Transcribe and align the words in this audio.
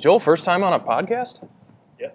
Joel, 0.00 0.18
first 0.18 0.44
time 0.44 0.62
on 0.62 0.72
a 0.72 0.80
podcast? 0.80 1.46
Yeah. 1.98 2.08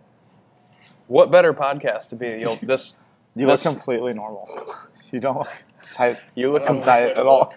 What 1.08 1.32
better 1.32 1.54
podcast 1.54 2.10
to 2.10 2.16
be? 2.16 2.30
You'll, 2.40 2.56
this 2.62 2.96
You 3.36 3.46
This- 3.48 3.66
look 3.66 3.76
completely 3.76 4.14
normal. 4.14 4.50
You 5.12 5.20
don't 5.20 5.38
look 5.38 5.48
tight. 5.94 6.18
you 6.36 6.52
look. 6.52 6.68
I'm 6.70 6.80
tight 6.80 7.04
at 7.12 7.26
all. 7.26 7.54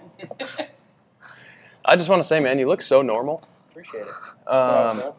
I 1.85 1.97
just 1.97 2.09
want 2.09 2.21
to 2.23 2.29
say, 2.29 2.39
man, 2.41 2.59
you 2.59 2.67
look 2.69 2.83
so 2.83 3.01
normal. 3.03 3.43
Appreciate 3.71 4.03
it. 4.03 4.07
That's 4.47 4.47
what 4.47 4.61
I 4.61 5.13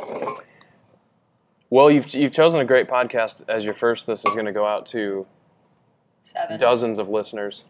was 0.00 0.26
Um, 0.28 0.36
well, 1.70 1.90
you've 1.90 2.14
you've 2.14 2.32
chosen 2.32 2.60
a 2.60 2.64
great 2.64 2.88
podcast 2.88 3.42
as 3.48 3.64
your 3.64 3.74
first. 3.74 4.06
This 4.06 4.24
is 4.24 4.34
going 4.34 4.46
to 4.46 4.52
go 4.52 4.64
out 4.66 4.86
to 4.86 5.26
Seven. 6.22 6.58
dozens 6.60 6.98
of 6.98 7.08
listeners, 7.08 7.64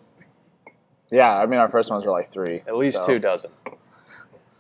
Yeah, 1.10 1.36
I 1.36 1.46
mean 1.46 1.58
our 1.60 1.68
first 1.68 1.90
ones 1.90 2.04
were 2.04 2.12
like 2.12 2.30
three. 2.30 2.62
at 2.66 2.76
least 2.76 2.98
so 2.98 3.06
two 3.14 3.18
dozen, 3.18 3.50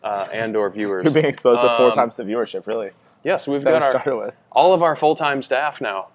uh, 0.02 0.28
and 0.32 0.56
or 0.56 0.68
viewers. 0.70 1.04
You're 1.04 1.14
being 1.14 1.26
exposed 1.26 1.62
to 1.62 1.68
four 1.76 1.86
Um, 1.86 1.92
times 1.92 2.16
the 2.16 2.22
viewership, 2.24 2.66
really. 2.66 2.90
Yes, 3.24 3.46
we've 3.46 3.62
That 3.62 3.82
got 3.82 4.04
we 4.06 4.10
our 4.12 4.16
with. 4.26 4.36
all 4.52 4.72
of 4.72 4.82
our 4.82 4.96
full 4.96 5.14
time 5.14 5.42
staff 5.42 5.80
now. 5.80 6.08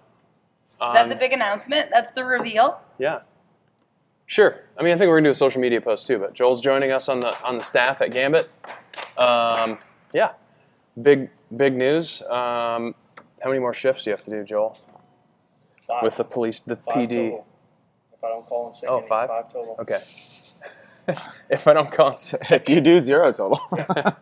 Is 0.66 0.72
that 0.80 1.04
Um, 1.04 1.10
the 1.10 1.16
big 1.16 1.32
announcement? 1.34 1.90
That's 1.92 2.14
the 2.16 2.24
reveal. 2.26 2.80
Yeah. 2.98 3.20
Sure. 4.26 4.60
I 4.78 4.84
mean, 4.84 4.94
I 4.94 4.98
think 4.98 5.10
we're 5.10 5.18
gonna 5.18 5.28
do 5.28 5.32
a 5.32 5.36
social 5.36 5.62
media 5.62 5.80
post 5.80 6.08
too. 6.08 6.18
But 6.18 6.34
Joel's 6.34 6.62
joining 6.62 6.92
us 6.92 7.10
on 7.10 7.20
the 7.20 7.40
on 7.44 7.58
the 7.58 7.64
staff 7.64 8.02
at 8.02 8.12
Gambit. 8.12 8.50
Um, 9.18 9.78
yeah. 10.14 10.32
Big 11.02 11.30
big 11.56 11.76
news. 11.76 12.22
Um, 12.24 12.96
how 13.44 13.50
many 13.50 13.60
more 13.60 13.74
shifts 13.74 14.04
do 14.06 14.10
you 14.10 14.16
have 14.16 14.26
to 14.26 14.32
do, 14.32 14.44
Joel, 14.44 14.78
Five. 15.88 16.02
with 16.04 16.16
the 16.18 16.24
police, 16.24 16.60
the 16.62 16.76
Five 16.78 16.96
PD? 16.96 17.10
total. 17.30 17.46
If 18.14 18.24
I 18.24 18.30
don't 18.30 18.46
call 18.48 18.68
in 18.70 18.74
sick, 18.74 18.90
Oh, 18.90 18.98
any, 19.00 19.08
five? 19.08 19.30
Five 19.30 19.54
total. 19.54 19.76
Okay. 19.80 20.02
if 21.50 21.68
I 21.68 21.74
don't 21.74 21.92
call 21.92 22.18
sick. 22.18 22.42
If 22.50 22.70
you 22.70 22.82
do 22.82 23.00
zero 23.00 23.32
total. 23.32 23.60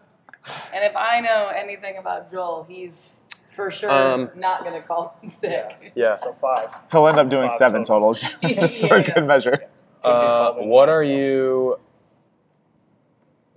And 0.73 0.83
if 0.83 0.93
I 0.93 1.21
know 1.21 1.49
anything 1.55 1.99
about 1.99 2.29
Joel, 2.29 2.65
he's 2.67 3.21
for 3.51 3.71
sure 3.71 3.89
Um, 3.89 4.29
not 4.35 4.63
going 4.65 4.73
to 4.73 4.85
call 4.85 5.17
in 5.23 5.31
sick. 5.31 5.93
Yeah. 5.95 6.15
So 6.15 6.33
five. 6.33 6.67
He'll 6.91 7.07
end 7.07 7.17
up 7.17 7.29
doing 7.29 7.47
Five 7.47 7.57
seven 7.57 7.85
total. 7.85 8.13
total, 8.13 8.49
just 8.55 8.81
for 8.85 8.97
Yeah. 8.97 9.13
good 9.13 9.25
measure. 9.25 9.63
Uh, 10.03 10.51
what 10.55 10.89
are 10.89 11.01
you 11.03 11.79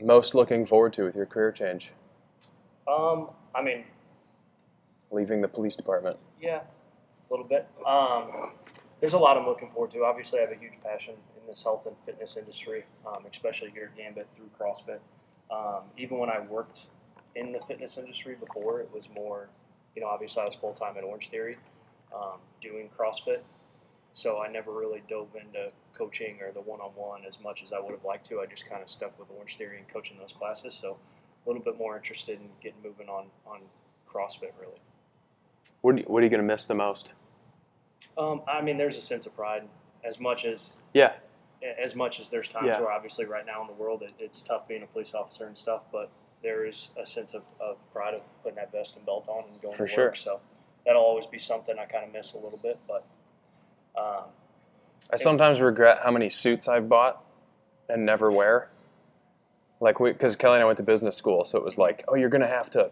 most 0.01 0.37
looking 0.37 0.65
forward 0.65 0.93
to 0.93 1.03
with 1.03 1.17
your 1.17 1.27
career 1.27 1.51
change? 1.51 1.93
Um, 2.87 3.31
I 3.53 3.63
mean, 3.63 3.83
Leaving 5.11 5.41
the 5.41 5.49
police 5.49 5.75
department. 5.75 6.17
yeah, 6.41 6.59
a 6.61 7.33
little 7.33 7.47
bit. 7.47 7.67
Um, 7.85 8.53
there's 9.01 9.15
a 9.15 9.19
lot 9.19 9.37
I'm 9.37 9.47
looking 9.47 9.71
forward 9.71 9.91
to. 9.91 10.05
Obviously, 10.05 10.39
I 10.39 10.43
have 10.43 10.53
a 10.53 10.57
huge 10.61 10.75
passion 10.85 11.15
in 11.47 11.51
this 11.51 11.63
health 11.63 11.87
and 11.87 11.97
fitness 12.05 12.37
industry, 12.37 12.85
um, 13.07 13.25
especially 13.31 13.71
here 13.71 13.91
at 13.93 13.97
Gambit 13.97 14.27
through 14.37 14.51
CrossFit. 14.59 14.99
Um, 15.51 15.85
even 15.97 16.19
when 16.19 16.29
I 16.29 16.41
worked 16.41 16.87
in 17.37 17.53
the 17.53 17.61
fitness 17.61 17.97
industry 17.97 18.35
before, 18.35 18.81
it 18.81 18.91
was 18.93 19.09
more, 19.15 19.49
you 19.95 20.03
know, 20.03 20.09
obviously 20.09 20.43
I 20.43 20.47
was 20.47 20.57
full 20.57 20.73
time 20.73 20.97
at 20.97 21.05
Orange 21.05 21.31
Theory 21.31 21.57
um, 22.15 22.39
doing 22.61 22.91
CrossFit. 22.99 23.41
So 24.13 24.41
I 24.41 24.49
never 24.49 24.73
really 24.73 25.03
dove 25.09 25.29
into 25.39 25.71
coaching 25.97 26.39
or 26.41 26.51
the 26.51 26.61
one 26.61 26.81
on 26.81 26.91
one 26.95 27.25
as 27.27 27.39
much 27.41 27.63
as 27.63 27.73
I 27.73 27.79
would 27.79 27.93
have 27.93 28.05
liked 28.05 28.27
to. 28.29 28.41
I 28.41 28.47
just 28.47 28.69
kind 28.69 28.83
of 28.83 28.89
stuck 28.89 29.19
with 29.19 29.29
Orange 29.37 29.57
Theory 29.57 29.79
and 29.79 29.89
coaching 29.89 30.17
those 30.19 30.33
classes. 30.33 30.75
So 30.75 30.97
a 31.45 31.49
little 31.49 31.63
bit 31.63 31.79
more 31.79 31.97
interested 31.97 32.41
in 32.41 32.49
getting 32.63 32.79
moving 32.83 33.09
on, 33.09 33.27
on 33.47 33.61
CrossFit, 34.11 34.53
really. 34.59 34.81
What 35.83 35.95
are 35.95 35.99
you, 35.99 36.05
what 36.07 36.23
are 36.23 36.25
you 36.25 36.31
gonna 36.31 36.43
miss 36.43 36.67
the 36.67 36.75
most? 36.75 37.13
Um, 38.19 38.43
I 38.49 38.63
mean, 38.63 38.79
there's 38.79 38.97
a 38.97 39.03
sense 39.03 39.27
of 39.27 39.37
pride 39.37 39.69
as 40.07 40.21
much 40.21 40.45
as 40.45 40.77
Yeah. 40.95 41.13
As 41.63 41.95
much 41.95 42.21
as 42.21 42.29
there's 42.29 42.49
times 42.49 42.67
Yeah. 42.69 42.81
where 42.81 42.91
obviously 42.91 43.25
right 43.25 43.47
now 43.47 43.61
in 43.63 43.67
the 43.67 43.73
world 43.73 44.03
it, 44.03 44.13
it's 44.19 44.43
tough 44.43 44.69
being 44.69 44.83
a 44.83 44.87
police 44.87 45.15
officer 45.15 45.47
and 45.47 45.57
stuff, 45.57 45.83
but 45.91 46.11
there 46.43 46.67
is 46.67 46.91
a 47.01 47.07
sense 47.07 47.35
of, 47.35 47.43
of 47.61 47.77
pride 47.93 48.15
of 48.15 48.21
putting 48.43 48.57
that 48.57 48.71
vest 48.73 48.97
and 48.97 49.07
belt 49.07 49.29
on 49.29 49.45
and 49.51 49.61
going 49.63 49.75
For 49.77 49.87
to 49.87 49.93
sure. 49.93 50.05
work. 50.07 50.17
So 50.17 50.41
that'll 50.85 51.03
always 51.03 51.27
be 51.27 51.39
something 51.39 51.79
I 51.79 51.87
kind 51.87 52.05
of 52.05 52.13
miss 52.13 52.35
a 52.35 52.39
little 52.39 52.59
bit, 52.63 52.79
but 52.87 53.05
um, 53.97 54.25
I 55.13 55.17
sometimes 55.17 55.61
regret 55.61 56.01
how 56.05 56.11
many 56.11 56.29
suits 56.29 56.69
I've 56.69 56.89
bought 56.89 57.25
and 57.89 58.05
never 58.05 58.31
wear. 58.31 58.69
Like, 59.81 59.99
because 59.99 60.37
Kelly 60.37 60.55
and 60.57 60.63
I 60.63 60.67
went 60.67 60.79
to 60.79 60.83
business 60.83 61.17
school, 61.17 61.45
so 61.45 61.59
it 61.59 61.65
was 61.65 61.79
like, 61.79 62.05
oh, 62.09 62.15
you're 62.15 62.29
gonna 62.29 62.47
have 62.47 62.71
to, 62.71 62.91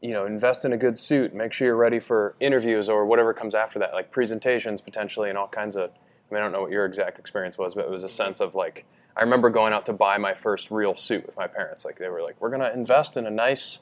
you 0.00 0.12
know, 0.12 0.26
invest 0.26 0.64
in 0.64 0.72
a 0.72 0.76
good 0.76 0.98
suit, 0.98 1.34
make 1.34 1.52
sure 1.52 1.66
you're 1.66 1.76
ready 1.76 1.98
for 1.98 2.34
interviews 2.40 2.88
or 2.88 3.06
whatever 3.06 3.34
comes 3.34 3.54
after 3.54 3.78
that, 3.78 3.92
like 3.94 4.10
presentations 4.10 4.80
potentially 4.80 5.28
and 5.28 5.38
all 5.38 5.48
kinds 5.48 5.76
of. 5.76 5.90
I 6.30 6.34
mean, 6.34 6.40
I 6.42 6.44
don't 6.44 6.52
know 6.52 6.62
what 6.62 6.70
your 6.72 6.84
exact 6.84 7.18
experience 7.18 7.56
was, 7.58 7.74
but 7.74 7.84
it 7.84 7.90
was 7.90 8.02
a 8.02 8.08
sense 8.08 8.40
of 8.40 8.54
like, 8.54 8.84
I 9.16 9.22
remember 9.22 9.48
going 9.50 9.72
out 9.72 9.86
to 9.86 9.92
buy 9.92 10.18
my 10.18 10.34
first 10.34 10.70
real 10.70 10.96
suit 10.96 11.24
with 11.24 11.36
my 11.36 11.46
parents. 11.46 11.84
Like, 11.84 11.98
they 11.98 12.08
were 12.08 12.22
like, 12.22 12.36
we're 12.40 12.50
gonna 12.50 12.70
invest 12.74 13.16
in 13.16 13.26
a 13.26 13.30
nice 13.30 13.78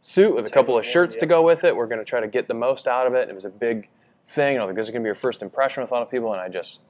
suit 0.00 0.34
with 0.34 0.46
a 0.46 0.50
couple 0.50 0.78
of 0.78 0.84
shirts 0.86 1.16
to 1.16 1.26
go 1.26 1.42
with 1.42 1.64
it. 1.64 1.74
We're 1.74 1.86
gonna 1.86 2.04
try 2.04 2.20
to 2.20 2.28
get 2.28 2.46
the 2.48 2.54
most 2.54 2.86
out 2.86 3.06
of 3.06 3.14
it. 3.14 3.22
And 3.22 3.30
it 3.30 3.34
was 3.34 3.44
a 3.46 3.50
big 3.50 3.88
thing. 4.26 4.54
And 4.56 4.62
I 4.62 4.64
was 4.66 4.70
like, 4.70 4.76
this 4.76 4.86
is 4.86 4.90
gonna 4.90 5.02
be 5.02 5.08
your 5.08 5.14
first 5.14 5.42
impression 5.42 5.82
with 5.82 5.90
a 5.90 5.94
lot 5.94 6.02
of 6.02 6.10
people, 6.10 6.32
and 6.32 6.40
I 6.40 6.48
just 6.48 6.80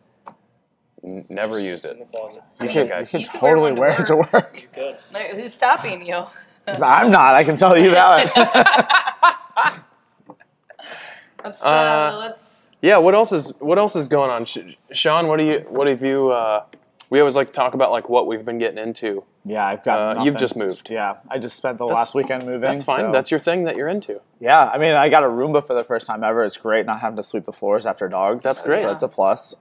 n- 1.04 1.24
never 1.28 1.54
just 1.54 1.64
used 1.66 1.84
it. 1.86 1.92
in 1.92 1.98
the 2.00 2.04
closet. 2.06 2.42
I 2.60 2.64
You 2.64 2.68
mean, 2.68 2.74
could, 2.76 2.92
okay. 2.92 3.00
you 3.00 3.06
could 3.06 3.20
you 3.20 3.26
could 3.28 3.38
totally 3.40 3.70
one 3.72 3.80
wear 3.80 4.00
it 4.02 4.06
to 4.08 4.16
work. 4.16 4.50
You 4.62 4.68
could. 4.72 4.98
Like, 5.12 5.30
Who's 5.34 5.54
stopping 5.54 6.04
you? 6.04 6.24
I'm 6.66 7.10
not. 7.10 7.34
I 7.34 7.44
can 7.44 7.56
tell 7.56 7.78
you 7.78 7.90
that. 7.92 8.26
let's, 11.44 11.62
uh, 11.62 11.64
Uh, 11.64 12.16
let's. 12.20 12.47
Yeah. 12.82 12.98
What 12.98 13.14
else 13.14 13.32
is 13.32 13.52
What 13.60 13.78
else 13.78 13.96
is 13.96 14.08
going 14.08 14.30
on, 14.30 14.46
Sean? 14.92 15.26
What 15.28 15.38
do 15.38 15.44
you 15.44 15.60
What 15.68 15.86
have 15.88 16.02
you? 16.02 16.30
Uh, 16.30 16.64
we 17.10 17.20
always 17.20 17.36
like 17.36 17.46
to 17.48 17.52
talk 17.54 17.72
about 17.74 17.90
like 17.90 18.08
what 18.10 18.26
we've 18.26 18.44
been 18.44 18.58
getting 18.58 18.76
into. 18.78 19.24
yeah, 19.46 19.64
I've 19.66 19.82
got. 19.82 20.18
Uh, 20.18 20.24
you've 20.24 20.36
just 20.36 20.56
moved. 20.56 20.90
Yeah, 20.90 21.16
I 21.30 21.38
just 21.38 21.56
spent 21.56 21.78
the 21.78 21.86
That's- 21.86 21.98
last 22.06 22.14
weekend 22.14 22.44
moving. 22.44 22.60
That's 22.60 22.82
fine. 22.82 22.98
so- 22.98 23.12
That's 23.12 23.30
your 23.30 23.40
thing 23.40 23.64
that 23.64 23.76
you're 23.76 23.88
into. 23.88 24.20
Yeah, 24.40 24.68
I 24.68 24.76
mean, 24.76 24.92
I 24.92 25.08
got 25.08 25.24
a 25.24 25.26
Roomba 25.26 25.66
for 25.66 25.72
the 25.74 25.82
first 25.84 26.06
time 26.06 26.22
ever. 26.22 26.44
It's 26.44 26.58
great 26.58 26.84
not 26.84 27.00
having 27.00 27.16
to 27.16 27.22
sweep 27.24 27.46
the 27.46 27.52
floors 27.52 27.86
after 27.86 28.08
dogs. 28.08 28.44
That's 28.44 28.60
great. 28.60 28.82
So 28.82 28.90
it's 28.90 29.02
a 29.02 29.08
plus. 29.08 29.54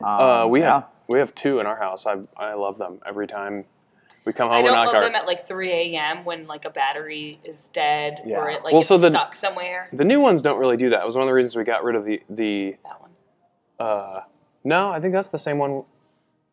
Um, 0.00 0.06
Uh, 0.20 0.46
we 0.48 0.60
yeah. 0.60 0.72
have 0.74 0.84
we 1.06 1.18
have 1.20 1.32
two 1.36 1.60
in 1.60 1.66
our 1.66 1.76
house. 1.76 2.06
I 2.06 2.16
I 2.36 2.54
love 2.54 2.76
them 2.78 2.98
every 3.06 3.28
time 3.28 3.64
we 4.24 4.32
come 4.32 4.48
home. 4.48 4.58
I 4.58 4.62
don't 4.62 4.72
knock 4.72 4.86
love 4.86 4.94
our, 4.96 5.02
them 5.04 5.14
at 5.14 5.26
like 5.26 5.46
3 5.46 5.70
a.m. 5.70 6.24
when 6.24 6.46
like 6.46 6.64
a 6.64 6.70
battery 6.70 7.38
is 7.44 7.68
dead 7.72 8.22
or 8.26 8.48
it 8.50 8.62
like 8.64 8.72
Well, 8.72 8.80
it's 8.80 8.88
so 8.88 8.98
the- 8.98 9.10
stuck 9.10 9.34
somewhere. 9.34 9.88
the 9.92 10.04
new 10.04 10.20
ones 10.20 10.42
don't 10.42 10.58
really 10.58 10.76
do 10.76 10.90
that. 10.90 11.00
It 11.02 11.06
was 11.06 11.14
one 11.16 11.22
of 11.22 11.28
the 11.28 11.34
reasons 11.34 11.56
we 11.56 11.64
got 11.64 11.84
rid 11.84 11.94
of 11.96 12.04
the 12.04 12.22
the. 12.30 12.76
That 12.84 13.00
one. 13.00 13.10
Uh, 13.78 14.20
no, 14.64 14.90
I 14.90 15.00
think 15.00 15.12
that's 15.14 15.28
the 15.30 15.38
same 15.38 15.58
one. 15.58 15.82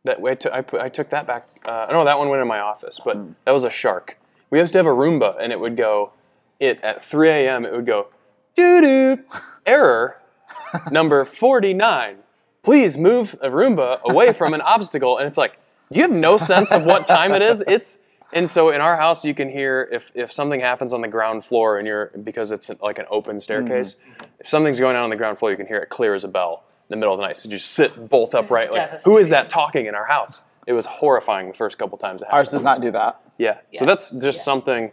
That 0.03 0.19
way, 0.19 0.31
I 0.31 0.35
took- 0.35 0.53
I, 0.53 0.61
put, 0.61 0.81
I 0.81 0.89
took 0.89 1.09
that 1.11 1.27
back. 1.27 1.47
Uh, 1.63 1.87
no, 1.91 2.03
that 2.05 2.17
one 2.17 2.27
went 2.29 2.41
in 2.41 2.47
my 2.47 2.59
office, 2.59 2.99
but 3.03 3.15
Hmm. 3.17 3.31
that 3.45 3.51
was 3.51 3.63
a 3.63 3.69
shark. 3.69 4.17
We 4.49 4.59
used 4.59 4.73
to 4.73 4.79
have 4.79 4.87
a 4.87 4.89
Roomba, 4.89 5.37
and 5.39 5.51
it 5.51 5.59
would 5.59 5.77
go. 5.77 6.11
It 6.59 6.79
at 6.83 7.01
3 7.01 7.29
a.m. 7.29 7.65
It 7.65 7.71
would 7.71 7.85
go, 7.85 8.07
doo 8.55 8.81
doo, 8.81 9.23
error, 9.65 10.17
number 10.91 11.23
49. 11.25 12.17
Please 12.63 12.97
move 12.97 13.35
a 13.41 13.49
Roomba 13.49 13.99
away 14.01 14.33
from 14.33 14.53
an 14.53 14.61
obstacle. 14.61 15.17
And 15.17 15.27
it's 15.27 15.37
like, 15.37 15.57
do 15.91 15.99
you 15.99 16.03
have 16.03 16.15
no 16.15 16.37
sense 16.37 16.71
of 16.71 16.85
what 16.85 17.05
time 17.05 17.33
it 17.33 17.41
is? 17.41 17.63
It's 17.67 17.99
and 18.33 18.49
so 18.49 18.69
in 18.69 18.79
our 18.79 18.95
house 18.95 19.25
you 19.25 19.33
can 19.33 19.49
hear 19.49 19.89
if 19.91 20.11
if 20.15 20.31
something 20.31 20.59
happens 20.59 20.93
on 20.93 21.01
the 21.01 21.07
ground 21.07 21.43
floor 21.43 21.77
and 21.79 21.87
you're 21.87 22.11
because 22.23 22.51
it's 22.51 22.71
like 22.81 22.97
an 22.97 23.05
open 23.09 23.39
staircase. 23.39 23.95
Mm-hmm. 23.95 24.23
If 24.39 24.47
something's 24.49 24.79
going 24.79 24.95
on 24.95 25.03
on 25.03 25.09
the 25.09 25.15
ground 25.17 25.37
floor, 25.37 25.51
you 25.51 25.57
can 25.57 25.67
hear 25.67 25.79
it 25.79 25.89
clear 25.89 26.13
as 26.15 26.23
a 26.23 26.27
bell 26.29 26.63
in 26.89 26.93
the 26.93 26.95
middle 26.97 27.13
of 27.13 27.19
the 27.19 27.25
night. 27.25 27.37
So 27.37 27.49
you 27.49 27.57
just 27.57 27.71
sit 27.73 28.09
bolt 28.09 28.33
upright. 28.35 28.73
Like, 28.73 29.01
who 29.01 29.17
is 29.17 29.29
that 29.29 29.49
talking 29.49 29.85
in 29.85 29.95
our 29.95 30.05
house? 30.05 30.43
It 30.67 30.73
was 30.73 30.85
horrifying 30.85 31.47
the 31.47 31.53
first 31.53 31.77
couple 31.77 31.97
times 31.97 32.21
it 32.21 32.25
happened. 32.25 32.37
Ours 32.37 32.49
does 32.49 32.63
not 32.63 32.81
do 32.81 32.91
that. 32.91 33.19
Yeah. 33.37 33.57
So 33.73 33.85
that's 33.85 34.11
just 34.11 34.39
Yeah. 34.39 34.43
something 34.43 34.91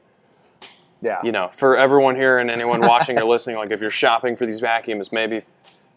Yeah. 1.01 1.21
you 1.23 1.31
know, 1.33 1.49
for 1.53 1.77
everyone 1.77 2.17
here 2.17 2.39
and 2.39 2.51
anyone 2.51 2.81
watching 2.81 3.19
or 3.19 3.25
listening, 3.25 3.57
like 3.57 3.71
if 3.71 3.81
you're 3.81 3.91
shopping 3.91 4.35
for 4.35 4.47
these 4.47 4.61
vacuums, 4.61 5.13
maybe 5.13 5.43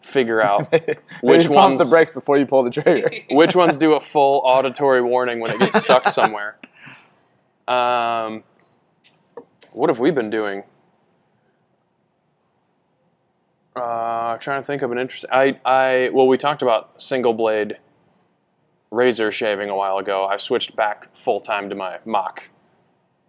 figure 0.02 0.42
out 0.50 0.70
Maybe 0.72 0.96
Which 1.22 1.44
pump 1.44 1.54
ones- 1.54 1.80
the 1.80 1.86
brakes 1.86 2.12
before 2.12 2.36
you 2.38 2.46
pull 2.46 2.62
the 2.62 2.70
trigger. 2.70 3.10
which 3.30 3.54
ones 3.56 3.76
do 3.76 3.94
a 3.94 4.00
full 4.00 4.42
auditory 4.44 5.00
warning 5.02 5.40
when 5.40 5.52
it 5.52 5.58
gets 5.58 5.80
stuck 5.80 6.08
somewhere. 6.20 6.58
Um, 7.68 8.42
what 9.72 9.88
have 9.88 9.98
we 10.00 10.10
been 10.10 10.28
doing? 10.30 10.64
Uh, 13.74 14.36
trying 14.36 14.60
to 14.60 14.66
think 14.66 14.82
of 14.82 14.92
an 14.92 14.98
interesting. 14.98 15.30
I, 15.32 15.58
I 15.64 16.10
well, 16.12 16.26
we 16.26 16.36
talked 16.36 16.60
about 16.60 17.00
single 17.00 17.32
blade 17.32 17.78
razor 18.90 19.30
shaving 19.30 19.70
a 19.70 19.76
while 19.76 19.96
ago. 19.98 20.26
I've 20.26 20.42
switched 20.42 20.76
back 20.76 21.14
full 21.14 21.40
time 21.40 21.70
to 21.70 21.74
my 21.74 21.98
Mach 22.04 22.42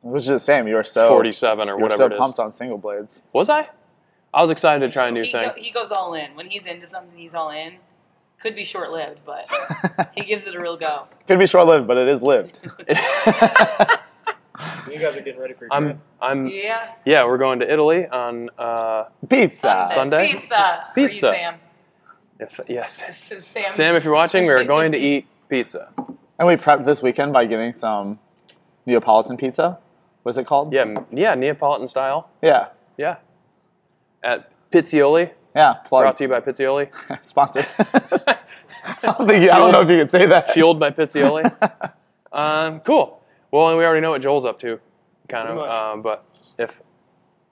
Which 0.01 0.23
is 0.23 0.27
the 0.29 0.39
same. 0.39 0.67
You 0.67 0.75
were 0.75 0.83
so 0.83 1.07
47 1.07 1.69
or 1.69 1.71
you 1.71 1.75
were 1.77 1.81
whatever 1.83 1.97
so 2.01 2.05
it 2.07 2.13
is. 2.13 2.19
pumped 2.19 2.39
on 2.39 2.51
single 2.51 2.77
blades. 2.77 3.21
Was 3.31 3.47
I? 3.49 3.69
I 4.33 4.41
was 4.41 4.49
excited 4.49 4.85
to 4.85 4.91
try 4.91 5.07
a 5.07 5.11
new 5.11 5.23
he, 5.23 5.31
thing. 5.31 5.49
go- 5.49 5.61
he 5.61 5.71
goes 5.71 5.91
all 5.91 6.13
in. 6.15 6.33
When 6.35 6.49
he's 6.49 6.65
into 6.65 6.87
something, 6.87 7.17
he's 7.17 7.35
all 7.35 7.51
in. 7.51 7.73
Could 8.39 8.55
be 8.55 8.63
short 8.63 8.91
lived, 8.91 9.19
but 9.25 9.47
he 10.15 10.23
gives 10.23 10.47
it 10.47 10.55
a 10.55 10.59
real 10.59 10.75
go. 10.75 11.03
Could 11.27 11.39
be 11.39 11.47
short 11.47 11.67
lived, 11.67 11.87
but 11.87 11.97
it 11.97 12.07
is 12.07 12.21
lived. 12.21 12.59
You 14.91 14.99
guys 14.99 15.17
are 15.17 15.21
getting 15.21 15.39
ready 15.39 15.53
for 15.53 15.65
your 15.65 15.73
I'm, 15.73 15.83
trip. 15.85 15.97
I'm, 16.21 16.47
Yeah. 16.47 16.93
yeah, 17.05 17.25
we're 17.25 17.37
going 17.37 17.59
to 17.59 17.71
Italy 17.71 18.07
on, 18.07 18.49
uh, 18.57 19.05
Pizza. 19.27 19.87
Sunday? 19.91 20.33
Pizza. 20.33 20.87
Pizza. 20.93 20.93
For 20.93 20.99
you, 20.99 21.15
Sam. 21.15 21.55
if, 22.39 22.59
yes. 22.67 23.43
Sam. 23.45 23.71
Sam, 23.71 23.95
if 23.95 24.03
you're 24.03 24.13
watching, 24.13 24.43
we 24.43 24.49
are 24.53 24.63
going 24.63 24.91
to 24.91 24.97
eat 24.97 25.25
pizza. 25.49 25.89
And 26.37 26.47
we 26.47 26.55
prepped 26.55 26.85
this 26.85 27.01
weekend 27.01 27.33
by 27.33 27.45
getting 27.45 27.73
some 27.73 28.19
Neapolitan 28.85 29.37
pizza. 29.37 29.79
What's 30.23 30.37
it 30.37 30.45
called? 30.45 30.71
Yeah, 30.71 31.01
yeah, 31.11 31.33
Neapolitan 31.35 31.87
style. 31.87 32.29
Yeah. 32.41 32.67
Yeah. 32.97 33.15
At 34.23 34.49
Pizzioli, 34.71 35.31
Yeah. 35.55 35.73
brought 35.89 36.03
Plug. 36.03 36.15
to 36.17 36.23
you 36.23 36.27
by 36.29 36.39
Pizzioli. 36.39 36.89
Sponsored. 37.25 37.67
I 37.77 38.95
don't, 39.01 39.27
think 39.27 39.43
you, 39.43 39.51
I 39.51 39.57
don't 39.57 39.71
know 39.71 39.81
if 39.81 39.89
you 39.89 39.97
can 39.99 40.09
say 40.09 40.25
that. 40.25 40.47
Fueled 40.51 40.79
by 40.79 40.91
Pizzioli. 40.91 41.43
Um, 42.33 42.79
cool. 42.79 43.21
Well, 43.51 43.69
and 43.69 43.77
we 43.77 43.85
already 43.85 44.01
know 44.01 44.09
what 44.09 44.23
Joel's 44.23 44.43
up 44.43 44.57
to, 44.61 44.79
kind 45.29 45.47
of. 45.47 45.53
Pretty 45.57 45.69
much. 45.69 45.75
Um, 45.75 46.01
but 46.01 46.25
if, 46.57 46.81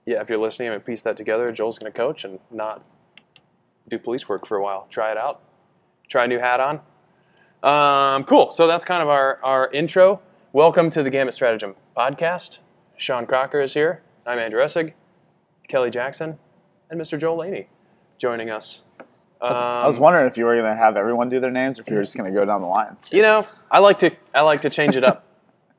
yeah, 0.08 0.20
if 0.22 0.28
you're 0.28 0.40
listening 0.40 0.70
and 0.70 0.84
piece 0.84 1.04
that 1.04 1.16
together, 1.16 1.52
Joel's 1.52 1.78
going 1.78 1.92
to 1.92 1.96
coach 1.96 2.26
and 2.26 2.40
not 2.50 2.84
do 3.90 4.00
police 4.00 4.28
work 4.28 4.48
for 4.48 4.58
a 4.58 4.64
while. 4.64 4.88
Try 4.90 5.12
it 5.12 5.18
out. 5.20 5.42
Try 6.08 6.24
a 6.24 6.28
new 6.28 6.40
hat 6.40 6.60
on. 6.60 6.80
Um, 7.62 8.24
cool. 8.24 8.50
So 8.50 8.66
that's 8.66 8.84
kind 8.84 9.04
of 9.04 9.10
our, 9.10 9.38
our 9.44 9.70
intro. 9.72 10.20
Welcome 10.52 10.90
to 10.90 11.04
the 11.04 11.12
Gambit 11.12 11.36
Stratagem 11.36 11.76
podcast. 11.96 12.58
Sean 12.98 13.28
Crocker 13.28 13.62
is 13.62 13.72
here. 13.72 14.02
I'm 14.26 14.40
Andrew 14.40 14.64
Essig, 14.64 14.94
Kelly 15.68 15.92
Jackson, 15.92 16.40
and 16.92 17.00
Mr. 17.02 17.18
Joel 17.20 17.38
Laney 17.38 17.68
joining 18.20 18.50
us. 18.52 18.82
I 19.42 19.48
was, 19.48 19.56
I 19.58 19.88
was 19.88 19.98
Um, 19.98 20.04
wondering 20.04 20.28
if 20.28 20.38
you 20.38 20.46
were 20.46 20.56
going 20.56 20.70
to 20.72 20.76
have 20.76 20.96
everyone 20.98 21.30
do 21.30 21.40
their 21.40 21.50
names 21.50 21.80
or 21.80 21.82
if 21.82 21.88
you 21.90 21.96
were 21.96 22.04
just 22.04 22.16
going 22.16 22.32
to 22.32 22.38
go 22.40 22.46
down 22.46 22.62
the 22.62 22.68
line. 22.68 22.96
You 23.10 23.24
know, 23.24 23.48
I 23.72 23.80
like 23.80 23.98
to 24.00 24.12
I 24.36 24.42
like 24.42 24.62
to 24.62 24.70
change 24.70 24.96
it 24.96 25.04
up. 25.04 25.26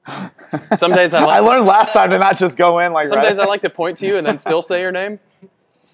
Some 0.76 0.92
days 0.92 1.14
I 1.14 1.20
like 1.22 1.36
I 1.38 1.40
to- 1.42 1.46
learned 1.48 1.66
last 1.66 1.92
time 1.92 2.10
to 2.10 2.18
not 2.18 2.36
just 2.36 2.56
go 2.56 2.80
in 2.80 2.92
like 2.92 3.06
Some 3.06 3.18
right. 3.18 3.28
days 3.28 3.38
I 3.38 3.44
like 3.44 3.60
to 3.62 3.70
point 3.70 3.98
to 3.98 4.06
you 4.06 4.16
and 4.16 4.26
then 4.26 4.36
still 4.36 4.62
say 4.62 4.80
your 4.80 4.90
name, 4.90 5.20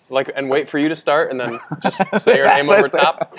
like 0.08 0.30
and 0.34 0.48
wait 0.48 0.66
for 0.66 0.78
you 0.78 0.88
to 0.88 0.96
start 0.96 1.30
and 1.30 1.38
then 1.38 1.58
just 1.82 2.00
say 2.24 2.36
your 2.36 2.46
name 2.48 2.70
over 2.70 2.88
top. 2.88 3.36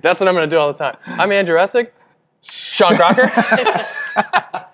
That's 0.00 0.18
what 0.20 0.28
I'm 0.28 0.34
going 0.34 0.48
to 0.48 0.54
do 0.54 0.58
all 0.58 0.72
the 0.72 0.78
time. 0.78 0.96
I'm 1.04 1.30
Andrew 1.32 1.56
Essig. 1.58 1.90
Sean 2.42 2.96
Crocker. 2.96 3.30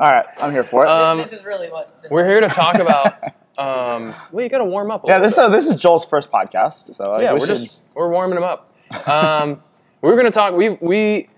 All 0.00 0.12
right, 0.12 0.26
I'm 0.38 0.52
here 0.52 0.62
for 0.64 0.84
it. 0.86 0.88
Um, 0.88 1.18
this 1.18 1.32
is 1.32 1.44
really 1.44 1.68
what. 1.68 2.00
This 2.02 2.10
We're 2.10 2.24
here 2.26 2.40
to 2.40 2.48
talk 2.48 2.76
about. 2.76 3.14
Um, 3.58 4.14
well, 4.32 4.42
you 4.44 4.48
got 4.48 4.58
to 4.58 4.64
warm 4.64 4.90
up. 4.90 5.04
A 5.04 5.08
yeah, 5.08 5.14
little 5.14 5.28
this 5.28 5.36
bit. 5.36 5.44
uh, 5.44 5.48
this 5.48 5.66
is 5.66 5.80
Joel's 5.80 6.04
first 6.04 6.30
podcast, 6.30 6.94
so 6.94 7.12
like, 7.12 7.22
yeah, 7.22 7.32
we 7.32 7.40
we're 7.40 7.46
should- 7.46 7.56
just 7.56 7.82
we're 7.94 8.08
warming 8.10 8.36
them 8.36 8.44
up. 8.44 8.72
Um, 9.06 9.62
we're 10.00 10.12
going 10.14 10.24
to 10.26 10.30
talk. 10.30 10.54
We 10.54 10.70
we 10.80 11.28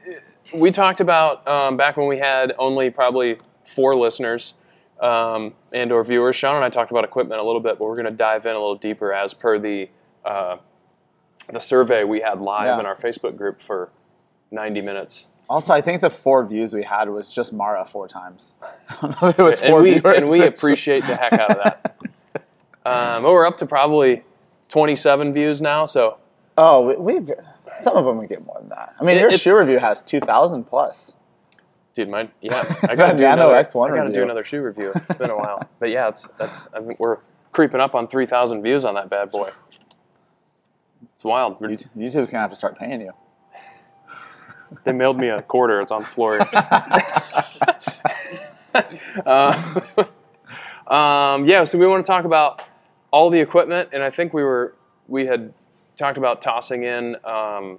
we 0.55 0.70
talked 0.70 1.00
about 1.00 1.46
um, 1.49 1.76
back 1.76 1.96
when 1.96 2.06
we 2.06 2.19
had 2.19 2.52
only 2.58 2.90
probably 2.90 3.38
four 3.64 3.94
listeners 3.96 4.55
um, 5.00 5.55
and 5.72 5.90
or 5.90 6.05
viewers. 6.05 6.37
Sean 6.37 6.56
and 6.56 6.64
I 6.64 6.69
talked 6.69 6.90
about 6.93 7.02
equipment 7.05 7.40
a 7.40 7.44
little 7.44 7.61
bit, 7.61 7.78
but 7.78 7.87
we're 7.87 7.94
going 7.96 8.05
to 8.05 8.11
dive 8.12 8.44
in 8.46 8.52
a 8.52 8.58
little 8.58 8.75
deeper 8.76 9.12
as 9.12 9.32
per 9.34 9.58
the 9.58 9.88
uh, 10.25 10.58
the 11.52 11.58
survey 11.58 12.05
we 12.05 12.20
had 12.20 12.40
live 12.40 12.66
Yeah. 12.66 12.81
in 12.81 12.87
our 12.87 12.94
Facebook 12.94 13.37
group 13.37 13.61
for 13.61 13.90
90 14.52 14.81
minutes. 14.82 15.26
Also, 15.49 15.73
I 15.73 15.81
think 15.81 16.00
the 16.00 16.11
four 16.11 16.44
views 16.44 16.73
we 16.75 16.84
had 16.84 17.08
was 17.08 17.32
just 17.34 17.52
Mara 17.52 17.84
four 17.84 18.06
times. 18.06 18.52
I 18.90 18.94
don't 19.00 19.23
know 19.23 19.28
if 19.31 19.38
it 19.38 19.43
was 19.43 19.61
and 19.61 19.70
four 19.70 19.82
we 19.82 19.99
viewers. 19.99 20.16
and 20.19 20.28
we 20.28 20.43
appreciate 20.46 21.05
the 21.06 21.16
heck 21.16 21.32
out 21.32 21.50
of 21.50 21.56
that. 21.64 21.96
Um, 22.86 23.22
but 23.22 23.32
we're 23.32 23.46
up 23.46 23.58
to 23.58 23.66
probably 23.66 24.22
27 24.68 25.32
views 25.34 25.60
now, 25.60 25.84
so 25.84 26.16
Oh, 26.56 26.86
we- 26.86 26.96
we've 26.96 27.30
some 27.74 27.96
of 27.96 28.04
them 28.04 28.18
we 28.18 28.26
get 28.26 28.44
more 28.44 28.56
than 28.58 28.68
that. 28.68 28.94
I 29.00 29.04
mean, 29.04 29.16
It- 29.16 29.20
your 29.20 29.30
shoe 29.32 29.58
review 29.58 29.78
has 29.78 30.02
two 30.02 30.18
thousand 30.20 30.64
plus. 30.64 31.12
Dude, 31.94 32.08
mine. 32.08 32.30
Yeah, 32.40 32.64
I 32.88 32.94
gotta 32.96 33.16
do 33.16 33.26
another. 33.26 33.54
X1 33.54 33.90
I 33.92 33.94
gotta 33.96 34.10
do 34.12 34.22
another 34.22 34.44
shoe 34.44 34.60
review. 34.62 34.92
It's 34.94 35.14
been 35.18 35.30
a 35.30 35.36
while, 35.36 35.66
but 35.78 35.90
yeah, 35.90 36.08
it's 36.08 36.26
that's. 36.38 36.68
I 36.74 36.80
think 36.80 36.98
we're 37.00 37.18
creeping 37.52 37.80
up 37.80 37.94
on 37.94 38.08
three 38.08 38.26
thousand 38.26 38.62
views 38.62 38.84
on 38.84 38.94
that 38.94 39.08
bad 39.10 39.30
boy. 39.30 39.50
It's 41.14 41.24
wild. 41.24 41.58
YouTube- 41.60 41.88
YouTube's 41.96 42.30
gonna 42.30 42.42
have 42.42 42.50
to 42.50 42.56
start 42.56 42.78
paying 42.78 43.00
you. 43.00 43.12
They 44.84 44.92
mailed 44.92 45.18
me 45.18 45.28
a 45.28 45.42
quarter. 45.42 45.80
It's 45.80 45.90
on 45.92 46.02
the 46.02 46.08
floor. 46.08 46.38
uh, 49.26 49.72
um, 50.86 51.44
yeah, 51.44 51.64
so 51.64 51.78
we 51.78 51.86
want 51.86 52.04
to 52.04 52.06
talk 52.10 52.24
about 52.24 52.62
all 53.10 53.30
the 53.30 53.40
equipment, 53.40 53.90
and 53.92 54.02
I 54.02 54.10
think 54.10 54.32
we 54.32 54.42
were 54.42 54.74
we 55.08 55.26
had 55.26 55.52
talked 55.96 56.18
about 56.18 56.40
tossing 56.40 56.84
in 56.84 57.16
um, 57.24 57.78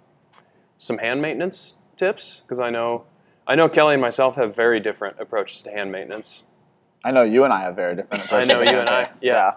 some 0.78 0.98
hand 0.98 1.22
maintenance 1.22 1.74
tips 1.98 2.42
because 2.42 2.60
I 2.60 2.70
know 2.70 3.04
I 3.48 3.56
know 3.56 3.68
Kelly 3.70 3.94
and 3.94 4.02
myself 4.02 4.36
have 4.36 4.56
very 4.56 4.80
different 4.80 5.20
approaches 5.20 5.62
to 5.64 5.72
hand 5.72 5.92
maintenance. 5.92 6.44
I 7.04 7.12
know 7.12 7.24
you 7.24 7.44
and 7.44 7.52
I 7.52 7.62
have 7.62 7.76
very 7.76 7.96
different 7.96 8.26
approaches. 8.26 8.50
I 8.50 8.54
know 8.54 8.72
you 8.72 8.78
and 8.78 8.90
I, 8.90 9.10
yeah. 9.22 9.56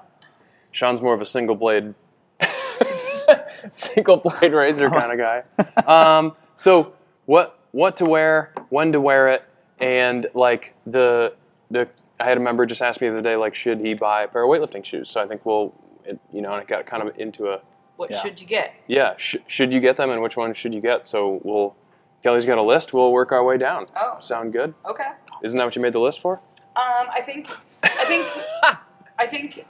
Sean's 0.73 1.01
more 1.01 1.15
of 1.15 1.21
a 1.21 1.27
single 1.27 1.55
blade, 1.55 1.95
single 3.71 4.17
blade 4.17 4.53
razor 4.53 4.91
kind 4.91 5.13
of 5.13 5.19
guy. 5.19 5.43
Um, 5.87 6.35
so 6.55 6.95
what 7.27 7.59
what 7.73 7.97
to 7.99 8.05
wear, 8.05 8.53
when 8.71 8.93
to 8.93 9.01
wear 9.01 9.29
it, 9.29 9.45
and 9.79 10.27
like 10.35 10.75
the 10.87 11.35
the 11.71 11.89
I 12.21 12.25
had 12.25 12.37
a 12.37 12.41
member 12.41 12.65
just 12.67 12.81
ask 12.83 13.01
me 13.01 13.09
the 13.09 13.15
other 13.15 13.23
day 13.23 13.37
like 13.37 13.55
should 13.55 13.81
he 13.81 13.95
buy 13.95 14.23
a 14.23 14.29
pair 14.29 14.43
of 14.45 14.49
weightlifting 14.51 14.85
shoes? 14.85 15.11
So 15.11 15.21
I 15.21 15.27
think 15.27 15.45
we'll 15.45 15.75
it, 16.05 16.19
you 16.33 16.43
know 16.43 16.53
and 16.53 16.63
it 16.63 16.69
got 16.69 16.87
kind 16.87 17.07
of 17.09 17.19
into 17.19 17.49
a 17.49 17.61
what 17.97 18.11
Yeah. 18.11 18.21
should 18.23 18.41
you 18.41 18.47
get? 18.47 18.73
yeah 18.87 19.15
sh- 19.17 19.37
should 19.47 19.73
you 19.73 19.81
get 19.81 19.97
them 19.97 20.11
and 20.11 20.21
which 20.23 20.37
one 20.37 20.53
should 20.53 20.75
you 20.75 20.81
get? 20.81 21.07
So 21.07 21.41
we'll 21.43 21.75
Kelly's 22.23 22.47
got 22.47 22.57
a 22.59 22.63
list. 22.63 22.93
We'll 22.95 23.13
work 23.13 23.33
our 23.33 23.45
way 23.45 23.59
down. 23.59 23.87
Oh, 23.97 24.17
Sound 24.21 24.53
good? 24.53 24.73
okay. 24.87 25.11
Isn't 25.43 25.59
that 25.59 25.65
what 25.65 25.77
you 25.77 25.83
made 25.83 25.93
the 25.93 26.01
list 26.01 26.21
for? 26.21 26.41
Um, 26.77 27.07
I 27.13 27.21
think, 27.25 27.49
I 27.83 28.05
think, 28.07 28.27
I 29.19 29.27
think. 29.27 29.67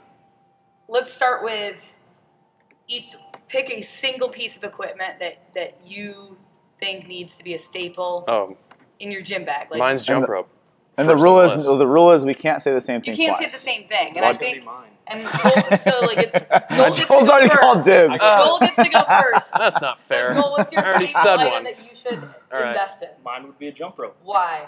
Let's 0.87 1.11
start 1.11 1.43
with 1.43 1.81
each. 2.87 3.07
Pick 3.49 3.69
a 3.69 3.81
single 3.81 4.29
piece 4.29 4.55
of 4.57 4.63
equipment 4.63 5.19
that 5.19 5.39
that 5.53 5.77
you 5.85 6.37
think 6.79 7.07
needs 7.07 7.37
to 7.37 7.43
be 7.43 7.53
a 7.55 7.59
staple 7.59 8.23
Oh, 8.27 8.55
in 8.99 9.11
your 9.11 9.21
gym 9.21 9.43
bag. 9.45 9.67
Like 9.69 9.79
mine's 9.79 10.03
jump 10.03 10.27
rope. 10.29 10.49
And 10.97 11.09
the 11.09 11.15
rule 11.17 11.41
is 11.41 11.53
list. 11.55 11.67
the 11.67 11.87
rule 11.87 12.11
is 12.11 12.25
we 12.25 12.33
can't 12.33 12.61
say 12.61 12.73
the 12.73 12.79
same 12.81 13.01
thing. 13.01 13.11
you 13.13 13.17
thing 13.17 13.25
can't 13.27 13.37
twice. 13.37 13.51
say 13.51 13.57
the 13.57 13.63
same 13.63 13.87
thing, 13.89 14.07
and 14.09 14.15
Well, 14.17 14.25
I 14.25 14.29
It's 14.29 14.37
gonna 14.37 14.49
be 14.51 14.53
think, 14.55 14.65
mine. 14.65 14.89
and 15.07 15.27
Joel, 15.27 15.77
so 15.77 16.05
like 16.05 16.17
it's 16.19 16.33
Joel 16.75 16.85
gets 16.85 16.97
to 16.99 17.05
Joel's 17.05 17.27
go 17.27 17.31
already 17.31 17.49
first. 17.49 17.59
called 17.61 17.83
dibs. 17.83 18.21
I- 18.21 18.43
Joel 18.45 18.59
gets 18.59 18.75
to 18.77 18.89
go 18.89 19.03
first. 19.21 19.53
That's 19.53 19.81
not 19.81 19.99
fair. 19.99 20.33
So 20.35 20.41
Joel, 20.41 20.51
what's 20.51 20.71
your 20.71 20.83
I 20.85 20.89
already 20.89 21.07
said 21.07 21.35
one. 21.35 21.63
that 21.65 21.79
you 21.83 21.95
should 21.95 22.23
All 22.23 22.59
right. 22.59 22.69
invest 22.69 23.01
in? 23.03 23.09
Mine 23.23 23.43
would 23.43 23.59
be 23.59 23.67
a 23.67 23.71
jump 23.71 23.97
rope. 23.99 24.15
Why? 24.23 24.67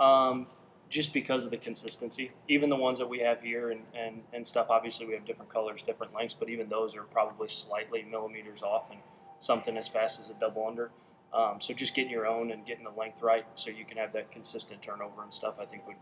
Um, 0.00 0.46
just 0.88 1.12
because 1.12 1.44
of 1.44 1.50
the 1.50 1.58
consistency. 1.58 2.30
Even 2.48 2.70
the 2.70 2.76
ones 2.76 2.98
that 2.98 3.06
we 3.08 3.18
have 3.18 3.42
here 3.42 3.70
and, 3.72 3.82
and, 3.94 4.22
and 4.32 4.48
stuff, 4.48 4.68
obviously 4.70 5.04
we 5.06 5.12
have 5.12 5.26
different 5.26 5.52
colors, 5.52 5.82
different 5.82 6.14
lengths, 6.14 6.34
but 6.38 6.48
even 6.48 6.66
those 6.70 6.96
are 6.96 7.02
probably 7.02 7.48
slightly 7.48 8.04
millimeters 8.10 8.62
off 8.62 8.84
and 8.90 8.98
something 9.38 9.76
as 9.76 9.86
fast 9.86 10.18
as 10.18 10.30
a 10.30 10.34
double 10.40 10.66
under. 10.66 10.90
Um, 11.32 11.60
so 11.60 11.74
just 11.74 11.94
getting 11.94 12.10
your 12.10 12.26
own 12.26 12.52
and 12.52 12.64
getting 12.64 12.84
the 12.84 12.98
length 12.98 13.22
right 13.22 13.44
so 13.54 13.70
you 13.70 13.84
can 13.84 13.98
have 13.98 14.12
that 14.14 14.30
consistent 14.30 14.80
turnover 14.80 15.22
and 15.22 15.32
stuff, 15.32 15.54
I 15.60 15.66
think 15.66 15.86
would 15.86 15.96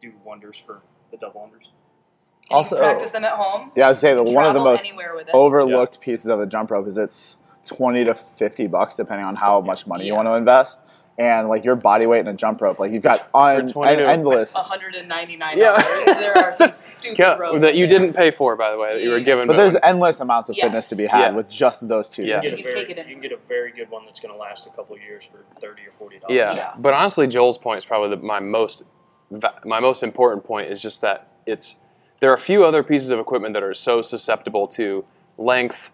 do 0.00 0.12
wonders 0.24 0.56
for 0.56 0.82
the 1.10 1.16
double 1.18 1.40
unders. 1.40 1.66
And 2.50 2.56
Also- 2.56 2.76
you 2.76 2.82
practice 2.82 3.10
them 3.10 3.24
at 3.24 3.32
home. 3.32 3.70
Yeah, 3.76 3.86
I 3.86 3.88
would 3.90 3.96
say 3.96 4.14
that 4.14 4.24
one 4.24 4.44
of 4.46 4.54
the 4.54 4.60
most 4.60 4.80
anywhere 4.80 5.14
with 5.14 5.28
it. 5.28 5.34
overlooked 5.34 6.00
pieces 6.00 6.26
of 6.26 6.40
the 6.40 6.46
jump 6.46 6.70
rope 6.72 6.88
is 6.88 6.98
it's 6.98 7.38
20 7.64 8.04
to 8.04 8.14
50 8.14 8.66
bucks 8.66 8.96
depending 8.96 9.24
on 9.24 9.36
how 9.36 9.60
much 9.60 9.86
money 9.86 10.06
you 10.06 10.14
want 10.14 10.26
to 10.26 10.34
invest 10.34 10.80
and 11.18 11.48
like 11.48 11.62
your 11.64 11.76
body 11.76 12.06
weight 12.06 12.20
in 12.20 12.28
a 12.28 12.32
jump 12.32 12.60
rope 12.62 12.78
like 12.78 12.90
you've 12.90 13.02
got 13.02 13.28
un- 13.34 13.68
20 13.68 14.02
endless 14.02 14.54
199. 14.54 15.58
Yeah. 15.58 15.76
there 16.06 16.36
are 16.38 16.52
some 16.54 16.72
stupid 16.74 17.18
Yeah, 17.18 17.34
ropes. 17.36 17.60
that 17.60 17.74
you 17.74 17.86
there. 17.86 17.98
didn't 17.98 18.14
pay 18.14 18.30
for, 18.30 18.56
by 18.56 18.70
the 18.70 18.78
way, 18.78 18.94
that 18.94 19.02
you 19.02 19.10
were 19.10 19.20
given. 19.20 19.46
but 19.46 19.56
there's 19.56 19.74
one. 19.74 19.84
endless 19.84 20.20
amounts 20.20 20.48
of 20.48 20.56
Yes. 20.56 20.64
fitness 20.64 20.86
to 20.88 20.94
be 20.96 21.06
had 21.06 21.20
Yeah. 21.20 21.30
with 21.32 21.48
just 21.50 21.86
those 21.86 22.08
two 22.08 22.22
Yeah. 22.24 22.40
You, 22.42 22.50
can 22.50 22.56
get 22.56 22.60
a 22.60 22.62
very, 22.62 22.80
take 22.86 22.90
it 22.90 22.98
in. 22.98 23.08
you 23.08 23.14
can 23.14 23.22
get 23.22 23.32
a 23.32 23.36
very 23.48 23.72
good 23.72 23.90
one 23.90 24.04
that's 24.06 24.20
going 24.20 24.32
to 24.34 24.40
last 24.40 24.66
a 24.66 24.70
couple 24.70 24.96
of 24.96 25.02
years 25.02 25.24
for 25.24 25.44
30 25.60 25.82
or 25.82 25.90
40 25.98 26.18
dollars. 26.20 26.34
yeah. 26.34 26.54
Yeah. 26.54 26.72
but 26.78 26.94
honestly, 26.94 27.26
Joel's 27.26 27.58
point 27.58 27.78
is 27.78 27.84
probably 27.84 28.10
the, 28.16 28.22
my 28.22 28.40
most 28.40 28.84
my 29.64 29.80
most 29.80 30.02
important 30.02 30.44
point 30.44 30.70
is 30.70 30.80
just 30.82 31.00
that 31.00 31.28
it's 31.46 31.76
there 32.20 32.30
are 32.30 32.34
a 32.34 32.38
few 32.38 32.64
other 32.64 32.82
pieces 32.82 33.10
of 33.10 33.18
equipment 33.18 33.54
that 33.54 33.62
are 33.62 33.72
so 33.74 34.02
susceptible 34.02 34.66
to 34.68 35.04
length, 35.38 35.90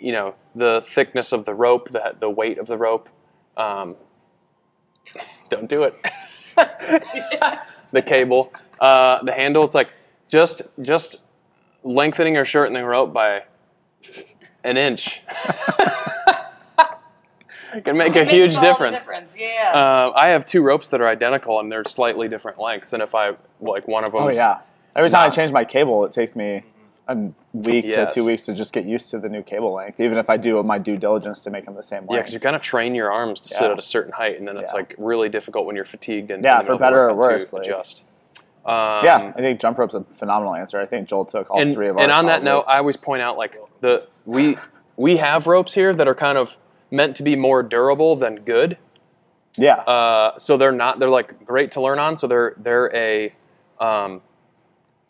you 0.00 0.10
know, 0.12 0.34
the 0.54 0.82
thickness 0.84 1.32
of 1.32 1.44
the 1.44 1.54
rope, 1.54 1.90
the 1.90 2.14
the 2.18 2.30
weight 2.30 2.58
of 2.58 2.66
the 2.66 2.76
rope. 2.78 3.08
Um, 3.56 3.94
don't 5.48 5.68
do 5.68 5.84
it. 5.84 5.94
the 7.92 8.02
cable, 8.02 8.52
uh, 8.80 9.22
the 9.22 9.32
handle. 9.32 9.64
It's 9.64 9.74
like 9.74 9.88
just 10.28 10.62
just 10.80 11.16
lengthening 11.82 12.36
or 12.36 12.44
shortening 12.44 12.84
rope 12.84 13.12
by 13.12 13.42
an 14.64 14.76
inch 14.76 15.20
can 17.84 17.96
make 17.96 18.14
a 18.16 18.20
It 18.20 18.24
makes 18.26 18.30
huge 18.30 18.54
all 18.54 18.60
the 18.60 18.66
difference. 18.66 19.02
difference. 19.02 19.34
Yeah. 19.36 19.72
Uh, 19.74 20.12
I 20.14 20.28
have 20.28 20.44
two 20.44 20.62
ropes 20.62 20.88
that 20.88 21.00
are 21.00 21.08
identical 21.08 21.60
and 21.60 21.72
they're 21.72 21.84
slightly 21.84 22.28
different 22.28 22.58
lengths. 22.58 22.92
And 22.92 23.02
if 23.02 23.14
I 23.14 23.32
like 23.60 23.88
one 23.88 24.04
of 24.04 24.12
them, 24.12 24.22
Oh 24.22 24.30
yeah. 24.30 24.60
Every 24.94 25.08
time 25.08 25.26
I 25.26 25.30
change 25.30 25.52
my 25.52 25.64
cable, 25.64 26.04
it 26.04 26.12
takes 26.12 26.36
me 26.36 26.62
a 27.08 27.16
week 27.52 27.84
Yes. 27.86 28.14
to 28.14 28.20
two 28.20 28.24
weeks 28.26 28.46
to 28.46 28.54
just 28.54 28.72
get 28.72 28.84
used 28.84 29.10
to 29.10 29.18
the 29.18 29.28
new 29.28 29.42
cable 29.42 29.72
length. 29.72 29.98
Even 30.00 30.18
if 30.18 30.30
I 30.30 30.36
do 30.36 30.62
my 30.62 30.78
due 30.78 30.96
diligence 30.96 31.42
to 31.42 31.50
make 31.50 31.64
them 31.64 31.74
the 31.74 31.82
same 31.82 32.06
yeah, 32.08 32.18
because 32.18 32.32
you 32.32 32.40
kind 32.40 32.54
of 32.54 32.62
train 32.62 32.94
your 32.94 33.10
arms 33.10 33.40
to 33.40 33.48
sit 33.48 33.70
at 33.70 33.78
a 33.78 33.82
certain 33.82 34.12
height, 34.12 34.38
and 34.38 34.46
then 34.46 34.56
it's 34.56 34.72
Yeah. 34.72 34.78
like 34.78 34.94
really 34.98 35.28
difficult 35.28 35.66
when 35.66 35.74
you're 35.74 35.84
fatigued 35.84 36.30
and 36.30 36.42
Yeah, 36.44 36.58
for 36.58 36.62
middle 36.62 36.74
of 36.74 36.78
the 36.78 36.84
better 36.84 37.10
or 37.10 37.14
worse, 37.14 37.52
like- 37.52 37.64
adjust. 37.64 38.02
Um, 38.64 39.04
yeah, 39.04 39.32
I 39.34 39.40
think 39.40 39.58
jump 39.60 39.76
rope's 39.78 39.94
a 39.94 40.02
phenomenal 40.14 40.54
answer. 40.54 40.78
I 40.80 40.86
think 40.86 41.08
Joel 41.08 41.24
took 41.24 41.50
all 41.50 41.60
and, 41.60 41.72
three 41.72 41.88
of 41.88 41.96
ours. 41.96 42.04
and 42.04 42.12
on 42.12 42.26
that 42.26 42.44
note, 42.44 42.64
I 42.68 42.78
always 42.78 42.96
point 42.96 43.20
out 43.20 43.36
like 43.36 43.58
the 43.80 44.06
we 44.24 44.56
we 44.96 45.16
have 45.16 45.48
ropes 45.48 45.74
here 45.74 45.92
that 45.92 46.06
are 46.06 46.14
kind 46.14 46.38
of 46.38 46.56
meant 46.92 47.16
to 47.16 47.24
be 47.24 47.34
more 47.34 47.64
durable 47.64 48.14
than 48.14 48.36
good. 48.36 48.76
yeah, 49.56 49.74
Uh, 49.80 50.38
so 50.38 50.56
they're 50.56 50.70
not 50.70 51.00
they're 51.00 51.08
like 51.10 51.44
great 51.44 51.72
to 51.72 51.80
learn 51.80 51.98
on. 51.98 52.16
So 52.16 52.28
they're 52.28 52.54
they're 52.58 52.94
a 52.94 53.32
um, 53.80 54.22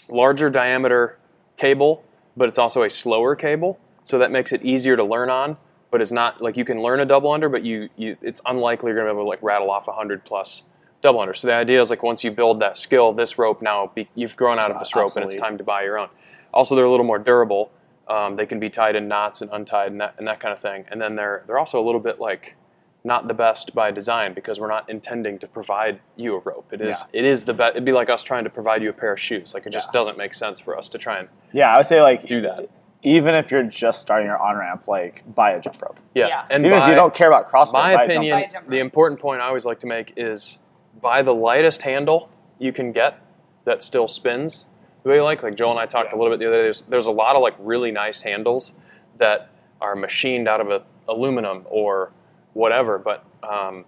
larger 0.08 0.49
diameter 0.49 1.18
cable, 1.62 2.02
but 2.37 2.49
it's 2.49 2.59
also 2.59 2.83
a 2.83 2.90
slower 2.90 3.37
cable, 3.37 3.78
so 4.02 4.19
that 4.19 4.33
makes 4.33 4.52
it 4.52 4.62
easier 4.62 4.97
to 4.97 5.04
learn 5.04 5.31
on. 5.31 5.57
But 5.92 6.00
it's 6.00 6.11
not 6.11 6.40
like 6.40 6.57
you 6.57 6.64
can 6.64 6.83
learn 6.83 7.00
a 7.00 7.04
double 7.04 7.31
under, 7.31 7.49
but 7.49 7.62
you, 7.62 7.88
you 7.97 8.16
it's 8.21 8.40
unlikely 8.47 8.88
you're 8.88 8.97
gonna 8.97 9.11
be 9.11 9.12
able 9.12 9.25
to 9.25 9.28
like 9.28 9.42
rattle 9.42 9.71
off 9.71 9.87
a 9.87 9.92
hundred 9.92 10.25
plus 10.25 10.64
double 11.02 11.21
under. 11.21 11.35
So 11.35 11.47
the 11.47 11.54
idea 11.54 11.81
is 11.81 11.90
like 11.90 12.02
once 12.02 12.25
you 12.25 12.33
build 12.33 12.59
that 12.61 12.76
skill, 12.76 13.12
this 13.12 13.38
rope 13.38 13.62
now 13.62 13.92
be, 13.95 14.09
you've 14.14 14.35
grown 14.35 14.59
out 14.59 14.71
of 14.73 14.78
this 14.78 14.97
rope, 14.97 15.14
and 15.16 15.25
it's 15.25 15.37
time 15.37 15.57
to 15.59 15.64
buy 15.64 15.85
your 15.85 15.99
own. 15.99 16.09
Also, 16.52 16.75
they're 16.75 16.85
a 16.85 16.90
little 16.90 17.07
more 17.07 17.19
durable. 17.19 17.71
Um, 18.09 18.35
they 18.35 18.47
can 18.47 18.59
be 18.59 18.69
tied 18.69 18.97
in 18.97 19.07
knots 19.07 19.42
and 19.42 19.50
untied 19.52 19.92
and 19.92 20.00
that, 20.00 20.14
and 20.19 20.26
that 20.26 20.40
kind 20.40 20.52
of 20.52 20.59
thing. 20.59 20.85
And 20.90 21.00
then 21.00 21.14
they're 21.14 21.45
they're 21.47 21.59
also 21.59 21.81
a 21.81 21.85
little 21.85 22.00
bit 22.00 22.19
like 22.19 22.57
not 23.04 23.26
the 23.26 23.35
best 23.35 23.75
by 23.75 23.90
design 23.90 24.32
because 24.32 24.61
we're 24.61 24.68
not 24.68 24.88
intending 24.88 25.38
to 25.40 25.47
provide 25.49 25.99
you 26.16 26.37
a 26.37 26.38
rope. 26.38 26.66
It 26.73 26.80
is 26.80 27.04
it 27.12 27.25
is 27.25 27.42
the 27.44 27.52
best. 27.54 27.73
It'd 27.73 27.85
be 27.85 27.92
like 27.92 28.09
us 28.11 28.23
trying 28.23 28.44
to 28.44 28.50
provide 28.50 28.82
you 28.82 28.90
a 28.90 28.92
pair 28.92 29.12
of 29.12 29.18
shoes. 29.21 29.54
Like 29.54 29.66
it 29.66 29.71
just 29.73 29.88
Yeah. 29.88 29.99
doesn't 30.00 30.16
make 30.18 30.35
sense 30.35 30.61
for 30.61 30.76
us 30.78 30.88
to 30.90 30.99
try 30.99 31.18
and 31.18 31.28
Yeah, 31.52 31.73
I 31.75 31.78
would 31.78 31.87
say 31.87 32.00
like 32.00 32.26
do 32.26 32.40
that. 32.42 32.68
even 33.02 33.35
if 33.35 33.50
you're 33.50 33.64
just 33.64 34.00
starting 34.00 34.28
your 34.28 34.38
on 34.38 34.56
ramp, 34.56 34.87
like 34.87 35.25
buy 35.35 35.50
a 35.52 35.61
jump 35.61 35.82
rope. 35.82 35.99
Yeah, 36.14 36.28
Yeah. 36.28 36.44
and 36.50 36.64
even 36.64 36.78
by, 36.78 36.85
if 36.85 36.90
you 36.90 36.94
don't 36.97 37.12
care 37.14 37.26
about 37.28 37.50
CrossFit, 37.50 37.73
my 37.73 37.80
buy 37.82 37.90
a 37.90 37.97
jump 38.06 38.11
opinion, 38.11 38.37
Buy 38.37 38.42
a 38.42 38.50
jump 38.50 38.68
the 38.68 38.78
important 38.78 39.21
point 39.21 39.40
I 39.40 39.47
always 39.47 39.66
like 39.66 39.80
to 39.80 39.87
make 39.88 40.12
is 40.16 40.59
buy 41.00 41.23
the 41.23 41.35
lightest 41.35 41.82
handle 41.82 42.28
you 42.61 42.73
can 42.73 42.92
get 42.92 43.18
that 43.64 43.82
still 43.82 44.06
spins 44.06 44.66
the 45.02 45.09
way 45.09 45.16
you 45.16 45.25
like. 45.25 45.42
Like 45.42 45.56
Joel 45.56 45.73
and 45.73 45.80
I 45.80 45.87
talked 45.87 46.12
Yeah. 46.12 46.16
a 46.16 46.18
little 46.18 46.32
bit 46.32 46.38
the 46.38 46.47
other 46.47 46.59
day. 46.59 46.62
There's, 46.62 46.82
there's 46.82 47.06
a 47.06 47.12
lot 47.12 47.35
of 47.35 47.42
like 47.42 47.54
really 47.59 47.90
nice 47.90 48.23
handles 48.23 48.75
that 49.18 49.49
are 49.80 49.97
machined 49.97 50.47
out 50.47 50.61
of 50.61 50.71
a, 50.71 50.82
aluminum 51.09 51.66
or 51.68 52.12
whatever. 52.54 52.99
But 52.99 53.25
um, 53.42 53.85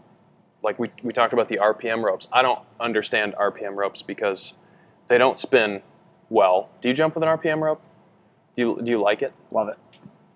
like 0.62 0.78
we, 0.78 0.88
we 1.02 1.12
talked 1.12 1.32
about 1.32 1.48
the 1.48 1.58
RPM 1.58 2.02
ropes. 2.02 2.26
I 2.32 2.42
don't 2.42 2.60
understand 2.80 3.34
RPM 3.34 3.74
ropes 3.76 4.02
because 4.02 4.54
they 5.08 5.18
don't 5.18 5.38
spin 5.38 5.82
well. 6.30 6.70
Do 6.80 6.88
you 6.88 6.94
jump 6.94 7.14
with 7.14 7.22
an 7.22 7.28
RPM 7.28 7.60
rope? 7.60 7.82
Do 8.56 8.62
you, 8.62 8.80
do 8.82 8.90
you 8.90 9.00
like 9.00 9.22
it? 9.22 9.32
Love 9.50 9.68
it. 9.68 9.78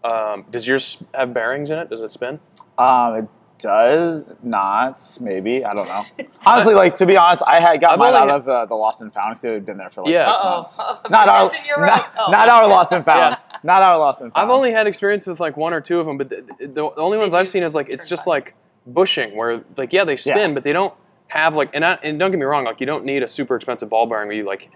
Um, 0.06 0.44
does 0.50 0.66
yours 0.66 0.98
have 1.14 1.34
bearings 1.34 1.70
in 1.70 1.78
it? 1.78 1.90
Does 1.90 2.00
it 2.00 2.10
spin? 2.10 2.38
Um, 2.76 3.16
it 3.16 3.28
does 3.58 4.24
not. 4.42 5.00
Maybe 5.20 5.64
I 5.64 5.74
don't 5.74 5.88
know. 5.88 6.04
Honestly, 6.46 6.74
like 6.74 6.96
to 6.96 7.06
be 7.06 7.16
honest, 7.16 7.42
I 7.46 7.60
had 7.60 7.80
got 7.80 7.92
I've 7.92 7.98
mine 7.98 8.14
only- 8.14 8.20
out 8.20 8.30
of 8.30 8.48
uh, 8.48 8.66
the 8.66 8.74
Lost 8.74 9.00
and 9.00 9.12
Found 9.12 9.32
because 9.34 9.44
it 9.44 9.52
had 9.52 9.66
been 9.66 9.76
there 9.78 9.90
for 9.90 10.02
like 10.02 10.12
Yeah. 10.12 10.24
six 10.26 10.38
Uh-oh. 10.40 10.50
months. 10.56 10.78
Uh-oh. 10.78 11.00
Not 11.10 11.28
our, 11.28 11.50
Yes, 11.52 11.64
not, 11.76 11.80
right. 11.80 12.04
Oh. 12.18 12.30
not 12.30 12.48
our 12.48 12.68
Lost 12.68 12.92
and 12.92 13.04
Found. 13.10 13.36
Not 13.62 13.82
our 13.82 13.98
Lost 13.98 14.20
and 14.20 14.32
Found. 14.32 14.44
I've 14.44 14.50
only 14.54 14.70
had 14.72 14.86
experience 14.86 15.26
with 15.26 15.40
like 15.40 15.56
one 15.56 15.72
or 15.72 15.80
two 15.80 15.98
of 16.00 16.06
them, 16.06 16.18
but 16.18 16.28
the, 16.28 16.44
the, 16.60 16.66
the 16.68 16.84
only 16.96 17.18
ones 17.18 17.34
I've 17.34 17.48
seen 17.48 17.62
is 17.62 17.74
like 17.74 17.88
it's 17.88 18.08
just 18.08 18.26
like 18.26 18.54
bushing, 18.86 19.36
where 19.36 19.62
like 19.76 19.92
yeah 19.92 20.04
they 20.04 20.16
spin, 20.16 20.36
Yeah. 20.50 20.54
but 20.54 20.62
they 20.64 20.72
don't 20.72 20.94
have 21.28 21.54
like 21.54 21.70
and 21.74 21.84
I, 21.84 21.94
and 22.02 22.18
don't 22.18 22.30
get 22.30 22.38
me 22.38 22.46
wrong, 22.46 22.64
like 22.64 22.80
you 22.80 22.86
don't 22.86 23.04
need 23.04 23.22
a 23.22 23.26
super 23.28 23.56
expensive 23.56 23.88
ball 23.90 24.06
bearing 24.06 24.28
where 24.28 24.36
you 24.36 24.44
like 24.44 24.70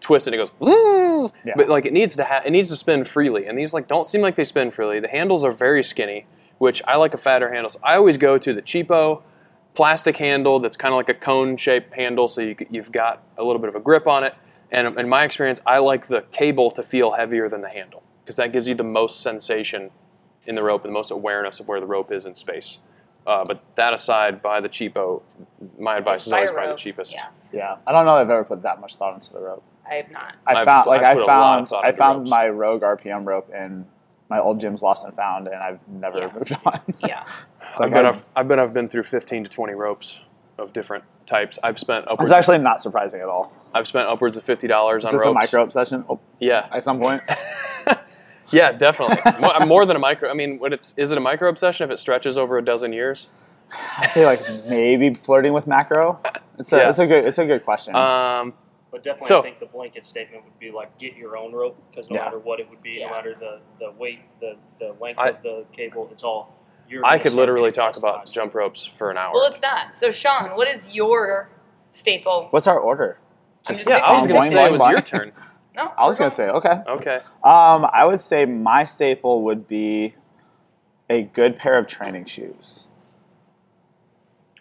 twist 0.00 0.26
it 0.28 0.34
and 0.34 0.40
it 0.42 0.50
goes, 0.60 1.32
Yeah. 1.44 1.54
but 1.56 1.68
like 1.68 1.84
it 1.86 1.92
needs 1.92 2.16
to 2.16 2.24
have 2.24 2.46
it 2.46 2.50
needs 2.50 2.68
to 2.68 2.76
spin 2.76 3.02
freely, 3.04 3.46
and 3.46 3.58
these 3.58 3.74
like 3.74 3.88
don't 3.88 4.06
seem 4.06 4.20
like 4.20 4.36
they 4.36 4.44
spin 4.44 4.70
freely. 4.70 5.00
The 5.00 5.08
handles 5.08 5.44
are 5.44 5.52
very 5.52 5.82
skinny, 5.82 6.26
which 6.60 6.82
I 6.86 6.96
like 6.96 7.14
a 7.14 7.18
fatter 7.18 7.50
handle. 7.50 7.70
So 7.70 7.80
I 7.82 7.96
always 7.96 8.18
go 8.18 8.36
to 8.36 8.52
the 8.52 8.60
cheapo 8.60 9.22
plastic 9.74 10.14
handle 10.16 10.60
that's 10.60 10.76
kind 10.76 10.92
of 10.92 10.96
like 10.98 11.08
a 11.08 11.14
cone 11.14 11.56
shaped 11.56 11.94
handle, 11.94 12.28
so 12.28 12.42
you, 12.42 12.54
you've 12.70 12.92
got 12.92 13.22
a 13.38 13.42
little 13.42 13.58
bit 13.60 13.68
of 13.70 13.76
a 13.76 13.80
grip 13.80 14.06
on 14.06 14.24
it. 14.24 14.34
And 14.70 14.98
in 14.98 15.08
my 15.08 15.24
experience, 15.24 15.60
I 15.66 15.78
like 15.78 16.06
the 16.06 16.20
cable 16.32 16.70
to 16.72 16.82
feel 16.82 17.12
heavier 17.12 17.48
than 17.48 17.62
the 17.62 17.68
handle 17.68 18.02
because 18.22 18.36
that 18.36 18.52
gives 18.52 18.68
you 18.68 18.74
the 18.74 18.84
most 18.84 19.22
sensation 19.22 19.90
in 20.46 20.54
the 20.54 20.62
rope 20.62 20.84
and 20.84 20.90
the 20.90 20.94
most 20.94 21.10
awareness 21.12 21.60
of 21.60 21.68
where 21.68 21.80
the 21.80 21.86
rope 21.86 22.12
is 22.12 22.26
in 22.26 22.34
space. 22.34 22.78
Uh, 23.26 23.42
but 23.44 23.62
that 23.76 23.94
aside, 23.94 24.42
buy 24.42 24.60
the 24.60 24.68
cheapo. 24.68 25.22
My 25.78 25.96
advice 25.96 26.26
is 26.26 26.32
always 26.32 26.50
Buy 26.50 26.64
the 26.64 26.68
rope. 26.70 26.78
cheapest. 26.78 27.14
Yeah, 27.14 27.26
Yeah, 27.52 27.76
I 27.86 27.92
don't 27.92 28.04
know 28.04 28.16
if 28.18 28.22
I've 28.26 28.30
ever 28.30 28.44
put 28.44 28.62
that 28.62 28.80
much 28.80 28.96
thought 28.96 29.14
into 29.14 29.32
the 29.32 29.40
rope. 29.40 29.62
I 29.90 29.94
have 29.94 30.10
not. 30.10 30.34
I 30.46 30.54
I've- 30.56 30.64
found 30.66 30.86
like 30.88 31.00
I've 31.02 31.08
I 31.08 31.14
put 31.14 31.22
a 31.22 31.26
lot 31.26 31.60
of 31.62 31.68
found 31.70 31.86
I 31.86 31.92
found 31.92 32.18
ropes. 32.20 32.30
my 32.30 32.48
Rogue 32.48 32.82
RPM 32.82 33.24
rope 33.26 33.50
in 33.54 33.86
my 34.30 34.38
old 34.40 34.60
gym's 34.60 34.80
Lost 34.80 35.04
and 35.04 35.14
Found, 35.16 35.48
and 35.48 35.56
I've 35.56 35.80
never 35.88 36.18
Yeah. 36.20 36.30
moved 36.32 36.56
on. 36.64 36.80
Yeah. 37.00 37.24
It's 37.68 37.78
I've 37.80 37.90
been 37.90 38.06
I- 38.06 38.10
I've, 38.10 38.24
I've 38.36 38.48
been 38.48 38.58
I've 38.58 38.72
been 38.72 38.88
through 38.88 39.02
15 39.02 39.44
to 39.44 39.50
20 39.50 39.74
ropes 39.74 40.20
of 40.58 40.72
different 40.72 41.04
types. 41.26 41.58
I've 41.62 41.78
spent 41.78 42.04
It's 42.04 42.12
upwards. 42.12 42.32
actually 42.32 42.58
not 42.58 42.80
surprising 42.80 43.20
at 43.20 43.26
all. 43.28 43.52
I've 43.74 43.86
spent 43.86 44.08
upwards 44.08 44.36
of 44.36 44.42
fifty 44.42 44.66
dollars 44.66 45.02
Is 45.02 45.08
on 45.08 45.12
this 45.12 45.20
ropes. 45.24 45.30
a 45.30 45.34
micro 45.34 45.62
obsession 45.62 46.04
oh, 46.08 46.18
Yeah, 46.38 46.68
at 46.72 46.82
some 46.84 46.98
point? 46.98 47.22
yeah, 48.50 48.72
definitely. 48.72 49.16
more, 49.40 49.60
more 49.66 49.86
than 49.86 49.96
a 49.96 50.00
micro. 50.00 50.28
I 50.30 50.34
mean, 50.34 50.58
what 50.58 50.72
it's 50.72 50.92
is 50.96 51.12
it 51.12 51.18
a 51.18 51.20
micro 51.20 51.48
obsession 51.48 51.84
if 51.84 51.92
it 51.92 51.98
stretches 51.98 52.36
over 52.36 52.58
a 52.58 52.64
dozen 52.64 52.92
years? 52.92 53.28
I 53.96 54.06
say 54.08 54.26
like 54.26 54.42
maybe 54.66 55.14
flirting 55.14 55.52
with 55.52 55.66
macro. 55.68 56.20
It's 56.58 56.72
a 56.72 56.76
Yeah. 56.78 56.88
it's 56.90 56.98
a 56.98 57.06
good 57.06 57.24
it's 57.24 57.38
a 57.38 57.46
good 57.46 57.64
question. 57.64 57.94
Um, 57.94 58.52
But 58.90 59.04
definitely, 59.04 59.28
So- 59.28 59.38
I 59.40 59.42
think 59.42 59.60
the 59.60 59.66
blanket 59.66 60.04
statement 60.06 60.44
would 60.44 60.58
be 60.58 60.70
like, 60.70 60.96
get 60.98 61.14
your 61.16 61.36
own 61.36 61.52
rope, 61.52 61.76
because 61.90 62.10
no 62.10 62.16
Yeah. 62.16 62.24
matter 62.24 62.38
what 62.40 62.58
it 62.60 62.68
would 62.70 62.82
be, 62.82 62.98
Yeah. 62.98 63.06
no 63.06 63.12
matter 63.14 63.34
the, 63.38 63.60
the 63.78 63.92
weight, 63.92 64.20
the, 64.40 64.56
the 64.80 64.94
length 65.00 65.18
I- 65.20 65.28
of 65.30 65.42
the 65.42 65.64
cable, 65.72 66.08
it's 66.10 66.24
all. 66.24 66.54
You're 66.88 67.06
I 67.06 67.18
could 67.18 67.34
literally 67.34 67.70
talk 67.70 67.96
about 67.96 68.24
customized. 68.26 68.32
jump 68.32 68.54
ropes 68.54 68.84
for 68.84 69.12
an 69.12 69.16
hour. 69.16 69.32
Well, 69.32 69.46
it's 69.46 69.62
not. 69.62 69.96
So, 69.96 70.10
Sean, 70.10 70.56
what 70.56 70.66
is 70.66 70.92
your 70.92 71.48
staple? 71.92 72.48
What's 72.50 72.66
our 72.66 72.80
order? 72.80 73.18
I'm 73.68 73.74
Just 73.74 73.80
just 73.86 73.90
yeah, 73.90 73.98
I 74.04 74.12
was 74.12 74.26
gonna 74.26 74.42
say 74.42 74.64
it 74.66 74.72
was 74.72 74.80
your 74.88 75.00
turn. 75.00 75.32
No, 75.76 75.92
I 75.96 76.04
was 76.04 76.18
gonna 76.18 76.32
say 76.32 76.48
okay. 76.48 76.80
Okay. 76.88 77.16
Um, 77.44 77.86
I 77.92 78.04
would 78.04 78.20
say 78.20 78.44
my 78.44 78.82
staple 78.82 79.42
would 79.42 79.68
be 79.68 80.14
a 81.08 81.22
good 81.22 81.56
pair 81.58 81.78
of 81.78 81.86
training 81.86 82.24
shoes. 82.24 82.86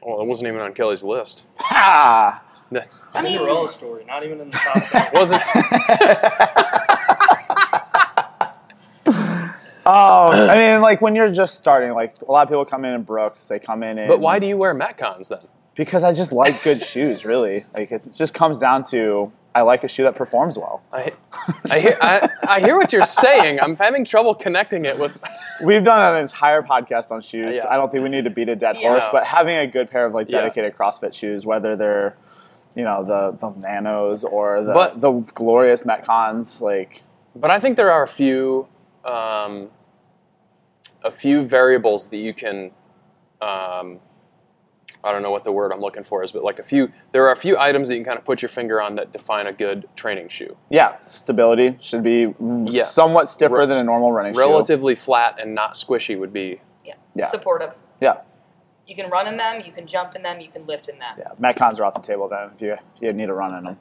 Well, 0.04 0.22
it 0.22 0.28
wasn't 0.28 0.50
even 0.50 0.62
on 0.62 0.74
Kelly's 0.76 1.04
list. 1.04 1.46
Ha! 1.58 2.44
I 3.14 3.22
mean- 3.22 3.34
Cinderella 3.38 3.70
story, 3.70 4.06
not 4.06 4.24
even 4.24 4.40
in 4.42 4.50
the 4.50 4.58
top 4.58 4.84
ten. 4.92 5.10
Wasn't. 5.14 5.42
Oh, 9.92 10.28
I 10.32 10.56
mean, 10.56 10.82
like 10.82 11.02
when 11.02 11.16
you're 11.16 11.32
just 11.32 11.56
starting, 11.56 11.94
like 11.94 12.14
a 12.28 12.32
lot 12.32 12.44
of 12.44 12.50
people 12.50 12.64
come 12.64 12.86
in 12.86 12.94
in 12.94 13.02
Brooks, 13.02 13.46
they 13.46 13.58
come 13.58 13.82
in 13.82 13.98
in. 13.98 14.08
But 14.08 14.20
why 14.20 14.38
do 14.38 14.46
you 14.46 14.56
wear 14.56 14.76
Metcons 14.76 15.30
then? 15.30 15.40
Because 15.74 16.04
I 16.04 16.14
just 16.14 16.32
like 16.32 16.62
good 16.64 16.82
shoes, 16.84 17.26
really. 17.26 17.66
Like 17.76 17.92
it 17.92 18.08
just 18.16 18.36
comes 18.36 18.60
down 18.60 18.84
to 18.92 19.32
I 19.56 19.62
like 19.62 19.84
a 19.84 19.88
shoe 19.88 20.04
that 20.04 20.14
performs 20.16 20.60
well. 20.60 20.84
I, 20.94 21.12
I 21.72 21.80
hear 21.80 21.98
I, 22.02 22.30
I 22.48 22.60
hear 22.60 22.76
what 22.76 22.94
you're 22.94 23.02
saying. 23.04 23.60
I'm 23.62 23.76
having 23.76 24.06
trouble 24.06 24.36
connecting 24.36 24.86
it 24.86 25.00
with. 25.00 25.24
We've 25.64 25.84
done 25.84 26.14
an 26.14 26.22
entire 26.22 26.62
podcast 26.62 27.10
on 27.10 27.22
shoes. 27.22 27.56
Yeah. 27.56 27.68
I 27.68 27.76
don't 27.76 27.92
think 27.92 28.04
we 28.04 28.10
need 28.10 28.26
to 28.26 28.30
beat 28.30 28.50
a 28.50 28.56
dead 28.56 28.76
Yeah. 28.80 28.90
horse, 28.90 29.06
but 29.12 29.26
having 29.26 29.58
a 29.58 29.66
good 29.66 29.90
pair 29.90 30.06
of 30.06 30.14
like 30.14 30.30
Yeah. 30.30 30.42
dedicated 30.42 30.76
CrossFit 30.76 31.16
shoes, 31.16 31.48
whether 31.48 31.76
they're 31.76 32.16
you 32.76 32.84
know 32.84 33.04
the 33.04 33.38
the 33.40 33.50
nanos 33.60 34.24
or 34.24 34.62
the 34.62 34.74
But- 34.74 35.02
the 35.02 35.12
glorious 35.34 35.84
Metcons, 35.84 36.62
like 36.62 37.04
But 37.36 37.52
I 37.52 37.60
think 37.60 37.78
there 37.78 37.92
are 37.92 38.04
a 38.04 38.08
few, 38.08 38.68
um, 39.06 39.70
a 41.04 41.12
few 41.12 41.42
variables 41.42 42.08
that 42.08 42.18
you 42.18 42.34
can. 42.34 42.72
Um, 43.42 44.00
I 45.02 45.14
don't 45.14 45.22
know 45.22 45.32
what 45.32 45.46
the 45.46 45.52
word 45.54 45.72
I'm 45.72 45.80
looking 45.80 46.04
for 46.04 46.24
is, 46.24 46.32
but 46.34 46.44
like 46.44 46.60
a 46.60 46.64
few, 46.64 46.92
there 47.14 47.26
are 47.26 47.32
a 47.32 47.36
few 47.38 47.58
items 47.58 47.88
that 47.88 47.94
you 47.96 48.02
can 48.02 48.06
kind 48.10 48.20
of 48.20 48.26
put 48.26 48.42
your 48.42 48.50
finger 48.50 48.82
on 48.82 48.96
that 48.96 49.14
define 49.14 49.48
a 49.48 49.54
good 49.54 49.88
training 49.96 50.28
shoe. 50.28 50.58
yeah, 50.70 50.98
stability 51.04 51.78
should 51.80 52.04
be 52.04 52.34
Yeah. 52.66 52.84
somewhat 52.84 53.30
stiffer 53.30 53.60
Re- 53.60 53.66
than 53.66 53.78
a 53.78 53.84
normal 53.84 54.12
running 54.12 54.34
shoe. 54.34 54.40
Relatively 54.40 54.96
flat 54.96 55.40
and 55.40 55.56
not 55.56 55.76
squishy 55.76 56.20
would 56.20 56.34
be. 56.34 56.60
Yeah. 56.84 56.96
Yeah. 57.16 57.30
Supportive. 57.32 57.72
Yeah. 58.02 58.18
You 58.90 58.96
can 58.96 59.10
run 59.12 59.28
in 59.28 59.38
them, 59.38 59.62
you 59.64 59.72
can 59.72 59.86
jump 59.86 60.16
in 60.16 60.24
them, 60.24 60.40
you 60.42 60.50
can 60.50 60.66
lift 60.66 60.90
in 60.90 60.98
them. 60.98 61.16
Yeah, 61.20 61.28
Metcons 61.40 61.80
are 61.80 61.86
off 61.86 61.94
the 61.94 62.00
table 62.02 62.28
then 62.28 62.50
if 62.56 62.60
you 62.62 62.74
if 62.74 62.80
you 63.02 63.14
need 63.14 63.28
to 63.28 63.34
run 63.34 63.56
in 63.56 63.64
them. 63.64 63.78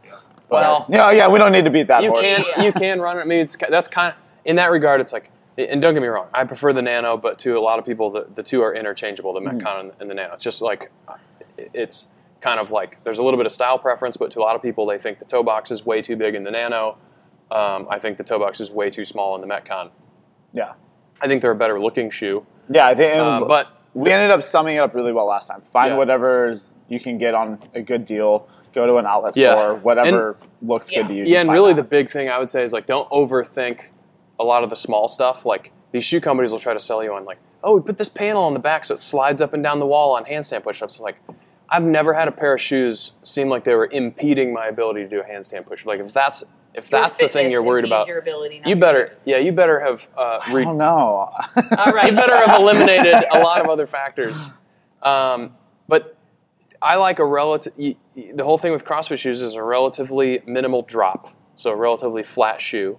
But, 0.51 0.61
Well- 0.63 0.87
you 0.89 0.97
know, 0.99 1.09
yeah, 1.11 1.29
we 1.29 1.39
don't 1.39 1.53
need 1.53 1.65
to 1.65 1.71
beat 1.71 1.89
that 1.89 2.03
you 2.03 2.11
horse. 2.11 2.21
can 2.21 2.45
Yeah. 2.57 2.63
you 2.65 2.73
can 2.73 3.01
run 3.01 3.19
it. 3.19 3.23
I 3.23 3.25
mean, 3.25 3.41
it's 3.41 3.57
that's 3.57 3.89
kind 3.89 4.13
of 4.13 4.19
in 4.45 4.57
that 4.57 4.71
regard. 4.71 5.01
It's 5.01 5.13
like, 5.15 5.31
and 5.57 5.81
don't 5.83 5.95
get 5.95 6.01
me 6.03 6.09
wrong, 6.09 6.27
I 6.35 6.45
prefer 6.45 6.73
the 6.75 6.83
Nano, 6.83 7.17
but 7.17 7.39
to 7.41 7.59
a 7.59 7.61
lot 7.61 7.79
of 7.79 7.85
people, 7.87 8.11
the, 8.11 8.27
the 8.35 8.43
two 8.43 8.61
are 8.63 8.75
interchangeable, 8.75 9.33
the. 9.33 9.41
Metcon 9.41 9.81
and, 9.81 9.93
and 10.01 10.11
the 10.11 10.15
Nano. 10.15 10.35
It's 10.35 10.45
just 10.45 10.61
like, 10.63 10.91
it's 11.57 12.07
kind 12.41 12.61
of 12.61 12.71
like 12.71 13.03
there's 13.03 13.19
a 13.19 13.23
little 13.25 13.39
bit 13.39 13.47
of 13.47 13.53
style 13.53 13.79
preference, 13.79 14.17
but 14.17 14.31
to 14.33 14.41
a 14.41 14.43
lot 14.43 14.55
of 14.57 14.63
people, 14.63 14.85
they 14.87 14.99
think 14.99 15.19
the 15.19 15.25
toe 15.25 15.43
box 15.43 15.71
is 15.71 15.85
way 15.87 16.01
too 16.03 16.17
big 16.17 16.35
in 16.35 16.45
the 16.45 16.51
Nano. 16.51 16.97
Um, 17.51 17.87
I 17.91 17.99
think 17.99 18.19
the 18.19 18.25
toe 18.25 18.39
box 18.39 18.61
is 18.61 18.71
way 18.71 18.91
too 18.91 19.05
small 19.05 19.35
in 19.35 19.41
the 19.41 19.47
Metcon. 19.47 19.91
Yeah. 20.53 20.75
I 21.21 21.27
think 21.29 21.41
they're 21.43 21.51
a 21.51 21.57
better 21.57 21.81
looking 21.81 22.11
shoe, 22.11 22.47
Yeah, 22.69 22.87
I 22.87 22.95
think. 22.95 23.17
uh, 23.17 23.41
but 23.45 23.69
we 23.95 24.13
ended 24.13 24.31
up 24.31 24.43
summing 24.43 24.77
it 24.77 24.79
up 24.81 24.95
really 24.95 25.13
well 25.13 25.27
last 25.27 25.49
time. 25.49 25.61
Find 25.73 25.91
Yeah. 25.93 25.97
whatever's 25.97 26.75
you 26.89 27.01
can 27.01 27.19
get 27.19 27.35
on 27.35 27.59
a 27.75 27.81
good 27.83 28.05
deal. 28.05 28.49
Go 28.75 28.87
to 28.87 28.97
an 28.97 29.07
outlet 29.07 29.37
Yeah. 29.37 29.55
store. 29.55 29.75
Whatever 29.77 30.37
looks 30.63 30.91
Yeah. 30.91 31.03
good 31.03 31.09
to 31.09 31.15
you. 31.15 31.25
yeah, 31.25 31.41
and 31.41 31.51
really 31.51 31.73
that. 31.73 31.83
the 31.83 31.89
big 31.89 32.09
thing 32.09 32.29
I 32.29 32.39
would 32.39 32.51
say 32.51 32.63
is 32.63 32.73
like 32.73 32.87
don't 32.87 33.09
overthink 33.11 33.89
a 34.39 34.45
lot 34.45 34.63
of 34.65 34.71
the 34.71 34.77
small 34.77 35.09
stuff. 35.09 35.45
Like 35.47 35.73
these 35.93 36.05
shoe 36.05 36.21
companies 36.21 36.53
will 36.53 36.59
try 36.59 36.75
to 36.75 36.81
sell 36.81 37.03
you 37.03 37.13
on 37.15 37.25
like, 37.25 37.39
oh, 37.65 37.75
we 37.77 37.83
put 37.83 37.99
this 37.99 38.09
panel 38.09 38.45
on 38.45 38.53
the 38.53 38.61
back 38.61 38.85
so 38.85 38.95
it 38.95 39.01
slides 39.01 39.43
up 39.43 39.53
and 39.55 39.63
down 39.63 39.79
the 39.81 39.87
wall 39.87 40.15
on 40.15 40.25
handstand 40.25 40.63
push-ups. 40.63 41.01
Like, 41.01 41.17
I've 41.71 41.83
never 41.83 42.13
had 42.15 42.29
a 42.29 42.33
pair 42.33 42.55
of 42.55 42.61
shoes 42.61 43.13
seem 43.23 43.49
like 43.49 43.65
they 43.65 43.75
were 43.75 43.89
impeding 43.91 44.53
my 44.53 44.69
ability 44.69 45.01
to 45.03 45.09
do 45.09 45.21
a 45.21 45.25
handstand 45.25 45.67
push. 45.67 45.85
Like 45.85 45.99
if 46.01 46.13
that's 46.13 46.45
if 46.79 46.91
Your 46.91 47.01
that's 47.03 47.19
the 47.19 47.29
thing 47.29 47.51
you're 47.51 47.63
worried 47.63 47.85
about, 47.85 48.07
Your 48.09 48.19
ability, 48.19 48.63
you 48.65 48.77
better 48.77 49.11
shoes. 49.15 49.27
yeah, 49.27 49.39
you 49.39 49.53
better 49.53 49.79
have 49.81 50.09
uh, 50.17 50.39
I 50.45 50.53
don't 50.65 50.79
know. 50.79 50.85
All 50.87 51.33
right. 51.93 52.07
you 52.11 52.17
better 52.17 52.37
have 52.37 52.59
eliminated 52.61 53.15
a 53.33 53.41
lot 53.41 53.61
of 53.61 53.69
other 53.69 53.87
factors. 53.87 54.51
Um, 55.03 55.55
but 55.89 56.17
I 56.81 56.97
like 56.97 57.19
a 57.19 57.25
relative. 57.25 57.75
The 57.77 58.45
whole 58.45 58.59
thing 58.59 58.73
with 58.73 58.85
CrossFit 58.85 59.19
shoes 59.19 59.43
is 59.43 59.55
a 59.55 59.63
relatively 59.63 60.41
minimal 60.47 60.83
drop, 60.83 61.35
so 61.57 61.71
a 61.71 61.77
relatively 61.77 62.23
flat 62.23 62.61
shoe. 62.61 62.99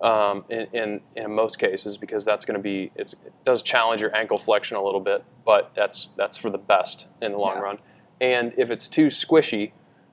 Um, 0.00 0.44
in, 0.48 0.66
in 0.72 1.00
in 1.14 1.32
most 1.32 1.60
cases, 1.60 1.96
because 1.96 2.24
that's 2.24 2.44
going 2.44 2.56
to 2.56 2.62
be 2.62 2.90
it's, 2.96 3.12
it 3.12 3.32
does 3.44 3.62
challenge 3.62 4.00
your 4.00 4.14
ankle 4.16 4.36
flexion 4.36 4.76
a 4.76 4.82
little 4.82 4.98
bit, 5.00 5.22
but 5.46 5.70
that's 5.76 6.08
that's 6.16 6.36
for 6.36 6.50
the 6.50 6.58
best 6.58 7.06
in 7.20 7.30
the 7.30 7.38
long 7.38 7.54
Yeah. 7.58 7.62
run. 7.62 7.78
And 8.20 8.52
if 8.56 8.72
it's 8.72 8.88
too 8.88 9.06
squishy, 9.06 9.70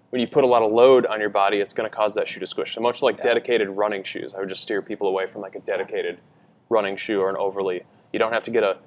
when 0.10 0.22
you 0.22 0.28
put 0.28 0.44
a 0.44 0.48
lot 0.48 0.62
of 0.64 0.72
load 0.72 1.06
on 1.06 1.20
your 1.20 1.30
body, 1.30 1.58
it's 1.58 1.74
going 1.74 1.90
to 1.90 1.96
cause 1.96 2.16
that 2.16 2.28
shoe 2.28 2.40
to 2.40 2.48
squish. 2.48 2.74
So 2.74 2.82
much 2.82 3.02
like 3.02 3.18
Yeah. 3.18 3.24
dedicated 3.26 3.70
running 3.70 4.04
shoes, 4.04 4.34
I 4.34 4.40
would 4.40 4.50
just 4.50 4.62
steer 4.62 4.82
people 4.82 5.08
away 5.08 5.28
from 5.28 5.42
like 5.42 5.56
a 5.56 5.60
dedicated 5.60 6.20
running 6.70 6.96
shoe 6.96 7.22
or 7.22 7.30
an 7.30 7.36
overly. 7.38 7.84
You 8.12 8.20
don't 8.20 8.34
have 8.34 8.44
to 8.46 8.52
get 8.52 8.64
a 8.64 8.78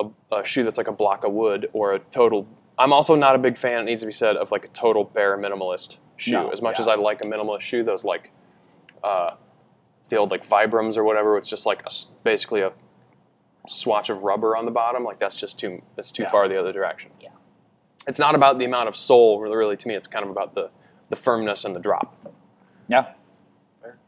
a, 0.00 0.36
a 0.40 0.44
shoe 0.44 0.64
that's 0.64 0.78
like 0.78 0.88
a 0.88 0.92
block 0.92 1.22
of 1.24 1.32
wood 1.32 1.68
or 1.72 1.92
a 1.94 1.98
total. 1.98 2.46
I'm 2.78 2.92
also 2.92 3.14
not 3.14 3.36
a 3.36 3.38
big 3.38 3.56
fan. 3.56 3.80
It 3.82 3.84
needs 3.84 4.00
to 4.00 4.06
be 4.06 4.12
said 4.12 4.36
of 4.36 4.50
like 4.50 4.64
a 4.64 4.68
total 4.68 5.04
bare 5.04 5.38
minimalist 5.38 5.98
shoe. 6.16 6.32
No, 6.32 6.50
as 6.50 6.60
much 6.60 6.76
yeah. 6.78 6.82
as 6.82 6.88
I 6.88 6.94
like 6.96 7.20
a 7.24 7.26
minimalist 7.28 7.60
shoe, 7.60 7.84
those 7.84 8.04
like 8.04 8.30
uh, 9.04 9.34
the 10.08 10.16
old 10.16 10.30
like 10.32 10.44
Vibrams 10.44 10.96
or 10.96 11.04
whatever, 11.04 11.38
it's 11.38 11.46
just 11.48 11.66
like 11.66 11.82
a 11.86 11.90
basically 12.24 12.62
a 12.62 12.72
swatch 13.68 14.10
of 14.10 14.24
rubber 14.24 14.56
on 14.56 14.64
the 14.64 14.70
bottom. 14.72 15.04
Like 15.04 15.18
that's 15.20 15.36
just 15.36 15.58
too. 15.58 15.82
It's 15.96 16.10
too 16.10 16.24
Yeah. 16.24 16.30
far 16.30 16.48
the 16.48 16.58
other 16.58 16.72
direction. 16.72 17.12
Yeah. 17.20 17.28
It's 18.06 18.18
not 18.18 18.34
about 18.34 18.58
the 18.58 18.64
amount 18.64 18.88
of 18.88 18.96
sole, 18.96 19.40
Really, 19.40 19.56
really, 19.56 19.76
to 19.76 19.88
me, 19.88 19.94
it's 19.94 20.06
kind 20.08 20.24
of 20.24 20.30
about 20.30 20.54
the 20.54 20.70
the 21.10 21.16
firmness 21.16 21.64
and 21.64 21.74
the 21.76 21.80
drop. 21.80 22.16
Yeah. 22.88 23.12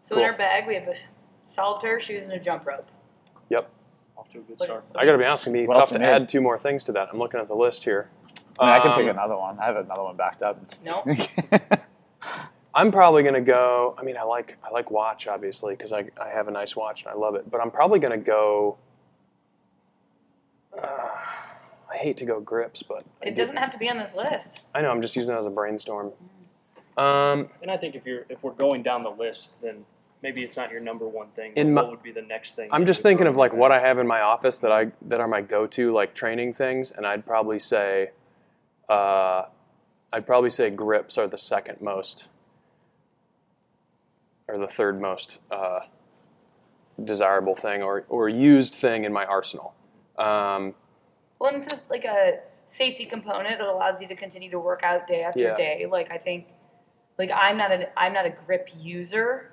So 0.00 0.16
in 0.18 0.24
our 0.24 0.36
bag 0.36 0.66
we 0.66 0.74
have 0.74 0.88
a 0.88 0.94
solid 1.44 1.80
pair 1.80 1.96
of 1.98 2.02
shoes 2.02 2.24
and 2.24 2.32
a 2.32 2.38
jump 2.38 2.66
rope. 2.66 2.88
Yep. 3.50 3.70
Off 4.16 4.30
to 4.32 4.38
a 4.38 4.40
good 4.42 4.58
start. 4.58 4.84
I 4.94 5.04
got 5.04 5.12
to 5.12 5.18
be 5.18 5.24
honest, 5.24 5.42
it's 5.42 5.46
gonna 5.46 5.58
be 5.62 5.66
What 5.66 5.74
tough 5.74 5.82
else 5.82 5.88
to 5.90 5.98
do 5.98 6.04
you 6.04 6.10
need? 6.10 6.14
add 6.22 6.28
two 6.28 6.40
more 6.40 6.56
things 6.58 6.82
to 6.84 6.92
that. 6.92 7.08
I'm 7.12 7.18
looking 7.18 7.40
at 7.40 7.46
the 7.46 7.54
list 7.54 7.84
here. 7.84 8.08
I, 8.58 8.64
mean, 8.66 8.74
I 8.74 8.80
can 8.80 8.92
pick 8.92 9.04
Um, 9.04 9.10
another 9.10 9.36
one. 9.36 9.58
I 9.58 9.66
have 9.66 9.76
another 9.76 10.02
one 10.02 10.16
backed 10.16 10.42
up. 10.42 10.60
No. 10.84 11.04
I'm 12.74 12.90
probably 12.90 13.22
gonna 13.22 13.40
go. 13.40 13.94
I 13.98 14.02
mean, 14.02 14.16
I 14.16 14.22
like 14.22 14.56
I 14.64 14.70
like 14.70 14.90
watch 14.90 15.26
obviously 15.28 15.74
because 15.74 15.92
I 15.92 16.06
I 16.20 16.28
have 16.30 16.48
a 16.48 16.50
nice 16.50 16.74
watch 16.74 17.02
and 17.04 17.10
I 17.12 17.14
love 17.14 17.34
it. 17.36 17.48
But 17.50 17.60
I'm 17.60 17.70
probably 17.70 17.98
gonna 18.00 18.16
go. 18.16 18.78
Uh, 20.76 20.86
I 20.86 21.33
hate 22.04 22.16
to 22.18 22.24
go 22.26 22.38
grips, 22.40 22.82
but 22.82 23.04
I 23.22 23.28
It 23.28 23.34
do- 23.34 23.42
doesn't 23.42 23.56
have 23.56 23.70
to 23.72 23.78
be 23.78 23.88
on 23.90 23.98
this 23.98 24.14
list. 24.14 24.62
I 24.74 24.82
know. 24.82 24.90
I'm 24.90 25.02
just 25.02 25.16
using 25.16 25.34
it 25.34 25.38
as 25.38 25.46
a 25.46 25.50
brainstorm. 25.50 26.12
Um, 26.96 27.48
And 27.62 27.70
I 27.70 27.76
think 27.76 27.96
if 27.96 28.06
you're 28.06 28.24
if 28.28 28.44
we're 28.44 28.52
going 28.52 28.82
down 28.84 29.02
the 29.02 29.10
list, 29.10 29.60
then 29.62 29.84
maybe 30.22 30.44
it's 30.44 30.56
not 30.56 30.70
your 30.70 30.80
number 30.80 31.08
one 31.08 31.28
thing. 31.28 31.52
In 31.56 31.74
my- 31.74 31.82
what 31.82 31.90
would 31.90 32.02
be 32.02 32.12
the 32.12 32.22
next 32.22 32.54
thing? 32.54 32.68
I'm 32.72 32.82
that 32.82 32.86
just 32.86 33.00
you 33.00 33.08
thinking 33.10 33.26
of 33.26 33.36
like 33.36 33.52
what 33.52 33.72
I 33.72 33.80
have 33.80 33.98
in 33.98 34.06
my 34.06 34.20
office 34.20 34.58
that 34.58 34.70
I 34.70 34.92
that 35.08 35.20
are 35.20 35.26
my 35.28 35.40
go-to 35.40 35.92
like 35.92 36.14
training 36.14 36.52
things, 36.52 36.92
and 36.92 37.04
I'd 37.06 37.26
probably 37.26 37.58
say, 37.58 38.10
uh, 38.88 39.46
I'd 40.12 40.26
probably 40.26 40.50
say 40.50 40.70
grips 40.70 41.18
are 41.18 41.26
the 41.26 41.38
second 41.38 41.80
most, 41.80 42.28
or 44.46 44.58
the 44.58 44.68
third 44.68 45.00
most 45.00 45.38
uh, 45.50 45.80
desirable 47.02 47.56
thing 47.56 47.82
or 47.82 48.04
or 48.08 48.28
used 48.28 48.74
thing 48.74 49.04
in 49.04 49.12
my 49.12 49.24
arsenal. 49.24 49.74
Um, 50.16 50.74
Well, 51.44 51.54
and 51.54 51.62
it's 51.62 51.90
like 51.90 52.06
a 52.06 52.38
safety 52.64 53.04
component. 53.04 53.60
It 53.60 53.66
allows 53.66 54.00
you 54.00 54.08
to 54.08 54.16
continue 54.16 54.50
to 54.50 54.58
work 54.58 54.80
out 54.82 55.06
day 55.06 55.24
after 55.24 55.40
Yeah. 55.40 55.54
day. 55.54 55.84
Like 55.86 56.10
I 56.10 56.16
think, 56.16 56.46
like 57.18 57.30
I'm 57.34 57.58
not 57.58 57.70
a 57.70 57.98
I'm 57.98 58.14
not 58.14 58.24
a 58.24 58.30
grip 58.30 58.70
user, 58.78 59.50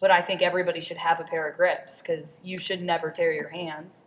but 0.00 0.10
I 0.10 0.20
think 0.20 0.42
everybody 0.42 0.80
should 0.80 0.96
have 0.96 1.20
a 1.20 1.22
pair 1.22 1.46
of 1.48 1.56
grips 1.56 2.00
because 2.00 2.40
you 2.42 2.58
should 2.58 2.82
never 2.82 3.08
tear 3.12 3.32
your 3.32 3.48
hands. 3.48 4.02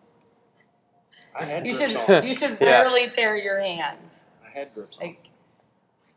I 1.34 1.46
had 1.46 1.66
You 1.66 1.74
grips 1.74 1.94
should 1.94 2.02
on. 2.10 2.24
you 2.28 2.34
should 2.34 2.58
Yeah. 2.60 2.82
rarely 2.82 3.10
tear 3.10 3.38
your 3.38 3.62
hands. 3.62 4.26
I 4.46 4.50
had 4.50 4.74
grips 4.74 4.98
on. 4.98 5.08
Like 5.08 5.30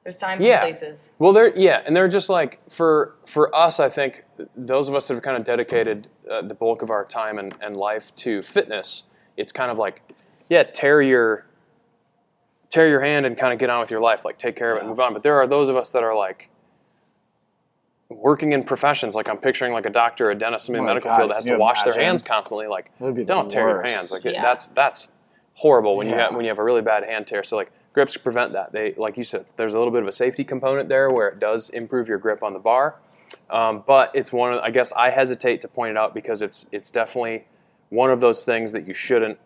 there's 0.02 0.18
times 0.18 0.42
Yeah. 0.42 0.64
and 0.64 0.74
places. 0.74 1.12
Well, 1.20 1.32
they're 1.32 1.56
yeah, 1.56 1.84
and 1.86 1.94
they're 1.94 2.08
just 2.08 2.28
like 2.28 2.58
for 2.68 3.14
for 3.24 3.54
us. 3.54 3.78
I 3.78 3.88
think 3.88 4.24
those 4.56 4.88
of 4.88 4.96
us 4.96 5.06
that 5.06 5.14
have 5.14 5.22
kind 5.22 5.36
of 5.36 5.44
dedicated 5.44 6.08
uh, 6.28 6.42
the 6.42 6.54
bulk 6.54 6.82
of 6.82 6.90
our 6.90 7.04
time 7.04 7.38
and, 7.38 7.54
and 7.60 7.76
life 7.76 8.12
to 8.16 8.42
fitness, 8.42 9.04
it's 9.36 9.52
kind 9.52 9.70
of 9.70 9.78
like 9.78 10.02
yeah, 10.48 10.62
tear 10.62 11.02
your 11.02 11.44
tear 12.70 12.88
your 12.88 13.00
hand 13.00 13.26
and 13.26 13.38
kind 13.38 13.52
of 13.52 13.58
get 13.58 13.70
on 13.70 13.80
with 13.80 13.90
your 13.90 14.00
life, 14.00 14.24
like 14.24 14.38
take 14.38 14.56
care 14.56 14.72
of 14.72 14.76
it 14.76 14.80
and 14.80 14.86
Yeah. 14.88 14.90
move 14.90 15.00
on. 15.00 15.12
But 15.12 15.22
there 15.22 15.36
are 15.36 15.46
those 15.46 15.68
of 15.68 15.76
us 15.76 15.90
that 15.90 16.02
are 16.02 16.14
like 16.16 16.50
working 18.10 18.52
in 18.52 18.62
professions, 18.62 19.14
like 19.14 19.28
I'm 19.28 19.38
picturing 19.38 19.72
like 19.72 19.86
a 19.86 19.90
doctor, 19.90 20.30
a 20.30 20.34
dentist, 20.34 20.66
somebody 20.66 20.80
in 20.80 20.84
Oh 20.84 20.88
the 20.88 20.94
medical 20.94 21.10
God, 21.10 21.16
field 21.16 21.30
that 21.30 21.34
has 21.34 21.46
to 21.46 21.58
wash 21.58 21.82
their 21.82 21.94
hands 21.94 22.22
constantly. 22.22 22.66
Like 22.66 22.90
That 22.98 23.06
would 23.06 23.14
be 23.14 23.22
the 23.22 23.34
don't 23.34 23.50
tear 23.50 23.68
your 23.68 23.82
hands. 23.82 24.12
Like 24.12 24.24
Yeah. 24.24 24.42
that's 24.42 24.68
that's 24.68 25.12
horrible 25.54 25.96
when 25.96 26.08
you 26.08 26.14
have 26.14 26.34
when 26.34 26.44
you 26.44 26.48
have 26.48 26.58
a 26.58 26.64
really 26.64 26.82
bad 26.82 27.04
hand 27.04 27.26
tear. 27.26 27.42
So 27.42 27.56
like 27.56 27.70
grips 27.92 28.16
prevent 28.16 28.52
that. 28.52 28.72
They 28.72 28.94
like 28.96 29.16
you 29.16 29.24
said, 29.24 29.50
there's 29.56 29.74
a 29.74 29.78
little 29.78 29.92
bit 29.92 30.02
of 30.02 30.08
a 30.08 30.12
safety 30.12 30.44
component 30.44 30.88
there 30.88 31.10
where 31.10 31.28
it 31.28 31.38
does 31.40 31.70
improve 31.70 32.08
your 32.08 32.18
grip 32.18 32.42
on 32.42 32.52
the 32.52 32.58
bar. 32.58 32.96
Um, 33.50 33.84
but 33.86 34.10
it's 34.14 34.32
one 34.32 34.52
of 34.52 34.60
I 34.60 34.70
guess 34.70 34.92
I 34.92 35.10
hesitate 35.10 35.62
to 35.62 35.68
point 35.68 35.92
it 35.92 35.96
out 35.96 36.14
because 36.14 36.42
it's 36.42 36.66
it's 36.72 36.90
definitely 36.90 37.44
one 37.90 38.10
of 38.10 38.20
those 38.20 38.44
things 38.44 38.72
that 38.72 38.86
you 38.86 38.92
shouldn't 38.92 39.38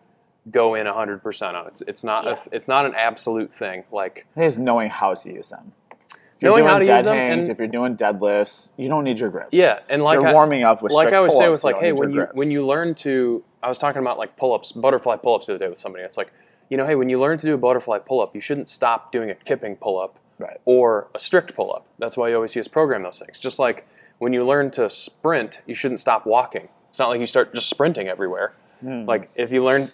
go 0.49 0.75
in 0.75 0.87
100% 0.87 1.53
on. 1.53 1.67
It's 1.67 1.81
it's 1.87 2.03
not 2.03 2.25
Yeah. 2.25 2.31
a, 2.31 2.55
it's 2.55 2.67
not 2.67 2.85
an 2.85 2.95
absolute 2.95 3.51
thing. 3.51 3.83
Like 3.91 4.25
It 4.35 4.43
is 4.43 4.57
knowing 4.57 4.89
how 4.89 5.13
to 5.13 5.31
use 5.31 5.49
them. 5.49 5.71
If 6.01 6.43
you're 6.45 6.51
Knowing 6.51 6.61
doing 6.63 6.71
how 6.71 6.79
to 6.79 6.85
dead 6.85 6.95
use 6.97 7.05
them 7.05 7.15
hangs, 7.17 7.45
and- 7.45 7.51
if 7.51 7.57
you're 7.59 7.67
doing 7.67 7.95
deadlifts, 7.95 8.71
you 8.75 8.89
don't 8.89 9.03
need 9.03 9.19
your 9.19 9.29
grips. 9.29 9.49
yeah, 9.51 9.79
and 9.89 10.01
like 10.03 10.19
you're 10.19 10.29
I, 10.29 10.33
warming 10.33 10.63
up 10.63 10.81
with 10.81 10.91
like 10.91 11.13
I 11.13 11.17
always 11.17 11.33
say 11.33 11.45
pull-ups, 11.45 11.63
with 11.63 11.73
like, 11.73 11.81
hey, 11.81 11.91
when 11.91 12.09
you 12.09 12.15
grips. 12.15 12.33
when 12.33 12.49
you 12.49 12.65
learn 12.65 12.95
to, 12.95 13.43
I 13.61 13.69
was 13.69 13.77
talking 13.77 14.01
about 14.01 14.17
like 14.17 14.35
pull-ups, 14.37 14.71
butterfly 14.71 15.17
pull-ups 15.17 15.45
the 15.45 15.53
other 15.53 15.65
day 15.65 15.69
with 15.69 15.77
somebody. 15.77 16.03
It's 16.03 16.17
like, 16.17 16.31
you 16.69 16.77
know, 16.77 16.87
hey, 16.87 16.95
when 16.95 17.09
you 17.09 17.19
learn 17.19 17.37
to 17.37 17.45
do 17.45 17.53
a 17.53 17.57
butterfly 17.59 17.99
pull-up, 17.99 18.33
you 18.33 18.41
shouldn't 18.41 18.69
stop 18.69 19.11
doing 19.11 19.29
a 19.29 19.35
kipping 19.35 19.75
pull-up 19.75 20.17
Right. 20.39 20.59
or 20.65 21.07
a 21.13 21.19
strict 21.19 21.53
pull-up. 21.53 21.85
That's 21.99 22.17
why 22.17 22.29
you 22.29 22.35
always 22.35 22.51
see 22.53 22.59
us 22.59 22.67
program 22.67 23.03
those 23.03 23.19
things. 23.19 23.39
Just 23.39 23.59
like 23.59 23.85
when 24.17 24.33
you 24.33 24.43
learn 24.43 24.71
to 24.71 24.89
sprint, 24.89 25.61
you 25.67 25.75
shouldn't 25.75 25.99
stop 25.99 26.25
walking. 26.25 26.67
It's 26.89 26.97
not 26.97 27.09
like 27.09 27.19
you 27.19 27.27
start 27.27 27.53
just 27.53 27.69
sprinting 27.69 28.07
everywhere. 28.07 28.53
Mm. 28.83 29.05
Like 29.07 29.29
if 29.35 29.51
you 29.51 29.63
learn, 29.63 29.91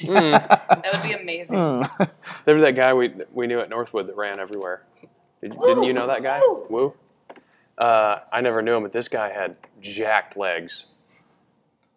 mm, 0.00 0.30
That 0.32 0.88
would 0.92 1.02
be 1.02 1.12
amazing. 1.12 1.56
Mm. 1.56 2.10
there 2.44 2.54
was 2.54 2.62
that 2.62 2.72
guy 2.76 2.92
we 2.94 3.12
we 3.32 3.46
knew 3.46 3.60
at 3.60 3.68
Northwood 3.68 4.06
that 4.08 4.16
ran 4.16 4.38
everywhere. 4.40 4.82
Did, 5.42 5.52
didn't 5.60 5.84
you 5.84 5.92
know 5.92 6.06
that 6.06 6.22
guy? 6.22 6.40
Woo. 6.40 6.66
Woo. 6.70 6.94
Uh, 7.78 8.20
I 8.32 8.40
never 8.40 8.62
knew 8.62 8.74
him, 8.76 8.82
but 8.84 8.92
this 8.92 9.08
guy 9.08 9.30
had 9.30 9.56
jacked 9.80 10.36
legs. 10.36 10.86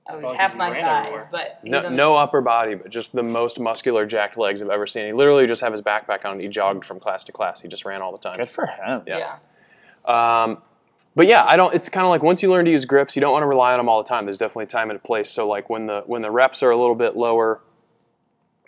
I 0.08 0.14
was 0.16 0.22
Probably 0.22 0.38
half 0.38 0.52
'cause 0.52 0.58
my 0.58 0.68
he 0.68 0.74
ran 0.74 0.82
size, 0.84 1.06
everywhere. 1.06 1.30
but 1.32 1.60
he's 1.64 1.72
No, 1.72 1.80
a- 1.80 1.90
no 1.90 2.16
upper 2.16 2.42
body, 2.42 2.74
but 2.76 2.90
just 2.90 3.14
the 3.14 3.22
most 3.24 3.60
muscular 3.60 4.06
jacked 4.08 4.38
legs 4.38 4.62
I've 4.62 4.70
ever 4.70 4.88
seen. 4.88 5.06
He 5.06 5.14
literally 5.14 5.46
just 5.48 5.62
had 5.62 5.72
his 5.72 5.82
backpack 5.84 6.26
on. 6.26 6.34
And 6.34 6.42
he 6.42 6.48
jogged 6.48 6.84
from 6.86 7.00
class 7.00 7.24
to 7.26 7.32
class. 7.32 7.62
He 7.62 7.68
just 7.68 7.86
ran 7.86 8.02
all 8.02 8.12
the 8.12 8.18
time. 8.18 8.36
Good 8.38 8.50
for 8.50 8.66
him. 8.66 9.04
Yeah. 9.06 9.38
yeah. 10.08 10.42
Um, 10.44 10.62
but 11.16 11.28
yeah, 11.28 11.44
I 11.46 11.56
don't. 11.56 11.74
It's 11.76 11.90
kind 11.90 12.06
of 12.06 12.10
like 12.10 12.24
once 12.24 12.42
you 12.42 12.50
learn 12.50 12.66
to 12.66 12.72
use 12.72 12.86
grips, 12.86 13.16
you 13.16 13.20
don't 13.22 13.32
want 13.32 13.44
to 13.44 13.48
rely 13.48 13.72
on 13.74 13.78
them 13.80 13.88
all 13.88 14.02
the 14.02 14.10
time. 14.10 14.26
There's 14.26 14.38
definitely 14.38 14.66
time 14.66 14.90
and 14.90 14.98
a 14.98 15.02
place. 15.02 15.30
So 15.30 15.48
like 15.48 15.70
when 15.70 15.86
the 15.86 16.02
when 16.08 16.22
the 16.24 16.32
reps 16.32 16.64
are 16.64 16.72
a 16.72 16.78
little 16.78 16.96
bit 16.96 17.16
lower, 17.16 17.62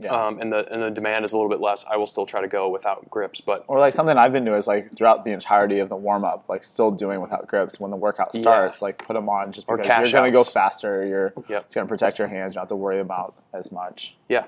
Yeah. 0.01 0.09
um, 0.27 0.39
and 0.39 0.51
the 0.51 0.71
and 0.73 0.81
the 0.81 0.89
demand 0.89 1.23
is 1.25 1.33
a 1.33 1.37
little 1.37 1.49
bit 1.49 1.61
less, 1.61 1.85
I 1.89 1.95
will 1.97 2.07
still 2.07 2.25
try 2.25 2.41
to 2.41 2.47
go 2.47 2.69
without 2.69 3.07
grips. 3.09 3.39
But 3.41 3.65
Or 3.67 3.79
like 3.79 3.93
something 3.93 4.17
I've 4.17 4.33
been 4.33 4.45
doing 4.45 4.57
is 4.57 4.67
like 4.67 4.95
throughout 4.97 5.23
the 5.23 5.31
entirety 5.31 5.79
of 5.79 5.89
the 5.89 5.95
warm 5.95 6.23
up, 6.25 6.45
like 6.49 6.63
still 6.63 6.89
doing 6.91 7.21
without 7.21 7.47
grips. 7.47 7.79
When 7.79 7.91
the 7.91 7.97
workout 7.97 8.31
Yeah. 8.33 8.41
starts, 8.41 8.81
like 8.81 8.97
put 8.97 9.13
them 9.13 9.29
on 9.29 9.51
just 9.51 9.67
because 9.67 9.85
you're 10.11 10.21
going 10.21 10.31
to 10.31 10.35
go 10.35 10.43
faster. 10.43 11.05
You're 11.05 11.33
Yep. 11.49 11.65
it's 11.65 11.75
going 11.75 11.85
to 11.87 11.89
protect 11.89 12.17
your 12.19 12.27
hands. 12.27 12.53
You 12.53 12.55
don't 12.55 12.61
have 12.63 12.69
to 12.69 12.75
worry 12.75 12.99
about 12.99 13.35
as 13.53 13.71
much. 13.71 14.15
yeah, 14.29 14.45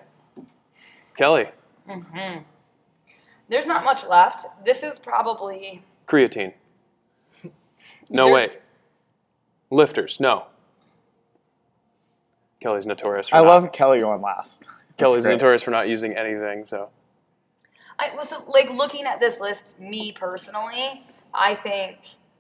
Kelly, 1.16 1.50
hmm 1.88 2.38
There's 3.50 3.68
not 3.68 3.84
much 3.84 4.06
left. 4.08 4.48
This 4.66 4.82
is 4.84 4.98
probably 5.00 5.84
creatine. 6.08 6.54
No 8.10 8.26
There's- 8.28 8.50
wait, 8.52 8.60
lifters. 9.72 10.20
No. 10.20 10.46
Kelly's 12.60 12.86
notorious. 12.86 13.30
For 13.30 13.36
I 13.36 13.39
not- 13.39 13.48
love 13.48 13.72
Kelly 13.72 14.00
going 14.00 14.22
last. 14.22 14.68
That's 14.97 15.10
Kelly's 15.10 15.25
great. 15.25 15.34
notorious 15.34 15.63
for 15.63 15.71
not 15.71 15.88
using 15.88 16.15
anything. 16.15 16.65
So 16.65 16.89
I 17.99 18.13
was 18.15 18.32
like 18.47 18.69
looking 18.69 19.06
at 19.06 19.19
this 19.19 19.39
list. 19.39 19.79
Me 19.79 20.12
personally, 20.12 21.06
I 21.34 21.56
think 21.56 21.97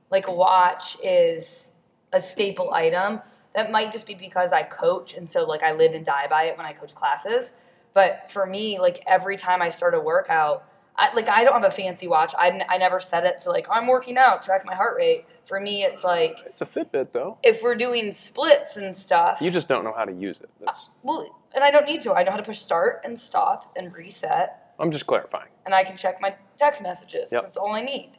like 0.09 0.27
a 0.27 0.33
watch 0.33 0.97
is 1.03 1.67
a 2.11 2.21
staple 2.21 2.73
item. 2.73 3.21
That 3.55 3.71
might 3.71 3.91
just 3.91 4.05
be 4.05 4.15
because 4.15 4.51
I 4.51 4.63
coach, 4.63 5.13
and 5.13 5.29
so 5.29 5.43
like 5.43 5.63
I 5.63 5.73
live 5.73 5.93
and 5.93 6.05
die 6.05 6.27
by 6.27 6.45
it 6.45 6.57
when 6.57 6.65
I 6.65 6.73
coach 6.73 6.95
classes. 6.95 7.51
But 7.93 8.29
for 8.31 8.45
me, 8.45 8.79
like 8.79 9.03
every 9.05 9.37
time 9.37 9.61
I 9.61 9.69
start 9.69 9.93
a 9.93 9.99
workout, 9.99 10.67
I, 10.95 11.13
like 11.15 11.27
I 11.27 11.43
don't 11.43 11.53
have 11.53 11.63
a 11.63 11.75
fancy 11.75 12.07
watch. 12.07 12.33
I, 12.37 12.49
n- 12.49 12.63
I 12.69 12.77
never 12.77 12.99
set 12.99 13.23
it 13.25 13.41
to 13.43 13.49
like 13.49 13.67
I'm 13.69 13.87
working 13.87 14.17
out, 14.17 14.43
track 14.43 14.63
my 14.65 14.75
heart 14.75 14.95
rate. 14.97 15.25
For 15.45 15.59
me, 15.59 15.83
it's 15.83 16.03
like 16.03 16.37
it's 16.45 16.61
a 16.61 16.65
Fitbit 16.65 17.11
though. 17.11 17.37
if 17.43 17.61
we're 17.63 17.75
doing 17.75 18.13
splits 18.13 18.77
and 18.77 18.95
stuff. 18.95 19.39
You 19.41 19.49
just 19.51 19.67
don't 19.67 19.83
know 19.83 19.93
how 19.95 20.05
to 20.05 20.13
use 20.13 20.39
it. 20.41 20.49
That's. 20.59 20.89
well, 21.01 21.39
and 21.55 21.63
I 21.63 21.71
don't 21.71 21.85
need 21.85 22.01
to. 22.03 22.13
I 22.13 22.23
know 22.23 22.31
how 22.31 22.37
to 22.37 22.43
push 22.43 22.59
start 22.59 23.01
and 23.03 23.19
stop 23.19 23.73
and 23.75 23.93
reset. 23.93 24.75
I'm 24.79 24.91
just 24.91 25.05
clarifying. 25.07 25.49
and 25.65 25.73
I 25.73 25.83
can 25.83 25.97
check 25.97 26.21
my 26.21 26.35
text 26.59 26.81
messages. 26.81 27.31
Yep. 27.31 27.43
That's 27.43 27.57
all 27.57 27.73
I 27.73 27.81
need. 27.81 28.11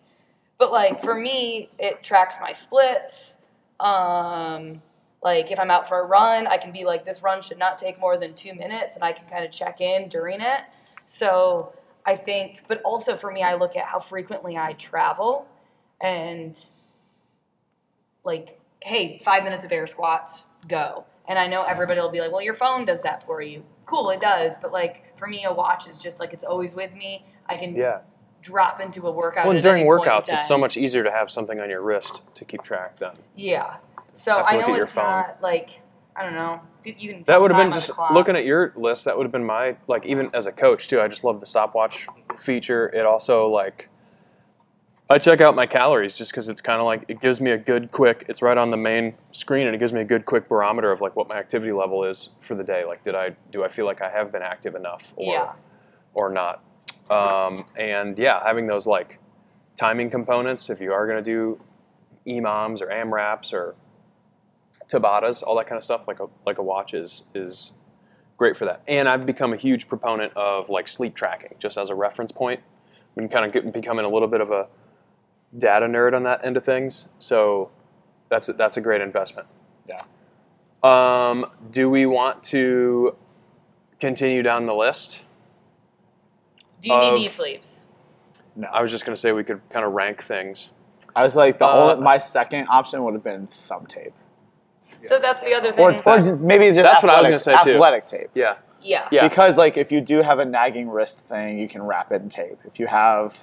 But 0.58 0.70
like 0.72 1.02
for 1.02 1.14
me, 1.14 1.70
it 1.78 2.02
tracks 2.02 2.36
my 2.40 2.52
splits. 2.52 3.34
Um, 3.80 4.82
like 5.22 5.50
if 5.50 5.58
I'm 5.58 5.70
out 5.70 5.88
for 5.88 6.00
a 6.00 6.04
run, 6.06 6.46
I 6.46 6.58
can 6.58 6.72
be 6.72 6.84
like, 6.84 7.04
this 7.04 7.22
run 7.22 7.40
should 7.42 7.58
not 7.58 7.78
take 7.78 7.98
more 8.00 8.16
than 8.18 8.34
two 8.34 8.54
minutes, 8.54 8.94
and 8.96 9.04
I 9.04 9.12
can 9.12 9.26
kind 9.28 9.44
of 9.44 9.50
check 9.50 9.80
in 9.80 10.08
during 10.08 10.40
it. 10.40 10.60
So 11.06 11.72
I 12.06 12.16
think, 12.16 12.60
but 12.68 12.82
also 12.82 13.16
for 13.16 13.30
me, 13.30 13.42
I 13.42 13.54
look 13.54 13.76
at 13.76 13.86
how 13.86 13.98
frequently 13.98 14.56
I 14.56 14.74
travel 14.74 15.46
and 16.00 16.62
like, 18.24 18.60
hey, 18.82 19.20
five 19.24 19.44
minutes 19.44 19.64
of 19.64 19.72
air 19.72 19.86
squats, 19.86 20.44
go. 20.68 21.04
And 21.28 21.38
I 21.38 21.46
know 21.46 21.62
everybody 21.62 22.00
will 22.00 22.10
be 22.10 22.20
like, 22.20 22.30
well, 22.32 22.42
your 22.42 22.54
phone 22.54 22.84
does 22.84 23.00
that 23.02 23.24
for 23.24 23.40
you. 23.40 23.64
Cool, 23.86 24.10
it 24.10 24.20
does. 24.20 24.58
But 24.60 24.72
like, 24.72 25.16
for 25.18 25.26
me, 25.26 25.44
a 25.44 25.52
watch 25.52 25.88
is 25.88 25.96
just 25.96 26.20
like, 26.20 26.32
it's 26.34 26.44
always 26.44 26.74
with 26.74 26.92
me. 26.94 27.24
I 27.46 27.56
can 27.56 27.74
Yeah. 27.74 28.00
drop 28.42 28.80
into 28.80 29.06
a 29.06 29.10
workout. 29.10 29.46
Well, 29.46 29.58
during 29.60 29.82
any 29.82 29.88
point 29.90 30.06
in 30.06 30.12
workouts, 30.12 30.32
it's 30.32 30.46
so 30.46 30.58
much 30.58 30.76
easier 30.76 31.02
to 31.02 31.10
have 31.10 31.30
something 31.30 31.60
on 31.60 31.70
your 31.70 31.80
wrist 31.80 32.20
to 32.34 32.44
keep 32.44 32.62
track 32.62 32.98
then. 32.98 33.16
Yeah. 33.34 33.76
So 34.12 34.42
I 34.44 34.56
know 34.58 34.74
it's 34.74 34.92
phone. 34.92 35.04
not 35.04 35.40
like, 35.40 35.80
I 36.16 36.22
don't 36.22 36.34
know. 36.34 36.60
You 36.84 37.14
can 37.14 37.24
That 37.24 37.40
would 37.40 37.50
have 37.50 37.58
been 37.60 37.72
just 37.72 37.90
looking 38.12 38.36
at 38.36 38.44
your 38.44 38.72
list. 38.76 39.04
That 39.06 39.16
would 39.16 39.24
have 39.24 39.32
been 39.32 39.44
my 39.44 39.76
like 39.88 40.04
even 40.06 40.30
as 40.34 40.46
a 40.46 40.52
coach 40.52 40.86
too. 40.88 41.00
I 41.00 41.08
just 41.08 41.24
love 41.24 41.40
the 41.40 41.46
stopwatch 41.46 42.06
feature. 42.38 42.88
It 42.88 43.04
also 43.06 43.48
like 43.48 43.88
I 45.10 45.18
check 45.18 45.40
out 45.40 45.54
my 45.54 45.66
calories 45.66 46.16
just 46.16 46.30
because 46.30 46.48
it's 46.48 46.60
kind 46.60 46.80
of 46.80 46.86
like 46.86 47.04
it 47.08 47.20
gives 47.20 47.40
me 47.40 47.50
a 47.50 47.58
good 47.58 47.90
quick. 47.90 48.26
It's 48.28 48.42
right 48.42 48.56
on 48.56 48.70
the 48.70 48.76
main 48.76 49.14
screen 49.32 49.66
and 49.66 49.74
it 49.74 49.78
gives 49.78 49.92
me 49.92 50.00
a 50.02 50.04
good 50.04 50.24
quick 50.24 50.48
barometer 50.48 50.92
of 50.92 51.00
like 51.00 51.16
what 51.16 51.28
my 51.28 51.36
activity 51.36 51.72
level 51.72 52.04
is 52.04 52.30
for 52.40 52.54
the 52.54 52.64
day. 52.64 52.84
Like 52.84 53.02
did 53.02 53.14
I 53.14 53.34
do 53.50 53.64
I 53.64 53.68
feel 53.68 53.86
like 53.86 54.00
I 54.00 54.10
have 54.10 54.30
been 54.30 54.42
active 54.42 54.74
enough 54.74 55.14
or 55.16 55.32
Yeah. 55.34 55.52
or 56.14 56.30
not? 56.30 56.62
Um, 57.10 57.64
and 57.76 58.18
yeah, 58.18 58.42
having 58.44 58.66
those 58.66 58.86
like 58.86 59.18
timing 59.76 60.10
components 60.10 60.70
if 60.70 60.80
you 60.80 60.92
are 60.92 61.06
going 61.06 61.22
to 61.22 61.30
do 61.30 61.60
EMOMs 62.26 62.80
or 62.80 62.86
AMRAPs 62.86 63.52
or 63.52 63.74
Tabatas, 64.98 65.42
all 65.42 65.56
that 65.56 65.66
kind 65.66 65.76
of 65.76 65.84
stuff, 65.84 66.06
like 66.08 66.20
a 66.20 66.26
like 66.46 66.58
a 66.58 66.62
watch 66.62 66.94
is 66.94 67.24
is 67.34 67.72
great 68.36 68.56
for 68.56 68.64
that. 68.64 68.82
And 68.88 69.08
I've 69.08 69.26
become 69.26 69.52
a 69.52 69.56
huge 69.56 69.88
proponent 69.88 70.32
of 70.36 70.68
like 70.70 70.88
sleep 70.88 71.14
tracking, 71.14 71.54
just 71.58 71.76
as 71.78 71.90
a 71.90 71.94
reference 71.94 72.32
point. 72.32 72.60
I'm 73.16 73.28
kind 73.28 73.44
of 73.44 73.52
get, 73.52 73.72
becoming 73.72 74.04
a 74.04 74.08
little 74.08 74.28
bit 74.28 74.40
of 74.40 74.50
a 74.50 74.66
data 75.58 75.86
nerd 75.86 76.14
on 76.16 76.24
that 76.24 76.44
end 76.44 76.56
of 76.56 76.64
things. 76.64 77.06
So 77.18 77.70
that's 78.28 78.46
that's 78.58 78.76
a 78.76 78.80
great 78.80 79.00
investment. 79.00 79.46
Yeah. 79.88 80.00
Um, 80.82 81.46
do 81.70 81.88
we 81.88 82.06
want 82.06 82.42
to 82.44 83.16
continue 84.00 84.42
down 84.42 84.66
the 84.66 84.74
list? 84.74 85.22
Do 86.82 86.88
you 86.90 86.98
need 86.98 87.06
of- 87.08 87.14
knee 87.14 87.28
sleeves? 87.28 87.80
No. 88.56 88.68
I 88.68 88.82
was 88.82 88.90
just 88.92 89.04
going 89.04 89.14
to 89.14 89.20
say 89.20 89.32
we 89.32 89.42
could 89.42 89.60
kind 89.70 89.84
of 89.84 89.92
rank 89.92 90.22
things. 90.22 90.70
I 91.16 91.22
was 91.22 91.34
like 91.34 91.58
the 91.58 91.66
Uh, 91.66 91.92
only, 91.92 92.04
my 92.04 92.18
second 92.18 92.68
option 92.68 93.02
would 93.04 93.14
have 93.14 93.24
been 93.24 93.46
thumb 93.48 93.86
tape, 93.86 94.12
So 95.06 95.18
that's 95.20 95.40
the 95.40 95.54
other 95.54 95.72
or, 95.80 95.92
thing. 95.98 96.28
or 96.28 96.36
maybe 96.36 96.66
just 96.66 96.82
That's 96.82 97.02
what 97.02 97.10
I 97.12 97.20
was 97.20 97.28
gonna 97.28 97.38
say, 97.38 97.52
too. 97.64 97.72
Athletic 97.74 98.06
tape. 98.06 98.30
Yeah. 98.34 98.56
yeah. 98.82 99.08
Yeah. 99.10 99.28
Because 99.28 99.56
like 99.58 99.76
if 99.76 99.90
you 99.92 100.00
do 100.00 100.20
have 100.22 100.38
a 100.38 100.44
nagging 100.44 100.88
wrist 100.88 101.20
thing, 101.20 101.58
you 101.58 101.68
can 101.68 101.82
wrap 101.82 102.12
it 102.12 102.22
in 102.22 102.28
tape. 102.28 102.58
If 102.64 102.78
you 102.80 102.86
have, 102.86 103.36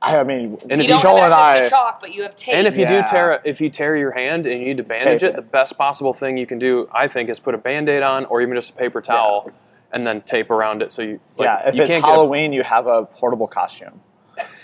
I 0.00 0.16
I 0.18 0.24
mean, 0.24 0.58
And 0.70 0.80
you 0.82 0.84
if 0.84 0.88
don't 0.88 1.00
Joel 1.02 1.16
have 1.18 1.24
and 1.26 1.34
I, 1.34 1.68
chalk, 1.68 2.00
but 2.00 2.12
you 2.14 2.22
have 2.22 2.34
tape. 2.36 2.54
And 2.54 2.66
if 2.66 2.76
you 2.76 2.82
Yeah. 2.82 3.02
do 3.02 3.08
tear 3.08 3.40
if 3.44 3.60
you 3.60 3.70
tear 3.70 3.96
your 3.96 4.10
hand 4.12 4.46
and 4.46 4.58
you 4.60 4.66
need 4.66 4.76
to 4.78 4.82
bandage 4.82 5.22
it, 5.22 5.30
it. 5.30 5.36
the 5.36 5.42
best 5.42 5.78
possible 5.78 6.12
thing 6.12 6.36
you 6.36 6.46
can 6.46 6.58
do, 6.58 6.88
I 6.92 7.06
think, 7.08 7.28
is 7.30 7.38
put 7.38 7.54
a 7.54 7.58
band-aid 7.58 8.02
on 8.02 8.24
or 8.26 8.40
even 8.42 8.54
just 8.56 8.70
a 8.70 8.74
paper 8.74 9.00
towel 9.00 9.50
and 9.92 10.06
then 10.06 10.22
tape 10.22 10.50
around 10.50 10.80
it 10.82 10.90
so 10.90 11.02
you 11.02 11.20
like, 11.36 11.46
yeah, 11.46 11.68
if 11.68 11.74
you 11.76 11.82
it's 11.82 11.90
can't 11.90 12.02
get 12.02 12.08
a- 12.08 12.12
Halloween, 12.12 12.52
you 12.52 12.62
have 12.62 12.86
a 12.86 13.04
portable 13.04 13.46
costume. 13.46 14.00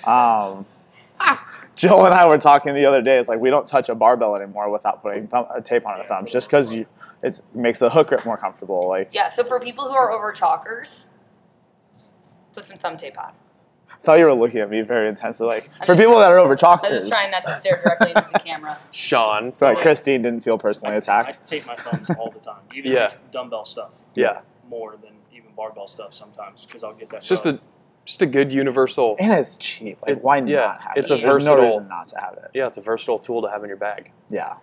Um, 0.04 0.64
Joel 1.76 2.06
and 2.06 2.14
I 2.14 2.26
were 2.26 2.38
talking 2.38 2.74
the 2.74 2.84
other 2.86 3.00
day. 3.02 3.18
It's 3.18 3.28
like 3.28 3.38
we 3.38 3.50
don't 3.50 3.66
touch 3.66 3.88
a 3.88 3.94
barbell 3.94 4.34
anymore 4.36 4.70
without 4.70 5.02
putting 5.02 5.28
thumb, 5.28 5.46
uh, 5.54 5.60
tape 5.60 5.86
on 5.86 6.00
our 6.00 6.06
thumbs, 6.06 6.32
just 6.32 6.48
because 6.48 6.72
you 6.72 6.86
it 7.22 7.40
makes 7.54 7.78
the 7.78 7.88
hook 7.90 8.08
grip 8.08 8.24
more 8.24 8.36
comfortable. 8.36 8.88
Like 8.88 9.10
yeah. 9.12 9.28
So 9.28 9.44
for 9.44 9.60
people 9.60 9.84
who 9.88 9.94
are 9.94 10.10
over 10.10 10.32
chalkers, 10.32 11.06
put 12.54 12.66
some 12.66 12.78
thumb 12.78 12.96
tape 12.96 13.18
on. 13.18 13.32
I 13.90 14.00
thought 14.02 14.18
you 14.18 14.24
were 14.26 14.34
looking 14.34 14.60
at 14.60 14.70
me 14.70 14.80
very 14.82 15.08
intensely. 15.08 15.46
Like 15.46 15.70
I'm 15.80 15.86
for 15.86 15.94
just- 15.94 16.00
people 16.00 16.18
that 16.18 16.30
are 16.30 16.38
over 16.38 16.56
chalkers, 16.56 16.90
I 16.90 16.94
was 16.94 17.02
chalkers. 17.04 17.08
just 17.08 17.12
trying 17.12 17.30
not 17.30 17.42
to 17.44 17.56
stare 17.58 17.80
directly 17.82 18.10
into 18.10 18.28
the 18.32 18.38
camera. 18.40 18.78
Sean. 18.92 19.52
So 19.52 19.66
like 19.66 19.78
Christine 19.78 20.22
didn't 20.22 20.42
feel 20.42 20.58
personally 20.58 20.94
I, 20.94 20.98
attacked. 20.98 21.38
I 21.42 21.46
tape 21.46 21.66
my 21.66 21.76
thumbs 21.76 22.08
all 22.18 22.30
the 22.30 22.40
time, 22.40 22.60
even 22.74 22.92
Yeah. 22.92 23.06
with 23.06 23.18
dumbbell 23.32 23.64
stuff. 23.64 23.90
Yeah. 24.14 24.40
More 24.68 24.96
than 25.02 25.12
even 25.32 25.50
barbell 25.56 25.88
stuff 25.88 26.14
sometimes 26.14 26.64
because 26.64 26.82
I'll 26.84 26.94
get 26.94 27.08
that. 27.10 27.16
It's 27.18 27.28
just 27.28 27.46
a 27.46 27.60
just 28.08 28.22
a 28.22 28.26
good 28.26 28.50
universal 28.50 29.16
And 29.18 29.30
it's 29.34 29.56
cheap. 29.56 29.98
Like 30.00 30.12
It- 30.16 30.24
why 30.24 30.38
yeah, 30.38 30.60
not 30.60 30.80
have 30.80 30.96
it's 30.96 31.10
it? 31.10 31.18
a 31.18 31.20
There's 31.20 31.34
versatile- 31.44 31.56
no 31.58 31.66
reason 31.66 31.88
not 31.88 32.08
to 32.08 32.18
have 32.18 32.32
it. 32.38 32.50
yeah, 32.54 32.66
it's 32.66 32.78
a 32.78 32.80
versatile 32.80 33.18
tool 33.18 33.42
to 33.42 33.48
have 33.50 33.62
in 33.62 33.68
your 33.68 33.76
bag. 33.76 34.10
Yeah. 34.30 34.54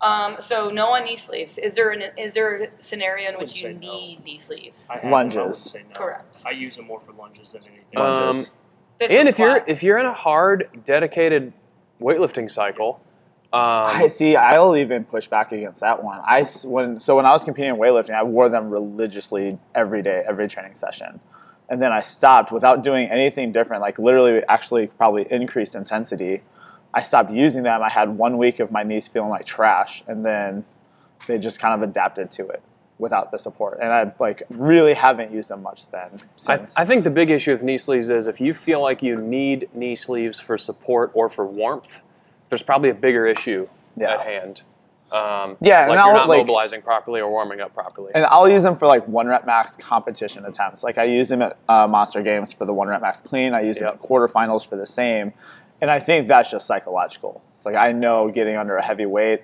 Um, 0.00 0.36
so 0.40 0.70
no 0.70 0.88
on 0.88 1.04
knee 1.04 1.14
sleeves. 1.14 1.56
Is 1.56 1.74
there 1.76 1.90
an 1.92 2.02
is 2.18 2.34
there 2.34 2.64
a 2.64 2.68
scenario 2.82 3.30
in 3.30 3.38
which 3.38 3.54
you 3.62 3.68
say 3.68 3.74
no. 3.74 4.00
need 4.00 4.24
knee 4.24 4.38
sleeves? 4.40 4.84
I 4.90 4.94
have 4.94 5.04
I 5.04 5.10
lunges. 5.10 5.72
no. 5.72 5.80
Correct. 5.94 6.38
I 6.44 6.50
use 6.50 6.74
them 6.74 6.86
more 6.86 7.00
for 7.00 7.12
lunges 7.12 7.52
than 7.52 7.62
anything. 7.62 7.96
Um, 7.96 8.04
Lunges. 8.36 8.50
Pistol 8.98 9.18
and 9.20 9.28
if 9.28 9.38
you're 9.38 9.62
if 9.68 9.82
you're 9.84 9.98
in 9.98 10.06
a 10.06 10.12
hard, 10.12 10.68
dedicated 10.84 11.52
weightlifting 12.02 12.50
cycle, 12.50 13.00
um, 13.52 13.60
I 13.62 14.08
see. 14.08 14.34
I'll 14.34 14.74
even 14.76 15.04
push 15.04 15.28
back 15.28 15.52
against 15.52 15.80
that 15.80 16.02
one. 16.02 16.20
I 16.26 16.40
s- 16.40 16.64
when 16.64 16.98
so 16.98 17.14
when 17.14 17.24
I 17.24 17.30
was 17.30 17.44
competing 17.44 17.70
in 17.70 17.76
weightlifting, 17.76 18.14
I 18.14 18.24
wore 18.24 18.48
them 18.48 18.68
religiously 18.68 19.58
every 19.76 20.02
day, 20.02 20.24
every 20.26 20.48
training 20.48 20.74
session, 20.74 21.18
and 21.68 21.80
then 21.80 21.92
I 21.92 22.02
stopped 22.02 22.52
without 22.52 22.84
doing 22.84 23.08
anything 23.10 23.52
different. 23.52 23.80
Like 23.82 23.98
literally, 23.98 24.42
actually, 24.48 24.86
probably 24.88 25.26
increased 25.30 25.74
intensity. 25.74 26.42
I 26.92 27.02
stopped 27.02 27.30
using 27.32 27.62
them. 27.62 27.82
I 27.82 27.88
had 27.88 28.08
one 28.16 28.38
week 28.38 28.60
of 28.60 28.70
my 28.70 28.82
knees 28.82 29.08
feeling 29.08 29.30
like 29.30 29.46
trash, 29.46 30.04
and 30.06 30.24
then 30.24 30.64
they 31.26 31.38
just 31.38 31.58
kind 31.58 31.74
of 31.74 31.88
adapted 31.88 32.30
to 32.32 32.46
it 32.48 32.62
without 32.98 33.32
the 33.32 33.38
support. 33.38 33.78
And 33.82 33.92
I 33.92 34.12
like 34.20 34.44
really 34.50 34.94
haven't 34.94 35.32
used 35.32 35.48
them 35.50 35.62
much 35.62 35.90
then. 35.90 36.10
I, 36.48 36.60
I 36.76 36.84
think 36.84 37.02
the 37.02 37.10
big 37.10 37.30
issue 37.30 37.50
with 37.50 37.62
knee 37.62 37.78
sleeves 37.78 38.10
is 38.10 38.26
if 38.28 38.40
you 38.40 38.54
feel 38.54 38.80
like 38.80 39.02
you 39.02 39.16
need 39.16 39.68
knee 39.74 39.96
sleeves 39.96 40.38
for 40.38 40.56
support 40.56 41.10
or 41.14 41.28
for 41.28 41.44
warmth, 41.46 42.02
there's 42.50 42.62
probably 42.62 42.90
a 42.90 42.94
bigger 42.94 43.26
issue 43.26 43.66
Yeah. 43.96 44.12
at 44.14 44.20
hand. 44.20 44.62
Um, 45.12 45.56
Yeah, 45.60 45.82
and 45.82 45.90
like 45.90 45.98
I'll, 46.00 46.06
you're 46.06 46.14
not 46.16 46.28
like- 46.28 46.38
mobilizing 46.38 46.82
properly 46.82 47.20
or 47.20 47.30
warming 47.30 47.60
up 47.60 47.72
properly. 47.74 48.10
And 48.14 48.24
I'll 48.26 48.48
use 48.48 48.62
them 48.62 48.76
for 48.76 48.86
like 48.86 49.06
one 49.06 49.26
rep 49.26 49.46
max 49.46 49.76
competition 49.76 50.44
attempts. 50.46 50.82
Like 50.82 50.98
I 50.98 51.04
used 51.04 51.30
them 51.30 51.42
at 51.42 51.56
uh, 51.68 51.86
Monster 51.86 52.22
Games 52.22 52.52
for 52.52 52.64
the 52.64 52.72
one 52.72 52.88
rep 52.88 53.00
max 53.02 53.20
clean. 53.20 53.54
I 53.54 53.60
used 53.60 53.80
Yep. 53.80 53.92
them 53.92 54.00
at 54.02 54.08
quarterfinals 54.08 54.66
for 54.66 54.76
the 54.76 54.86
same. 54.86 55.32
And 55.80 55.90
I 55.90 56.00
think 56.00 56.28
that's 56.28 56.50
just 56.50 56.66
psychological. 56.66 57.42
It's 57.54 57.66
like 57.66 57.76
I 57.76 57.92
know 57.92 58.28
getting 58.30 58.56
under 58.56 58.76
a 58.76 58.82
heavy 58.82 59.06
weight, 59.06 59.42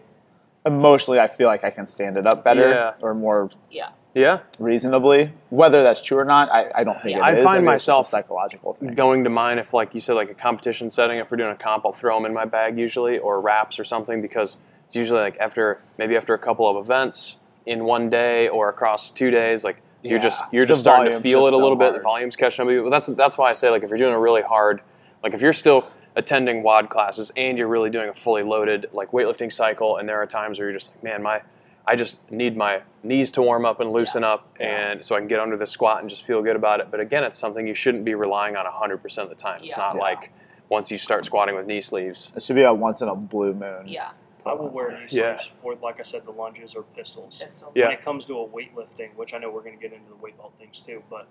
emotionally, 0.66 1.20
I 1.20 1.28
feel 1.28 1.46
like 1.48 1.64
I 1.64 1.70
can 1.70 1.86
stand 1.86 2.16
it 2.16 2.26
up 2.26 2.42
better 2.44 2.70
Yeah. 2.70 2.92
or 3.00 3.14
more 3.14 3.50
yeah. 3.70 3.90
yeah, 4.14 4.40
reasonably. 4.58 5.32
Whether 5.50 5.82
that's 5.82 6.02
true 6.02 6.18
or 6.18 6.24
not, 6.24 6.50
I, 6.50 6.70
I 6.74 6.84
don't 6.84 7.00
think 7.02 7.16
Yeah. 7.16 7.28
it 7.30 7.38
is. 7.38 7.40
I 7.40 7.44
find 7.44 7.64
mean, 7.64 7.74
it's 7.74 7.84
just 7.84 7.88
myself 7.88 8.06
psychological 8.06 8.74
thing. 8.74 8.94
going 8.94 9.24
to 9.24 9.30
mine 9.30 9.58
if 9.58 9.72
like 9.74 9.94
you 9.94 10.00
said 10.00 10.14
like 10.14 10.30
a 10.30 10.34
competition 10.34 10.90
setting 10.90 11.18
if 11.18 11.30
we're 11.30 11.36
doing 11.36 11.52
a 11.52 11.56
comp 11.56 11.84
i'll 11.86 11.92
throw 11.92 12.14
them 12.16 12.26
in 12.26 12.32
my 12.34 12.44
bag 12.44 12.78
usually 12.78 13.18
or 13.18 13.40
wraps 13.40 13.78
or 13.78 13.84
something 13.84 14.20
because 14.22 14.56
it's 14.90 14.96
usually 14.96 15.20
like 15.20 15.38
after 15.38 15.80
maybe 15.98 16.16
after 16.16 16.34
a 16.34 16.38
couple 16.38 16.68
of 16.68 16.84
events 16.84 17.36
in 17.66 17.84
one 17.84 18.10
day 18.10 18.48
or 18.48 18.68
across 18.70 19.08
two 19.08 19.30
days 19.30 19.62
like 19.62 19.76
you're 20.02 20.18
just 20.18 20.42
you're 20.50 20.64
just 20.64 20.82
The 20.82 20.90
starting 20.90 21.12
to 21.12 21.20
feel 21.20 21.46
it 21.46 21.50
a 21.50 21.52
so 21.52 21.58
little 21.58 21.76
bit 21.76 21.92
the 21.94 22.00
volume's 22.00 22.34
catching 22.34 22.64
up 22.64 22.66
with 22.66 22.74
you 22.74 22.82
But 22.82 22.90
that's 22.90 23.06
that's 23.06 23.38
why 23.38 23.50
i 23.50 23.52
say 23.52 23.70
like 23.70 23.84
if 23.84 23.90
you're 23.90 23.98
doing 24.00 24.14
a 24.14 24.18
really 24.18 24.42
hard 24.42 24.80
like 25.22 25.32
if 25.32 25.42
you're 25.42 25.52
still 25.52 25.86
attending 26.16 26.64
WOD 26.64 26.90
classes 26.90 27.30
and 27.36 27.56
you're 27.56 27.68
really 27.68 27.88
doing 27.88 28.08
a 28.08 28.12
fully 28.12 28.42
loaded 28.42 28.88
like 28.92 29.12
weightlifting 29.12 29.52
cycle 29.52 29.98
and 29.98 30.08
there 30.08 30.20
are 30.20 30.26
times 30.26 30.58
where 30.58 30.68
you're 30.68 30.76
just 30.76 30.90
like 30.90 31.04
man 31.04 31.22
my 31.22 31.40
I 31.86 31.94
just 31.94 32.18
need 32.32 32.56
my 32.56 32.80
knees 33.04 33.30
to 33.32 33.42
warm 33.42 33.64
up 33.64 33.78
and 33.80 33.90
loosen 33.90 34.22
up, 34.24 34.46
Yeah. 34.60 34.90
and 34.92 35.04
so 35.04 35.14
I 35.14 35.18
can 35.18 35.28
get 35.28 35.38
under 35.40 35.56
the 35.56 35.66
squat 35.66 36.00
and 36.00 36.10
just 36.10 36.24
feel 36.24 36.42
good 36.42 36.54
about 36.54 36.78
it. 36.80 36.88
But 36.90 37.00
again, 37.00 37.24
it's 37.24 37.38
something 37.38 37.66
you 37.66 37.74
shouldn't 37.74 38.04
be 38.04 38.14
relying 38.14 38.54
on 38.54 38.64
100% 38.66 39.22
of 39.24 39.28
the 39.30 39.34
time. 39.34 39.60
It's 39.64 39.76
Yeah. 39.76 39.82
not 39.84 39.94
Yeah. 39.96 40.00
like 40.02 40.30
once 40.68 40.90
you 40.92 40.98
start 40.98 41.24
squatting 41.24 41.56
with 41.56 41.66
knee 41.66 41.80
sleeves. 41.80 42.32
It 42.36 42.42
should 42.42 42.54
be 42.54 42.62
a 42.62 42.72
once 42.72 43.00
in 43.00 43.08
a 43.08 43.14
blue 43.16 43.54
moon. 43.54 43.88
Yeah. 43.88 44.10
I 44.46 44.54
will 44.54 44.68
wear 44.68 44.90
knee 44.92 45.06
Yeah. 45.10 45.36
sleeves 45.38 45.52
for, 45.62 45.74
like 45.76 46.00
I 46.00 46.02
said, 46.02 46.24
the 46.24 46.32
lunges 46.32 46.74
or 46.74 46.82
pistols. 46.82 47.38
Pistol. 47.42 47.72
Yeah. 47.74 47.86
When 47.88 47.94
it 47.94 48.02
comes 48.02 48.24
to 48.26 48.40
a 48.40 48.48
weightlifting, 48.48 49.14
which 49.16 49.34
I 49.34 49.38
know 49.38 49.50
we're 49.50 49.62
going 49.62 49.76
to 49.76 49.80
get 49.80 49.92
into 49.92 50.08
the 50.08 50.16
weight 50.16 50.36
belt 50.36 50.52
things 50.58 50.80
too, 50.80 51.02
but 51.10 51.26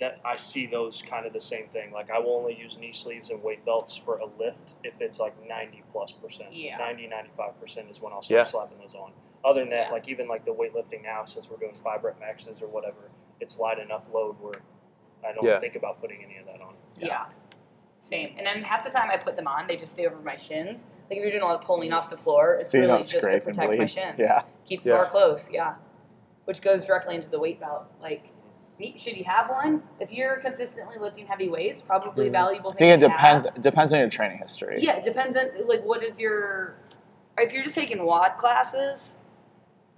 that 0.00 0.18
I 0.24 0.36
see 0.36 0.66
those 0.66 1.02
kind 1.02 1.26
of 1.26 1.34
the 1.34 1.40
same 1.42 1.66
thing. 1.68 1.92
Like 1.92 2.10
I 2.10 2.18
will 2.18 2.32
only 2.36 2.54
use 2.58 2.78
knee 2.78 2.92
sleeves 2.94 3.28
and 3.28 3.42
weight 3.42 3.62
belts 3.66 3.94
for 3.94 4.16
a 4.18 4.24
lift 4.38 4.74
if 4.82 4.94
it's 5.00 5.18
like 5.20 5.34
90 5.46 5.82
plus 5.92 6.10
percent. 6.12 6.54
Yeah. 6.54 6.78
90, 6.78 7.06
95 7.08 7.60
percent 7.60 7.90
is 7.90 8.00
when 8.00 8.12
I'll 8.12 8.22
start 8.22 8.38
Yeah. 8.38 8.42
slapping 8.44 8.78
those 8.78 8.94
on. 8.94 9.12
Other 9.44 9.60
than 9.60 9.68
that, 9.70 9.88
Yeah. 9.88 9.92
like 9.92 10.08
even 10.08 10.26
like 10.26 10.44
the 10.46 10.52
weightlifting 10.54 11.02
now, 11.02 11.24
since 11.26 11.50
we're 11.50 11.58
doing 11.58 11.74
five 11.84 12.02
rep 12.02 12.18
maxes 12.18 12.62
or 12.62 12.68
whatever, 12.68 13.10
it's 13.40 13.58
light 13.58 13.78
enough 13.78 14.02
load 14.12 14.36
where 14.40 14.62
I 15.22 15.32
don't 15.32 15.44
Yeah. 15.44 15.60
think 15.60 15.76
about 15.76 16.00
putting 16.00 16.24
any 16.24 16.38
of 16.38 16.46
that 16.46 16.62
on. 16.62 16.74
Yeah. 16.96 17.26
Same. 18.00 18.34
And 18.38 18.46
then 18.46 18.62
half 18.62 18.82
the 18.82 18.90
time 18.90 19.10
I 19.10 19.18
put 19.18 19.36
them 19.36 19.46
on, 19.46 19.66
they 19.66 19.76
just 19.76 19.92
stay 19.92 20.06
over 20.06 20.16
my 20.16 20.36
shins. 20.36 20.86
Like 21.10 21.18
if 21.18 21.22
you're 21.22 21.32
doing 21.32 21.42
a 21.42 21.46
lot 21.46 21.56
of 21.56 21.62
pulling 21.62 21.92
off 21.92 22.08
the 22.08 22.16
floor, 22.16 22.54
it's 22.60 22.70
So 22.70 22.78
really 22.78 22.98
just 23.02 23.10
to 23.10 23.40
protect 23.40 23.76
my 23.76 23.86
shins. 23.86 24.14
Yeah. 24.16 24.42
Keep 24.64 24.84
the 24.84 24.90
Yeah. 24.90 24.96
bar 24.96 25.06
close. 25.06 25.50
Yeah. 25.50 25.74
Which 26.44 26.62
goes 26.62 26.84
directly 26.84 27.16
into 27.16 27.28
the 27.28 27.38
weight 27.38 27.58
belt. 27.60 27.84
Like, 28.00 28.28
should 28.96 29.16
you 29.16 29.24
have 29.24 29.50
one? 29.50 29.82
If 29.98 30.12
you're 30.12 30.36
consistently 30.36 30.96
lifting 31.00 31.26
heavy 31.26 31.48
weights, 31.48 31.82
probably 31.82 32.28
a 32.28 32.30
Mhm. 32.30 32.32
valuable 32.32 32.70
I 32.70 32.74
think 32.74 32.94
it 32.94 33.00
to 33.06 33.08
depends. 33.12 33.44
have. 33.44 33.60
Depends 33.60 33.92
on 33.92 33.98
your 33.98 34.08
training 34.08 34.38
history. 34.38 34.76
Yeah, 34.78 34.96
it 34.96 35.04
depends 35.04 35.36
on 35.36 35.66
like 35.66 35.82
what 35.84 36.02
is 36.04 36.18
your. 36.18 36.74
If 37.38 37.52
you're 37.52 37.62
just 37.64 37.74
taking 37.74 38.04
WOD 38.04 38.36
classes, 38.38 39.14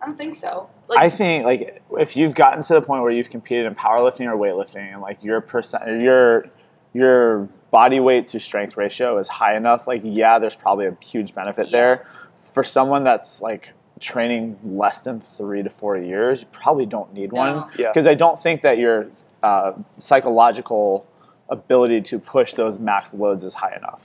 I 0.01 0.07
don't 0.07 0.17
think 0.17 0.37
so. 0.37 0.69
Like, 0.89 0.99
I 0.99 1.11
think 1.11 1.45
like 1.45 1.83
if 1.99 2.17
you've 2.17 2.35
gotten 2.35 2.63
to 2.65 2.75
the 2.75 2.83
point 2.83 3.03
where 3.03 3.13
you've 3.13 3.31
competed 3.31 3.67
in 3.67 3.75
powerlifting 3.75 4.27
or 4.27 4.37
weightlifting 4.37 4.93
and 4.93 5.01
like 5.03 5.23
your 5.23 5.41
percent 5.43 6.01
your 6.01 6.47
your 6.95 7.49
body 7.73 7.99
weight 7.99 8.29
to 8.29 8.39
strength 8.39 8.77
ratio 8.77 9.19
is 9.19 9.27
high 9.27 9.57
enough, 9.57 9.89
like 9.89 10.03
yeah, 10.05 10.39
there's 10.39 10.55
probably 10.55 10.87
a 10.87 10.97
huge 11.03 11.35
benefit 11.35 11.67
Yeah. 11.69 11.73
there. 11.79 12.07
For 12.53 12.63
someone 12.63 13.03
that's 13.03 13.41
like 13.41 13.73
training 13.99 14.57
less 14.63 15.01
than 15.01 15.21
three 15.21 15.63
to 15.65 15.71
four 15.71 15.97
years, 15.97 16.43
you 16.43 16.49
probably 16.53 16.87
don't 16.87 17.13
need 17.15 17.33
one 17.33 17.57
No. 17.57 17.69
Yeah. 17.77 17.89
because 17.89 18.07
I 18.07 18.15
don't 18.15 18.39
think 18.39 18.63
that 18.63 18.79
your 18.79 19.07
uh, 19.43 19.73
psychological 19.97 21.07
ability 21.49 22.01
to 22.03 22.19
push 22.19 22.55
those 22.55 22.79
max 22.79 23.13
loads 23.15 23.43
is 23.43 23.55
high 23.55 23.75
enough. 23.75 24.05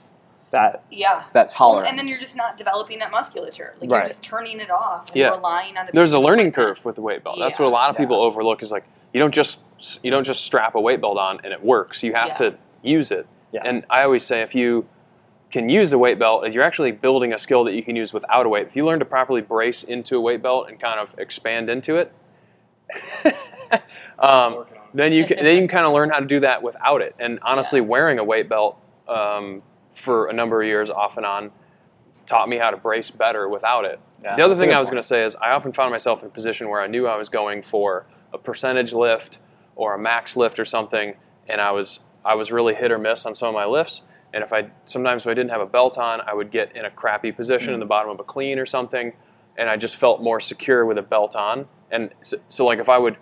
That 0.50 0.82
yeah. 0.90 1.24
that 1.34 1.48
Well, 1.60 1.72
tolerance. 1.72 1.88
and 1.90 1.98
then 1.98 2.08
you're 2.08 2.18
just 2.18 2.34
not 2.36 2.56
developing 2.56 2.98
that 3.00 3.10
musculature. 3.10 3.74
Like 3.80 3.90
Right. 3.90 3.98
you're 3.98 4.08
just 4.08 4.22
turning 4.22 4.60
it 4.60 4.70
off 4.70 5.08
and 5.08 5.16
Yeah. 5.16 5.28
relying 5.30 5.76
on 5.76 5.84
the 5.86 5.92
There's 5.92 6.14
a 6.14 6.18
learning 6.18 6.46
equipment. 6.48 6.76
curve 6.78 6.84
with 6.86 6.94
the 6.94 7.02
weight 7.02 7.22
belt. 7.22 7.36
Yeah. 7.38 7.44
That's 7.44 7.58
what 7.58 7.66
a 7.66 7.70
lot 7.70 7.90
of 7.90 7.96
people 7.98 8.16
overlook. 8.22 8.62
Is 8.62 8.72
like 8.72 8.84
you 9.12 9.20
don't 9.20 9.34
just 9.34 9.58
you 10.02 10.10
don't 10.10 10.24
just 10.24 10.44
strap 10.44 10.74
a 10.74 10.80
weight 10.80 11.02
belt 11.02 11.18
on 11.18 11.38
and 11.44 11.52
it 11.52 11.62
works. 11.62 12.02
You 12.02 12.14
have 12.14 12.28
Yeah. 12.28 12.34
to 12.50 12.54
use 12.82 13.10
it. 13.12 13.26
Yeah. 13.52 13.62
And 13.64 13.84
I 13.90 14.02
always 14.02 14.24
say 14.24 14.42
if 14.42 14.54
you 14.54 14.86
can 15.50 15.68
use 15.68 15.92
a 15.92 15.98
weight 15.98 16.18
belt, 16.18 16.46
if 16.46 16.54
you're 16.54 16.64
actually 16.64 16.92
building 16.92 17.32
a 17.32 17.38
skill 17.38 17.64
that 17.64 17.72
you 17.72 17.82
can 17.82 17.96
use 17.96 18.12
without 18.12 18.44
a 18.44 18.48
weight. 18.48 18.66
If 18.66 18.76
you 18.76 18.84
learn 18.84 18.98
to 18.98 19.04
properly 19.04 19.40
brace 19.40 19.82
into 19.84 20.16
a 20.16 20.20
weight 20.20 20.42
belt 20.42 20.68
and 20.68 20.78
kind 20.78 21.00
of 21.00 21.14
expand 21.18 21.70
into 21.70 21.96
it, 21.96 22.12
um, 24.18 24.66
then 24.94 25.12
you 25.12 25.24
can 25.26 25.42
then 25.42 25.54
you 25.54 25.60
can 25.60 25.68
kind 25.68 25.86
of 25.86 25.92
learn 25.92 26.10
how 26.10 26.18
to 26.18 26.26
do 26.26 26.40
that 26.40 26.62
without 26.62 27.00
it. 27.00 27.14
And 27.18 27.38
honestly, 27.42 27.80
Yeah. 27.80 27.86
wearing 27.86 28.18
a 28.18 28.24
weight 28.24 28.48
belt 28.48 28.78
um, 29.06 29.62
for 29.92 30.28
a 30.28 30.32
number 30.32 30.60
of 30.60 30.68
years, 30.68 30.90
off 30.90 31.16
and 31.16 31.24
on, 31.26 31.50
taught 32.26 32.48
me 32.48 32.56
how 32.56 32.70
to 32.70 32.76
brace 32.76 33.10
better 33.10 33.48
without 33.48 33.84
it. 33.84 34.00
Yeah, 34.22 34.36
the 34.36 34.44
other 34.44 34.56
thing 34.56 34.72
I 34.72 34.78
was 34.78 34.90
going 34.90 35.00
to 35.00 35.06
say 35.06 35.24
is 35.24 35.36
I 35.36 35.52
often 35.52 35.72
found 35.72 35.90
myself 35.90 36.22
in 36.22 36.28
a 36.28 36.30
position 36.30 36.68
where 36.68 36.80
I 36.80 36.86
knew 36.86 37.06
I 37.06 37.16
was 37.16 37.28
going 37.28 37.62
for 37.62 38.06
a 38.32 38.38
percentage 38.38 38.92
lift 38.92 39.38
or 39.76 39.94
a 39.94 39.98
max 39.98 40.36
lift 40.36 40.58
or 40.58 40.64
something, 40.64 41.14
and 41.48 41.60
I 41.60 41.70
was 41.70 42.00
I 42.24 42.34
was 42.34 42.50
really 42.52 42.74
hit 42.74 42.90
or 42.90 42.98
miss 42.98 43.26
on 43.26 43.34
some 43.34 43.48
of 43.48 43.54
my 43.54 43.64
lifts. 43.64 44.02
And 44.34 44.44
if 44.44 44.52
I 44.52 44.68
sometimes 44.84 45.22
if 45.22 45.28
I 45.28 45.34
didn't 45.34 45.50
have 45.50 45.60
a 45.62 45.66
belt 45.66 45.96
on, 45.98 46.20
I 46.20 46.34
would 46.34 46.50
get 46.50 46.76
in 46.76 46.84
a 46.84 46.90
crappy 46.90 47.32
position 47.32 47.70
Mm. 47.70 47.74
in 47.74 47.80
the 47.80 47.86
bottom 47.86 48.10
of 48.10 48.20
a 48.20 48.24
clean 48.24 48.58
or 48.58 48.66
something, 48.66 49.12
and 49.56 49.70
I 49.70 49.76
just 49.76 49.96
felt 49.96 50.22
more 50.22 50.38
secure 50.40 50.84
with 50.84 50.98
a 50.98 51.02
belt 51.02 51.34
on. 51.34 51.66
And 51.90 52.10
so, 52.20 52.36
so 52.48 52.66
like 52.66 52.78
if 52.78 52.88
I 52.90 52.98
would 52.98 53.16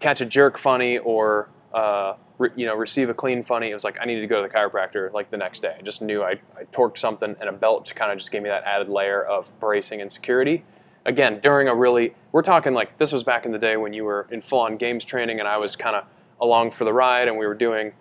catch 0.00 0.20
a 0.20 0.24
jerk 0.24 0.58
funny 0.58 0.98
or 0.98 1.48
uh, 1.72 2.14
re, 2.38 2.50
you 2.56 2.66
know 2.66 2.74
receive 2.74 3.10
a 3.10 3.14
clean 3.14 3.44
funny, 3.44 3.70
it 3.70 3.74
was 3.74 3.84
like 3.84 3.96
I 4.00 4.04
needed 4.06 4.22
to 4.22 4.26
go 4.26 4.42
to 4.42 4.48
the 4.48 4.52
chiropractor 4.52 5.12
like 5.12 5.30
the 5.30 5.36
next 5.36 5.60
day. 5.62 5.76
I 5.78 5.82
just 5.82 6.02
knew 6.02 6.22
I, 6.24 6.32
I 6.58 6.64
torqued 6.72 6.98
something, 6.98 7.36
and 7.38 7.48
a 7.48 7.52
belt 7.52 7.92
kind 7.94 8.10
of 8.10 8.18
just 8.18 8.32
gave 8.32 8.42
me 8.42 8.48
that 8.48 8.64
added 8.64 8.88
layer 8.88 9.22
of 9.22 9.48
bracing 9.60 10.00
and 10.00 10.10
security. 10.10 10.64
Again, 11.06 11.38
during 11.40 11.68
a 11.68 11.74
really, 11.74 12.14
we're 12.32 12.42
talking 12.42 12.74
like 12.74 12.98
this 12.98 13.12
was 13.12 13.22
back 13.22 13.46
in 13.46 13.52
the 13.52 13.58
day 13.58 13.76
when 13.76 13.92
you 13.92 14.04
were 14.04 14.26
in 14.32 14.40
full 14.42 14.60
on 14.60 14.76
games 14.76 15.04
training, 15.04 15.38
and 15.38 15.48
I 15.48 15.58
was 15.58 15.76
kind 15.76 15.94
of 15.94 16.04
along 16.40 16.72
for 16.72 16.84
the 16.84 16.92
ride, 16.92 17.28
and 17.28 17.38
we 17.38 17.46
were 17.46 17.54
doing 17.54 17.92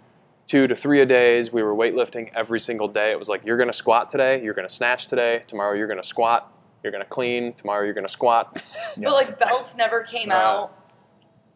two 0.49 0.65
to 0.65 0.75
three 0.75 0.99
a 1.01 1.05
days. 1.05 1.53
We 1.53 1.61
were 1.61 1.75
weightlifting 1.75 2.31
every 2.35 2.59
single 2.59 2.87
day. 2.87 3.11
It 3.11 3.19
was 3.19 3.29
like 3.29 3.45
you're 3.45 3.55
going 3.55 3.69
to 3.69 3.73
squat 3.73 4.09
today, 4.09 4.43
you're 4.43 4.55
going 4.55 4.67
to 4.67 4.73
snatch 4.73 5.07
today, 5.07 5.43
tomorrow 5.47 5.75
you're 5.77 5.87
going 5.87 6.01
to 6.01 6.07
squat, 6.07 6.51
you're 6.83 6.91
going 6.91 7.03
to 7.03 7.09
clean, 7.09 7.53
tomorrow 7.53 7.85
you're 7.85 7.93
going 7.93 8.07
to 8.07 8.11
squat. 8.11 8.61
But 8.97 9.13
like 9.13 9.39
belts 9.39 9.75
never 9.75 10.01
came 10.01 10.31
Uh, 10.31 10.35
out 10.35 10.71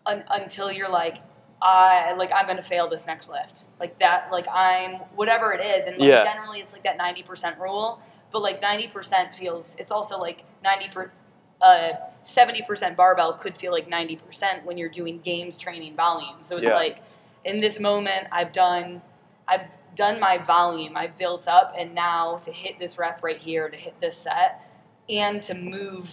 un- 0.05 0.23
until 0.29 0.71
you're 0.71 0.89
like, 0.89 1.17
I 1.61 2.13
like 2.17 2.29
I'm 2.35 2.45
gonna 2.45 2.61
fail 2.61 2.89
this 2.89 3.07
next 3.07 3.29
lift. 3.29 3.67
Like 3.79 3.97
that, 3.99 4.27
like 4.31 4.45
I'm 4.53 4.95
whatever 5.15 5.53
it 5.53 5.65
is, 5.65 5.85
and 5.87 5.97
like 5.97 6.09
Yeah. 6.09 6.23
generally 6.23 6.59
it's 6.59 6.73
like 6.73 6.83
that 6.83 6.97
ninety 6.97 7.23
percent 7.23 7.57
rule. 7.57 8.01
But 8.33 8.41
like 8.41 8.61
ninety 8.61 8.87
percent 8.87 9.33
feels 9.33 9.75
it's 9.79 9.91
also 9.91 10.17
like 10.19 10.43
ninety 10.61 10.89
per 10.89 11.09
uh 11.61 11.91
seventy 12.23 12.61
percent 12.63 12.97
barbell 12.97 13.33
could 13.33 13.57
feel 13.57 13.71
like 13.71 13.87
ninety 13.87 14.17
percent 14.17 14.65
when 14.65 14.77
you're 14.77 14.89
doing 14.89 15.19
games 15.21 15.55
training 15.55 15.95
volume. 15.95 16.35
So 16.43 16.57
it's 16.57 16.65
Yeah. 16.65 16.75
like 16.75 17.01
in 17.45 17.59
this 17.59 17.79
moment 17.79 18.27
I've 18.31 18.51
done 18.51 19.01
I've 19.47 19.67
done 19.95 20.19
my 20.19 20.37
volume, 20.39 20.97
I've 20.97 21.15
built 21.17 21.47
up, 21.47 21.75
and 21.77 21.93
now 21.93 22.37
to 22.39 22.51
hit 22.51 22.79
this 22.79 22.97
rep 22.97 23.21
right 23.23 23.37
here, 23.37 23.69
to 23.69 23.77
hit 23.77 23.99
this 24.01 24.17
set, 24.17 24.61
and 25.09 25.43
to 25.43 25.53
move 25.53 26.09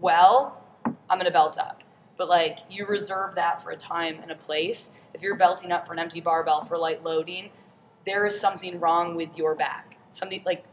well, 0.00 0.62
I'm 1.08 1.18
gonna 1.18 1.30
belt 1.30 1.58
up. 1.58 1.82
But 2.16 2.28
like 2.28 2.58
you 2.70 2.86
reserve 2.86 3.34
that 3.36 3.62
for 3.62 3.70
a 3.70 3.76
time 3.76 4.18
and 4.22 4.30
a 4.30 4.34
place. 4.36 4.90
If 5.14 5.22
you're 5.22 5.36
belting 5.36 5.72
up 5.72 5.86
for 5.86 5.94
an 5.94 5.98
empty 5.98 6.20
barbell 6.20 6.64
for 6.64 6.76
light 6.76 7.02
loading, 7.02 7.50
there 8.04 8.26
is 8.26 8.38
something 8.38 8.78
wrong 8.80 9.14
with 9.16 9.36
your 9.38 9.54
back. 9.54 9.96
Something 10.12 10.42
like, 10.44 10.64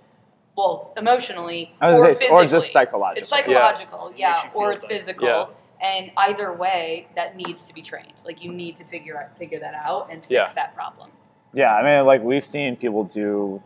well, 0.58 0.94
emotionally 0.98 1.76
or 1.82 1.94
say, 1.94 2.14
physically. 2.14 2.28
or 2.30 2.46
just 2.46 2.72
psychological. 2.72 3.22
It's 3.22 3.30
psychological, 3.30 4.14
yeah, 4.16 4.32
Makes 4.32 4.44
you 4.44 4.50
or 4.54 4.72
it's 4.74 4.86
better. 4.86 5.00
physical. 5.00 5.28
Yeah. 5.28 5.46
And 5.84 6.12
either 6.18 6.54
way, 6.54 7.08
that 7.16 7.36
needs 7.36 7.68
to 7.68 7.74
be 7.74 7.82
trained. 7.82 8.14
Like 8.26 8.42
you 8.44 8.52
need 8.54 8.78
to 8.78 8.86
figure 8.86 9.22
out, 9.22 9.38
figure 9.38 9.60
that 9.60 9.74
out 9.76 10.08
and 10.10 10.22
fix 10.22 10.32
Yeah. 10.32 10.48
that 10.56 10.74
problem. 10.74 11.12
Yeah, 11.54 11.76
I 11.76 11.84
mean, 11.84 12.06
like 12.06 12.24
we've 12.24 12.46
seen 12.46 12.76
people 12.78 13.04
do 13.04 13.62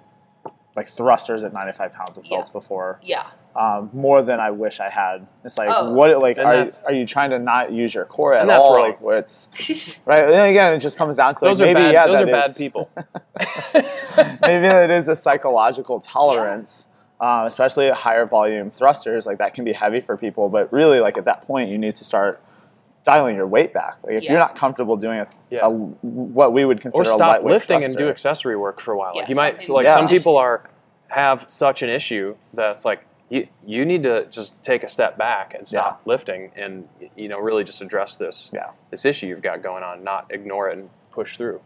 like 0.76 0.88
thrusters 0.90 1.44
at 1.44 1.54
95 1.54 1.94
pounds 1.94 2.18
of 2.18 2.26
Yeah. 2.26 2.38
belts 2.38 2.50
before, 2.52 3.00
Yeah, 3.02 3.26
um, 3.56 3.90
more 3.94 4.22
than 4.22 4.40
I 4.40 4.52
wish 4.52 4.80
I 4.80 4.90
had. 4.90 5.26
It's 5.44 5.58
like, 5.58 5.70
Oh. 5.72 5.94
what, 5.94 6.10
like, 6.22 6.38
And 6.38 6.46
are, 6.48 6.56
that's- 6.58 6.80
are 6.86 6.94
you 6.94 7.06
trying 7.06 7.30
to 7.32 7.40
not 7.40 7.72
use 7.72 7.96
your 7.96 8.06
core 8.06 8.34
at 8.36 8.42
And 8.42 8.50
that's 8.50 8.66
all? 8.66 8.76
wrong. 8.76 8.90
Like, 8.90 9.02
where 9.02 9.18
it's 9.18 9.48
right. 10.06 10.24
And 10.24 10.34
then 10.34 10.50
again, 10.50 10.74
it 10.74 10.80
just 10.80 10.98
comes 10.98 11.16
down 11.16 11.34
to 11.36 11.46
like, 11.46 11.56
are 11.56 11.66
maybe 11.66 11.80
bad. 11.82 11.94
yeah, 11.94 12.06
those 12.08 12.18
are 12.22 12.26
that 12.32 12.48
bad 12.48 12.56
people. 12.56 12.90
maybe 14.42 14.68
it 14.68 14.92
is 14.92 15.08
a 15.08 15.16
psychological 15.16 16.00
tolerance, 16.00 16.88
uh, 17.20 17.44
especially 17.48 17.88
at 17.88 17.96
higher 17.96 18.26
volume 18.26 18.70
thrusters. 18.72 19.26
Like 19.26 19.38
that 19.40 19.54
can 19.54 19.64
be 19.64 19.74
heavy 19.74 20.00
for 20.02 20.18
people, 20.18 20.50
but 20.50 20.72
really, 20.72 21.00
like 21.00 21.18
at 21.18 21.26
that 21.26 21.42
point, 21.48 21.70
you 21.70 21.78
need 21.78 21.96
to 21.98 22.06
start 22.06 22.42
dialing 23.06 23.36
your 23.36 23.48
weight 23.48 23.74
back. 23.74 23.98
Like 24.04 24.14
if 24.16 24.24
Yeah. 24.24 24.32
you're 24.34 24.40
not 24.40 24.56
comfortable 24.58 24.98
doing 24.98 25.20
a, 25.22 25.28
Yeah. 25.50 25.66
a 25.66 25.70
what 25.70 26.52
we 26.54 26.66
would 26.66 26.80
or 26.80 26.82
consider 26.82 27.04
a 27.04 27.14
stop 27.14 27.20
lightweight 27.20 27.54
lifting 27.54 27.84
and 27.86 27.96
do 27.96 28.10
accessory 28.10 28.58
work 28.58 28.82
for 28.82 28.92
a 28.94 28.98
while. 28.98 29.14
Yeah, 29.16 29.22
like 29.22 29.30
you 29.30 29.36
might 29.36 29.58
something- 29.58 29.76
like 29.76 29.86
Yeah. 29.88 29.96
some 29.96 30.08
people 30.10 30.36
are 30.38 30.64
have 31.08 31.46
such 31.50 31.82
an 31.84 31.90
issue 31.90 32.36
that's 32.54 32.84
like 32.84 33.06
you 33.30 33.48
you 33.66 33.86
need 33.86 34.04
to 34.04 34.26
just 34.26 34.62
take 34.62 34.84
a 34.84 34.90
step 34.90 35.18
back 35.18 35.54
and 35.54 35.66
stop 35.66 36.02
lifting 36.06 36.52
and 36.58 36.88
you 37.16 37.30
know 37.30 37.40
really 37.40 37.64
just 37.64 37.82
address 37.82 38.18
this 38.18 38.52
Yeah. 38.54 38.72
this 38.92 39.06
issue 39.06 39.28
you've 39.28 39.42
got 39.42 39.62
going 39.64 39.84
on, 39.84 40.04
not 40.04 40.26
ignore 40.30 40.70
it 40.70 40.78
and 40.78 40.90
push 41.12 41.38
through. 41.38 41.62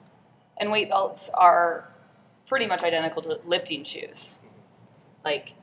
and 0.59 0.71
weight 0.71 0.89
belts 0.89 1.27
are 1.33 1.87
pretty 2.47 2.67
much 2.67 2.83
identical 2.83 3.23
to 3.23 3.39
lifting 3.45 3.83
shoes. 3.83 4.37
Like, 5.23 5.53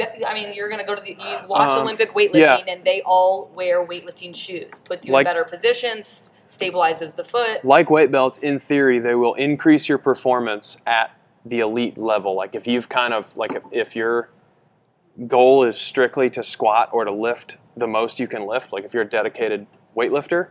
I 0.00 0.34
mean, 0.34 0.52
you're 0.54 0.68
gonna 0.68 0.86
go 0.86 0.94
to 0.94 1.00
the 1.00 1.10
you 1.10 1.38
watch 1.48 1.72
Um, 1.72 1.82
Olympic 1.82 2.12
weightlifting, 2.12 2.64
and 2.68 2.84
they 2.84 3.02
all 3.02 3.50
wear 3.54 3.84
weightlifting 3.84 4.34
shoes. 4.34 4.70
Puts 4.84 5.06
you 5.06 5.12
Like- 5.12 5.26
in 5.26 5.30
better 5.30 5.44
positions, 5.44 6.30
stabilizes 6.48 7.14
the 7.14 7.24
foot. 7.24 7.64
Like 7.64 7.90
weight 7.90 8.10
belts, 8.10 8.38
in 8.38 8.58
theory, 8.58 8.98
they 8.98 9.14
will 9.14 9.34
increase 9.34 9.88
your 9.88 9.98
performance 9.98 10.78
at 10.86 11.10
the 11.44 11.60
elite 11.60 11.98
level. 11.98 12.34
Like 12.34 12.54
if 12.54 12.66
you've 12.66 12.88
kind 12.88 13.12
of 13.14 13.36
like 13.36 13.52
if 13.70 13.94
your 13.94 14.30
goal 15.26 15.64
is 15.64 15.78
strictly 15.78 16.28
to 16.30 16.42
squat 16.42 16.90
or 16.92 17.04
to 17.04 17.10
lift 17.12 17.56
the 17.76 17.86
most 17.86 18.18
you 18.18 18.26
can 18.26 18.46
lift, 18.46 18.72
like 18.72 18.84
if 18.84 18.92
you're 18.94 19.02
a 19.02 19.08
dedicated 19.08 19.66
weightlifter, 19.96 20.48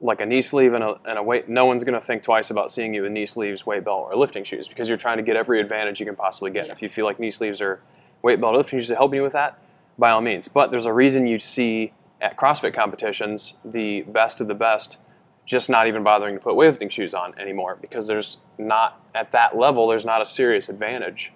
like 0.00 0.20
a 0.20 0.26
knee 0.26 0.42
sleeve 0.42 0.74
and 0.74 0.84
a, 0.84 0.98
and 1.06 1.18
a 1.18 1.22
weight, 1.22 1.48
no 1.48 1.64
one's 1.64 1.84
going 1.84 1.98
to 1.98 2.00
think 2.00 2.22
twice 2.22 2.50
about 2.50 2.70
seeing 2.70 2.92
you 2.92 3.04
in 3.04 3.14
knee 3.14 3.26
sleeves, 3.26 3.64
weight 3.64 3.84
belt, 3.84 4.08
or 4.10 4.16
lifting 4.16 4.44
shoes 4.44 4.68
because 4.68 4.88
you're 4.88 4.98
trying 4.98 5.16
to 5.16 5.22
get 5.22 5.36
every 5.36 5.60
advantage 5.60 6.00
you 6.00 6.06
can 6.06 6.16
possibly 6.16 6.50
get. 6.50 6.66
Yeah. 6.66 6.72
If 6.72 6.82
you 6.82 6.88
feel 6.88 7.06
like 7.06 7.18
knee 7.18 7.30
sleeves 7.30 7.60
or 7.60 7.80
weight 8.22 8.40
belt, 8.40 8.54
or 8.54 8.58
lifting 8.58 8.78
shoes 8.78 8.90
are 8.90 8.96
helping 8.96 9.16
you 9.16 9.22
with 9.22 9.32
that, 9.32 9.58
by 9.98 10.10
all 10.10 10.20
means. 10.20 10.48
But 10.48 10.70
there's 10.70 10.86
a 10.86 10.92
reason 10.92 11.26
you 11.26 11.38
see 11.38 11.92
at 12.20 12.36
CrossFit 12.36 12.74
competitions 12.74 13.54
the 13.64 14.02
best 14.02 14.40
of 14.40 14.48
the 14.48 14.54
best 14.54 14.98
just 15.44 15.70
not 15.70 15.86
even 15.86 16.02
bothering 16.02 16.34
to 16.34 16.40
put 16.40 16.54
weightlifting 16.54 16.90
shoes 16.90 17.14
on 17.14 17.38
anymore 17.38 17.78
because 17.80 18.06
there's 18.06 18.38
not 18.58 19.00
at 19.14 19.30
that 19.32 19.56
level 19.56 19.86
there's 19.86 20.04
not 20.04 20.20
a 20.20 20.24
serious 20.24 20.68
advantage 20.68 21.32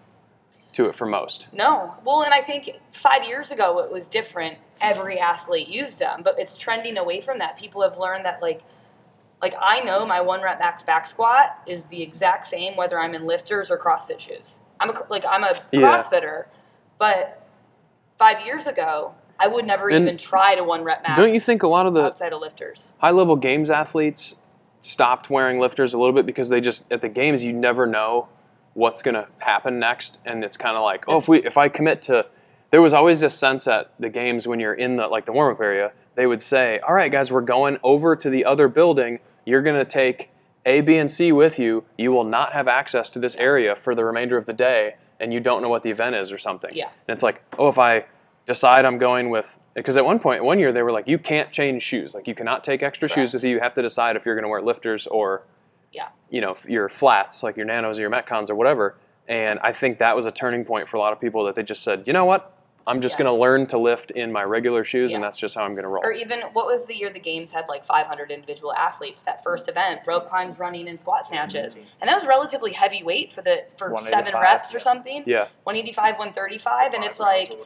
to 0.73 0.87
it 0.87 0.95
for 0.95 1.07
most. 1.07 1.49
No, 1.53 1.95
well, 2.05 2.23
and 2.23 2.33
I 2.33 2.43
think 2.43 2.71
five 2.93 3.25
years 3.25 3.51
ago 3.51 3.79
it 3.81 3.91
was 3.91 4.07
different. 4.09 4.59
Every 4.81 5.19
athlete 5.19 5.69
used 5.69 5.99
them, 5.99 6.23
but 6.23 6.37
it's 6.39 6.57
trending 6.57 6.97
away 6.99 7.21
from 7.21 7.39
that. 7.39 7.59
People 7.59 7.83
have 7.83 7.99
learned 7.99 8.25
that 8.25 8.41
like. 8.43 8.63
Like 9.43 9.55
I 9.59 9.81
know 9.81 10.05
my 10.05 10.21
one 10.21 10.43
rep 10.43 10.59
max 10.59 10.83
back 10.83 11.07
squat 11.07 11.59
is 11.67 11.85
the 11.85 12.03
exact 12.03 12.47
same 12.47 12.77
whether 12.77 12.99
I'm 13.01 13.15
in 13.15 13.25
lifters 13.27 13.71
or 13.71 13.79
CrossFit 13.79 14.21
shoes. 14.21 14.59
I'm 14.79 14.91
a, 14.91 15.07
like 15.09 15.25
I'm 15.27 15.45
a 15.45 15.59
Yeah. 15.73 16.03
CrossFitter, 16.03 16.45
but 16.99 17.43
five 18.19 18.45
years 18.45 18.67
ago 18.67 19.15
I 19.39 19.47
would 19.49 19.67
never 19.67 19.89
And 19.89 20.03
even 20.05 20.19
try 20.19 20.57
to 20.57 20.63
one 20.63 20.85
rep 20.85 21.03
max. 21.03 21.17
Don't 21.17 21.33
you 21.33 21.41
think 21.41 21.63
a 21.63 21.69
lot 21.69 21.87
of 21.87 21.95
the 21.95 22.03
outside 22.03 22.35
of 22.35 22.43
lifters? 22.43 22.93
high 22.99 23.13
level 23.13 23.35
games 23.35 23.71
athletes 23.71 24.35
stopped 24.83 25.31
wearing 25.31 25.59
lifters 25.59 25.95
a 25.95 25.99
little 25.99 26.15
bit 26.15 26.27
because 26.27 26.51
they 26.51 26.61
just 26.61 26.85
at 26.93 27.01
the 27.01 27.09
games 27.09 27.43
you 27.43 27.55
never 27.55 27.87
know 27.87 28.29
what's 28.75 29.03
going 29.03 29.15
to 29.15 29.27
happen 29.39 29.79
next 29.79 30.19
and 30.25 30.45
it's 30.45 30.57
kind 30.57 30.77
of 30.77 30.83
like 30.83 31.05
oh 31.09 31.19
if 31.19 31.29
we 31.29 31.43
if 31.45 31.57
I 31.57 31.69
commit 31.69 32.03
to 32.03 32.27
there 32.71 32.81
was 32.81 32.93
always 32.93 33.21
this 33.21 33.35
sense 33.37 33.67
at 33.67 33.93
the 33.99 34.09
games 34.09 34.47
when 34.47 34.61
you're 34.61 34.75
in 34.75 34.97
the 34.97 35.07
like 35.09 35.27
the 35.27 35.33
warm 35.33 35.53
up 35.55 35.61
area 35.61 35.93
they 36.15 36.27
would 36.27 36.41
say 36.43 36.79
all 36.87 36.95
right 36.95 37.11
guys 37.11 37.33
we're 37.33 37.41
going 37.41 37.79
over 37.83 38.15
to 38.17 38.31
the 38.31 38.45
other 38.45 38.69
building 38.69 39.19
you're 39.45 39.63
going 39.63 39.77
to 39.85 39.91
take 39.91 40.31
A 40.67 40.81
B 40.83 40.97
and 40.99 41.11
C 41.11 41.33
with 41.33 41.59
you 41.59 41.85
you 41.99 42.13
will 42.13 42.25
not 42.25 42.53
have 42.53 42.69
access 42.69 43.09
to 43.11 43.19
this 43.19 43.35
area 43.37 43.75
for 43.75 43.95
the 43.95 44.05
remainder 44.05 44.37
of 44.37 44.47
the 44.47 44.53
day 44.53 44.95
and 45.19 45.33
you 45.35 45.41
don't 45.41 45.63
know 45.63 45.69
what 45.69 45.83
the 45.83 45.91
event 45.91 46.15
is 46.15 46.31
or 46.31 46.39
something 46.39 46.71
Yeah. 46.73 46.87
and 47.09 47.15
it's 47.15 47.23
like 47.25 47.43
oh 47.59 47.69
if 47.69 47.79
I 47.79 48.05
decide 48.47 48.85
I'm 48.85 48.99
going 48.99 49.31
with 49.31 49.57
because 49.75 49.97
at 49.97 50.05
one 50.05 50.19
point, 50.19 50.43
one 50.43 50.59
year 50.59 50.73
they 50.73 50.83
were 50.83 50.91
like, 50.91 51.07
you 51.07 51.17
can't 51.17 51.53
change 51.53 51.83
shoes. 51.85 52.13
Like 52.13 52.27
you 52.27 52.35
cannot 52.35 52.65
take 52.65 52.83
extra 52.83 53.09
shoes 53.09 53.15
Correct. 53.15 53.35
with 53.35 53.45
you. 53.45 53.51
You 53.51 53.61
have 53.61 53.73
to 53.75 53.83
decide 53.83 54.17
if 54.17 54.27
you're 54.27 54.35
going 54.35 54.43
to 54.43 54.49
wear 54.49 54.61
lifters 54.61 55.07
or, 55.07 55.43
Yeah. 55.93 56.09
you 56.31 56.41
know, 56.41 56.57
your 56.69 56.89
flats, 56.89 57.43
like 57.43 57.57
your 57.57 57.67
nanos 57.67 57.99
or 57.99 58.03
your 58.03 58.11
metcons 58.11 58.51
or 58.51 58.55
whatever. 58.55 58.97
And 59.29 59.59
I 59.63 59.73
think 59.73 59.99
that 59.99 60.15
was 60.17 60.27
a 60.27 60.31
turning 60.31 60.65
point 60.65 60.89
for 60.89 60.97
a 60.97 61.01
lot 61.01 61.13
of 61.13 61.21
people 61.21 61.45
that 61.45 61.55
they 61.55 61.63
just 61.63 61.83
said, 61.83 62.07
you 62.07 62.13
know 62.13 62.25
what, 62.25 62.57
I'm 62.87 63.01
just 63.01 63.15
Yeah. 63.19 63.25
going 63.25 63.37
to 63.37 63.41
learn 63.41 63.67
to 63.69 63.79
lift 63.79 64.11
in 64.13 64.33
my 64.33 64.43
regular 64.43 64.83
shoes, 64.85 65.13
and 65.13 65.23
that's 65.23 65.39
just 65.39 65.55
how 65.55 65.63
I'm 65.63 65.73
going 65.75 65.83
to 65.85 65.89
roll. 65.89 66.03
Or 66.03 66.13
even 66.13 66.41
what 66.55 66.67
was 66.67 66.85
the 66.87 66.95
year 66.97 67.11
the 67.13 67.21
games 67.21 67.53
had 67.53 67.67
like 67.69 67.85
500 67.85 68.31
individual 68.31 68.73
athletes? 68.73 69.23
That 69.23 69.45
first 69.45 69.69
event, 69.69 70.01
rope 70.07 70.27
climbs, 70.27 70.59
running, 70.59 70.89
and 70.89 70.99
squat 70.99 71.27
snatches, 71.29 71.77
and 71.77 72.09
that 72.09 72.15
was 72.15 72.27
relatively 72.27 72.73
heavy 72.73 73.03
weight 73.03 73.33
for 73.33 73.43
the 73.43 73.65
for 73.77 73.89
seven 73.99 74.33
185, 74.33 74.43
reps 74.43 74.75
or 74.75 74.81
something. 74.81 75.23
yeah, 75.27 75.49
185, 75.65 76.19
135, 76.19 76.95
and 76.95 77.05
it's 77.05 77.19
Five 77.19 77.27
rounds 77.49 77.51
like 77.51 77.59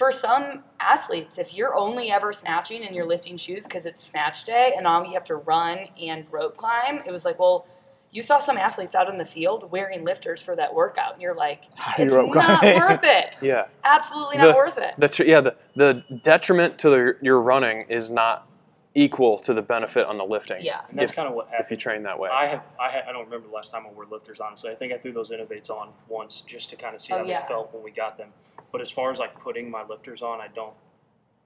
or 0.00 0.06
whatever 0.06 0.12
it 0.12 0.14
was. 0.14 0.20
for 0.20 0.52
some 0.52 0.64
athletes, 0.80 1.38
if 1.38 1.54
you're 1.54 1.74
only 1.74 2.10
ever 2.10 2.32
snatching 2.32 2.84
and 2.84 2.94
you're 2.94 3.06
lifting 3.06 3.36
shoes 3.36 3.64
because 3.64 3.86
it's 3.86 4.04
snatch 4.04 4.44
day 4.44 4.72
and 4.76 4.84
now 4.84 5.04
you 5.04 5.12
have 5.14 5.24
to 5.24 5.36
run 5.36 5.78
and 6.00 6.26
rope 6.30 6.56
climb, 6.56 7.00
it 7.06 7.10
was 7.12 7.24
like, 7.24 7.38
well, 7.38 7.66
you 8.10 8.22
saw 8.22 8.38
some 8.38 8.58
athletes 8.58 8.94
out 8.94 9.08
in 9.08 9.16
the 9.16 9.24
field 9.24 9.70
wearing 9.70 10.04
lifters 10.04 10.42
for 10.42 10.54
that 10.54 10.74
workout, 10.74 11.14
and 11.14 11.22
you're 11.22 11.34
like, 11.34 11.62
How 11.76 11.96
do 11.96 12.02
you 12.02 12.06
it's 12.08 12.14
rope 12.14 12.34
not 12.34 12.60
climb? 12.60 12.76
worth 12.76 13.00
it. 13.04 13.34
yeah. 13.42 13.64
Absolutely 13.84 14.36
not 14.36 14.48
The- 14.48 14.54
worth 14.54 14.76
it. 14.76 14.94
The 14.98 15.08
tr- 15.08 15.22
yeah, 15.22 15.40
the, 15.40 15.54
the 15.76 16.04
detriment 16.22 16.78
to 16.80 16.90
the, 16.90 17.16
your 17.22 17.40
running 17.40 17.86
is 17.88 18.10
not 18.10 18.46
equal 18.94 19.38
to 19.38 19.54
the 19.54 19.62
benefit 19.62 20.04
on 20.06 20.18
the 20.18 20.24
lifting. 20.24 20.62
Yeah. 20.62 20.82
And 20.90 20.98
that's 20.98 21.12
if- 21.12 21.16
kind 21.16 21.26
of 21.26 21.32
what 21.34 21.48
If 21.58 21.70
you 21.70 21.78
train 21.78 22.02
that 22.02 22.18
way. 22.18 22.28
I 22.28 22.46
have, 22.48 22.62
I, 22.78 22.90
ha- 22.90 23.00
I 23.08 23.12
don't 23.12 23.24
remember 23.24 23.48
the 23.48 23.54
last 23.54 23.72
time 23.72 23.86
I 23.86 23.90
wore 23.92 24.04
lifters. 24.04 24.40
Honestly, 24.40 24.70
I 24.70 24.74
think 24.74 24.92
I 24.92 24.98
threw 24.98 25.12
those 25.12 25.30
Inov-8s 25.30 25.70
on 25.70 25.88
once 26.08 26.42
just 26.42 26.68
to 26.68 26.76
kind 26.76 26.94
of 26.94 27.00
see 27.00 27.14
Oh, 27.14 27.18
how 27.20 27.24
yeah. 27.24 27.40
they 27.40 27.48
felt 27.48 27.72
when 27.72 27.82
we 27.82 27.90
got 27.92 28.18
them. 28.18 28.28
But 28.72 28.80
as 28.80 28.90
far 28.90 29.10
as 29.10 29.18
like 29.18 29.38
putting 29.38 29.70
my 29.70 29.84
lifters 29.84 30.22
on, 30.22 30.40
I 30.40 30.48
don't, 30.48 30.74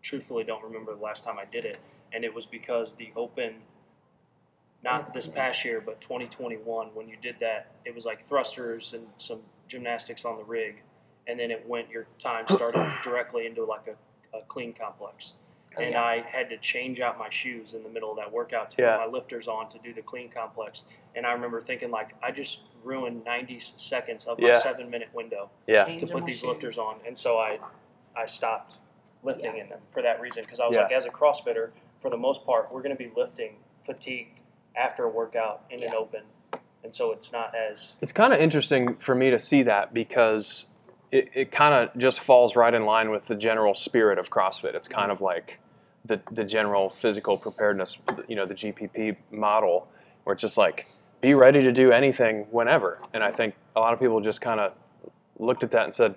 truthfully, 0.02 0.44
don't 0.44 0.62
remember 0.62 0.94
the 0.94 1.02
last 1.02 1.24
time 1.24 1.38
I 1.38 1.44
did 1.44 1.64
it. 1.64 1.78
And 2.12 2.24
it 2.24 2.32
was 2.32 2.46
because 2.46 2.94
the 2.94 3.10
open, 3.16 3.56
not 4.82 5.12
this 5.12 5.26
past 5.26 5.64
year, 5.64 5.82
but 5.84 6.00
2021, 6.00 6.88
when 6.94 7.08
you 7.08 7.16
did 7.20 7.36
that, 7.40 7.72
it 7.84 7.94
was 7.94 8.04
like 8.04 8.26
thrusters 8.28 8.94
and 8.94 9.04
some 9.16 9.40
gymnastics 9.68 10.24
on 10.24 10.36
the 10.38 10.44
rig, 10.44 10.82
and 11.26 11.38
then 11.38 11.50
it 11.50 11.66
went. 11.68 11.90
Your 11.90 12.06
time 12.20 12.44
started 12.48 12.88
directly 13.04 13.46
into 13.46 13.64
like 13.64 13.88
a, 13.88 14.36
a 14.36 14.42
clean 14.42 14.72
complex 14.72 15.34
Oh, 15.78 15.82
and 15.82 15.92
yeah. 15.92 16.02
I 16.02 16.20
had 16.20 16.48
to 16.50 16.56
change 16.58 17.00
out 17.00 17.18
my 17.18 17.28
shoes 17.28 17.74
in 17.74 17.82
the 17.82 17.88
middle 17.88 18.10
of 18.10 18.16
that 18.16 18.30
workout 18.32 18.70
to 18.72 18.82
Yeah. 18.82 18.96
put 18.96 19.06
my 19.06 19.12
lifters 19.12 19.48
on 19.48 19.68
to 19.70 19.78
do 19.78 19.92
the 19.92 20.02
clean 20.02 20.28
complex. 20.30 20.84
And 21.14 21.26
I 21.26 21.32
remember 21.32 21.60
thinking 21.60 21.90
like 21.90 22.14
I 22.22 22.30
just 22.30 22.60
ruined 22.82 23.24
90 23.24 23.58
seconds 23.60 24.26
of 24.26 24.38
my 24.38 24.48
Yeah. 24.48 24.58
seven 24.58 24.88
minute 24.90 25.08
window 25.12 25.50
yeah. 25.66 25.84
To 25.84 26.06
them 26.06 26.08
put 26.08 26.24
these 26.24 26.40
shoes. 26.40 26.48
lifters 26.48 26.78
on, 26.78 26.96
and 27.06 27.16
so 27.18 27.38
I 27.38 27.58
I 28.14 28.26
stopped 28.26 28.78
lifting 29.22 29.56
Yeah. 29.56 29.64
in 29.64 29.68
them 29.68 29.80
for 29.92 30.02
that 30.02 30.20
reason 30.20 30.42
because 30.44 30.60
I 30.60 30.66
was 30.66 30.76
Yeah. 30.76 30.84
like 30.84 30.92
as 30.92 31.04
a 31.04 31.10
CrossFitter 31.10 31.70
for 32.00 32.10
the 32.10 32.16
most 32.16 32.44
part 32.46 32.72
we're 32.72 32.82
going 32.82 32.96
to 32.96 33.02
be 33.02 33.10
lifting 33.16 33.56
fatigued 33.84 34.40
after 34.76 35.04
a 35.04 35.08
workout 35.08 35.64
in 35.70 35.82
an 35.82 35.94
open, 35.94 36.22
and 36.84 36.94
so 36.94 37.12
it's 37.12 37.32
not 37.32 37.54
as 37.54 37.96
It's 38.00 38.12
kind 38.12 38.32
of 38.32 38.40
interesting 38.40 38.94
for 38.96 39.14
me 39.14 39.30
to 39.30 39.38
see 39.38 39.62
that 39.64 39.92
because 39.94 40.66
it, 41.12 41.30
it 41.34 41.50
kind 41.52 41.72
of 41.74 41.96
just 41.96 42.20
falls 42.20 42.56
right 42.56 42.74
in 42.74 42.84
line 42.84 43.10
with 43.10 43.26
the 43.26 43.36
general 43.36 43.74
spirit 43.74 44.18
of 44.18 44.28
CrossFit. 44.30 44.74
It's 44.74 44.88
mm-hmm. 44.88 44.98
kind 44.98 45.10
of 45.10 45.20
like 45.20 45.58
the, 46.06 46.20
the 46.32 46.44
general 46.44 46.88
physical 46.88 47.36
preparedness, 47.36 47.98
you 48.28 48.36
know, 48.36 48.46
the 48.46 48.54
GPP 48.54 49.16
model, 49.30 49.88
where 50.24 50.34
it's 50.34 50.42
just 50.42 50.58
like 50.58 50.86
be 51.20 51.34
ready 51.34 51.62
to 51.62 51.72
do 51.72 51.92
anything 51.92 52.46
whenever. 52.50 52.98
And 53.14 53.22
I 53.22 53.30
think 53.32 53.54
a 53.74 53.80
lot 53.80 53.92
of 53.92 53.98
people 54.00 54.20
just 54.20 54.40
kind 54.40 54.60
of 54.60 54.72
looked 55.38 55.62
at 55.62 55.70
that 55.72 55.84
and 55.84 55.94
said, 55.94 56.14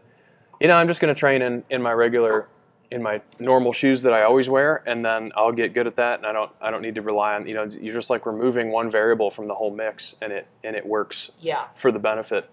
you 0.60 0.68
know, 0.68 0.76
I'm 0.76 0.88
just 0.88 1.00
going 1.02 1.14
to 1.14 1.20
train 1.20 1.42
in, 1.42 1.64
in 1.70 1.82
my 1.82 1.94
regular, 1.94 2.48
in 2.92 3.02
my 3.02 3.22
normal 3.40 3.72
shoes 3.72 4.02
that 4.02 4.14
I 4.14 4.24
always 4.24 4.50
wear, 4.50 4.84
and 4.86 5.06
then 5.06 5.32
I'll 5.36 5.52
get 5.52 5.74
good 5.74 5.88
at 5.88 5.96
that, 5.98 6.18
and 6.20 6.26
I 6.26 6.34
don't 6.34 6.52
I 6.60 6.72
don't 6.72 6.82
need 6.82 6.96
to 6.96 7.02
rely 7.02 7.36
on 7.36 7.48
you 7.48 7.54
know 7.54 7.68
you're 7.80 7.94
just 7.94 8.10
like 8.10 8.26
removing 8.26 8.72
one 8.72 8.90
variable 8.90 9.30
from 9.30 9.48
the 9.48 9.54
whole 9.54 9.70
mix, 9.72 10.16
and 10.22 10.34
it 10.34 10.48
and 10.64 10.76
it 10.76 10.86
works 10.86 11.30
Yeah. 11.40 11.66
for 11.76 11.92
the 11.92 12.00
benefit 12.00 12.50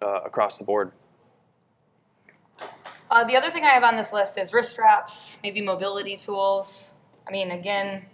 uh, 0.00 0.20
across 0.24 0.58
the 0.58 0.64
board. 0.64 0.92
Uh, 3.14 3.22
the 3.24 3.36
other 3.36 3.48
thing 3.50 3.64
I 3.64 3.68
have 3.70 3.84
on 3.84 3.96
this 3.96 4.12
list 4.12 4.36
is 4.38 4.52
wrist 4.52 4.70
straps, 4.70 5.36
maybe 5.44 5.60
mobility 5.60 6.16
tools. 6.16 6.90
I 7.28 7.30
mean, 7.30 7.52
again, 7.52 8.04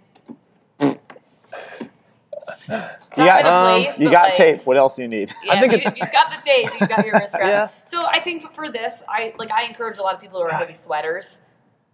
You 0.81 0.97
got, 3.17 3.43
gonna 3.45 3.49
um, 3.77 3.83
place, 3.85 3.99
you 3.99 4.11
got 4.11 4.29
like, 4.29 4.35
tape. 4.35 4.67
What 4.67 4.77
else 4.77 4.97
do 4.97 5.03
you 5.03 5.09
need? 5.09 5.33
Yeah, 5.45 5.55
I 5.55 5.61
think 5.61 5.73
you, 5.73 5.79
it's- 5.79 5.95
you've 5.97 6.13
got 6.13 6.31
the 6.31 6.41
tape, 6.45 6.69
you've 6.79 6.89
got 6.89 7.05
your 7.05 7.15
wrist 7.19 7.29
strap. 7.33 7.49
Yeah. 7.49 7.69
So 7.87 8.05
I 8.05 8.21
think 8.23 8.53
for 8.55 8.71
this, 8.71 9.03
I 9.09 9.35
like 9.39 9.51
I 9.51 9.65
encourage 9.65 9.99
a 9.99 10.03
lot 10.03 10.15
of 10.15 10.21
people 10.21 10.39
who 10.39 10.47
are 10.47 10.51
heavy 10.53 10.75
sweaters. 10.75 11.41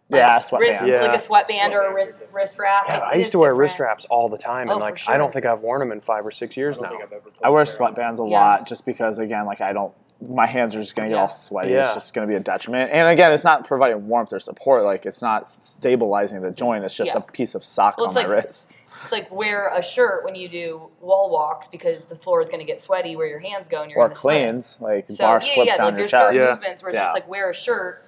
Yeah, 0.08 0.34
Wrist, 0.36 0.50
sweatbands. 0.50 0.86
Yeah. 0.86 1.02
like 1.02 1.18
a 1.18 1.22
sweatband 1.22 1.72
or 1.74 1.82
a 1.82 1.94
wrist 1.94 2.18
wrist 2.32 2.58
wrap. 2.58 2.84
Yeah, 2.88 2.96
It- 2.96 3.02
I 3.02 3.14
used 3.14 3.32
to 3.32 3.38
wear 3.38 3.54
wrist 3.54 3.74
different. 3.74 4.00
straps 4.00 4.04
all 4.10 4.28
the 4.28 4.36
time, 4.38 4.68
Oh, 4.68 4.72
and 4.74 4.80
for 4.80 4.86
like 4.90 5.08
I 5.08 5.16
don't 5.16 5.32
think 5.32 5.46
I've 5.46 5.60
worn 5.60 5.78
them 5.80 5.92
in 5.92 6.00
five 6.00 6.26
or 6.26 6.30
six 6.30 6.56
years 6.56 6.78
don't 6.78 6.90
now. 6.92 6.98
I've 6.98 7.12
ever. 7.12 7.30
I 7.44 7.48
wear 7.50 7.64
played 7.64 7.80
around. 7.80 7.94
sweatbands 7.96 8.26
a 8.26 8.28
Yeah. 8.30 8.38
lot 8.40 8.66
just 8.66 8.84
because 8.84 9.18
again, 9.18 9.46
like 9.46 9.60
I 9.60 9.72
don't 9.72 9.94
my 10.20 10.46
hands 10.46 10.74
are 10.74 10.80
just 10.80 10.94
gonna 10.96 11.08
get 11.08 11.14
Yeah. 11.16 11.20
all 11.22 11.28
sweaty. 11.28 11.72
Yeah. 11.72 11.82
It's 11.82 11.94
just 11.94 12.14
gonna 12.14 12.26
be 12.26 12.34
a 12.34 12.40
detriment. 12.40 12.90
And 12.92 13.08
again, 13.08 13.32
it's 13.32 13.44
not 13.44 13.66
providing 13.66 14.08
warmth 14.08 14.32
or 14.32 14.40
support. 14.40 14.84
Like 14.84 15.04
it's 15.06 15.20
not 15.22 15.46
stabilizing 15.46 16.40
the 16.40 16.50
joint. 16.50 16.84
It's 16.84 16.94
just 16.94 17.12
Yeah. 17.14 17.18
a 17.18 17.32
piece 17.32 17.54
of 17.54 17.64
sock 17.64 17.98
Well, 17.98 18.06
on 18.06 18.10
it's 18.10 18.14
my 18.14 18.22
like- 18.22 18.44
wrist. 18.44 18.76
It's 19.02 19.12
like 19.12 19.30
wear 19.30 19.68
a 19.74 19.82
shirt 19.82 20.24
when 20.24 20.34
you 20.34 20.48
do 20.48 20.88
wall 21.02 21.28
walks 21.30 21.68
because 21.68 22.06
the 22.06 22.16
floor 22.16 22.40
is 22.42 22.48
going 22.48 22.60
to 22.60 22.64
get 22.64 22.80
sweaty 22.80 23.14
where 23.14 23.26
your 23.26 23.38
hands 23.38 23.68
go 23.68 23.82
and 23.82 23.90
you're 23.90 24.00
Or 24.00 24.08
gonna 24.08 24.18
sweat. 24.18 24.40
cleans, 24.42 24.78
like 24.80 25.06
So 25.08 25.16
bar 25.18 25.34
yeah, 25.34 25.54
slips 25.54 25.70
yeah, 25.70 25.76
down 25.76 25.86
like 25.88 25.98
your 25.98 26.08
chest. 26.08 26.12
certain 26.24 26.36
Yeah. 26.40 26.50
movements 26.54 26.82
where 26.82 26.88
it's 26.90 26.96
Yeah. 26.96 27.02
just 27.04 27.14
like 27.14 27.28
wear 27.28 27.50
a 27.50 27.54
shirt 27.54 28.02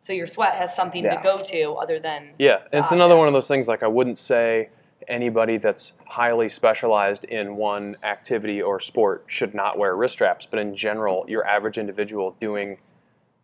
so 0.00 0.12
your 0.12 0.26
sweat 0.26 0.52
has 0.54 0.74
something 0.76 1.04
Yeah. 1.04 1.16
to 1.16 1.22
go 1.22 1.38
to 1.38 1.72
other 1.74 1.98
than 1.98 2.30
Yeah, 2.38 2.58
it's 2.70 2.92
Ah, 2.92 2.94
another 2.94 3.14
yeah. 3.14 3.18
one 3.18 3.28
of 3.28 3.34
those 3.34 3.48
things. 3.48 3.66
Like 3.66 3.82
I 3.82 3.86
wouldn't 3.88 4.18
say 4.18 4.68
anybody 5.08 5.56
that's 5.56 5.92
highly 6.06 6.48
specialized 6.48 7.24
in 7.24 7.56
one 7.56 7.96
activity 8.02 8.60
or 8.62 8.80
sport 8.80 9.24
should 9.26 9.54
not 9.54 9.78
wear 9.78 9.96
wrist 9.96 10.14
straps, 10.14 10.46
but 10.46 10.58
in 10.58 10.74
general, 10.74 11.24
your 11.28 11.46
average 11.46 11.78
individual 11.78 12.36
doing 12.40 12.78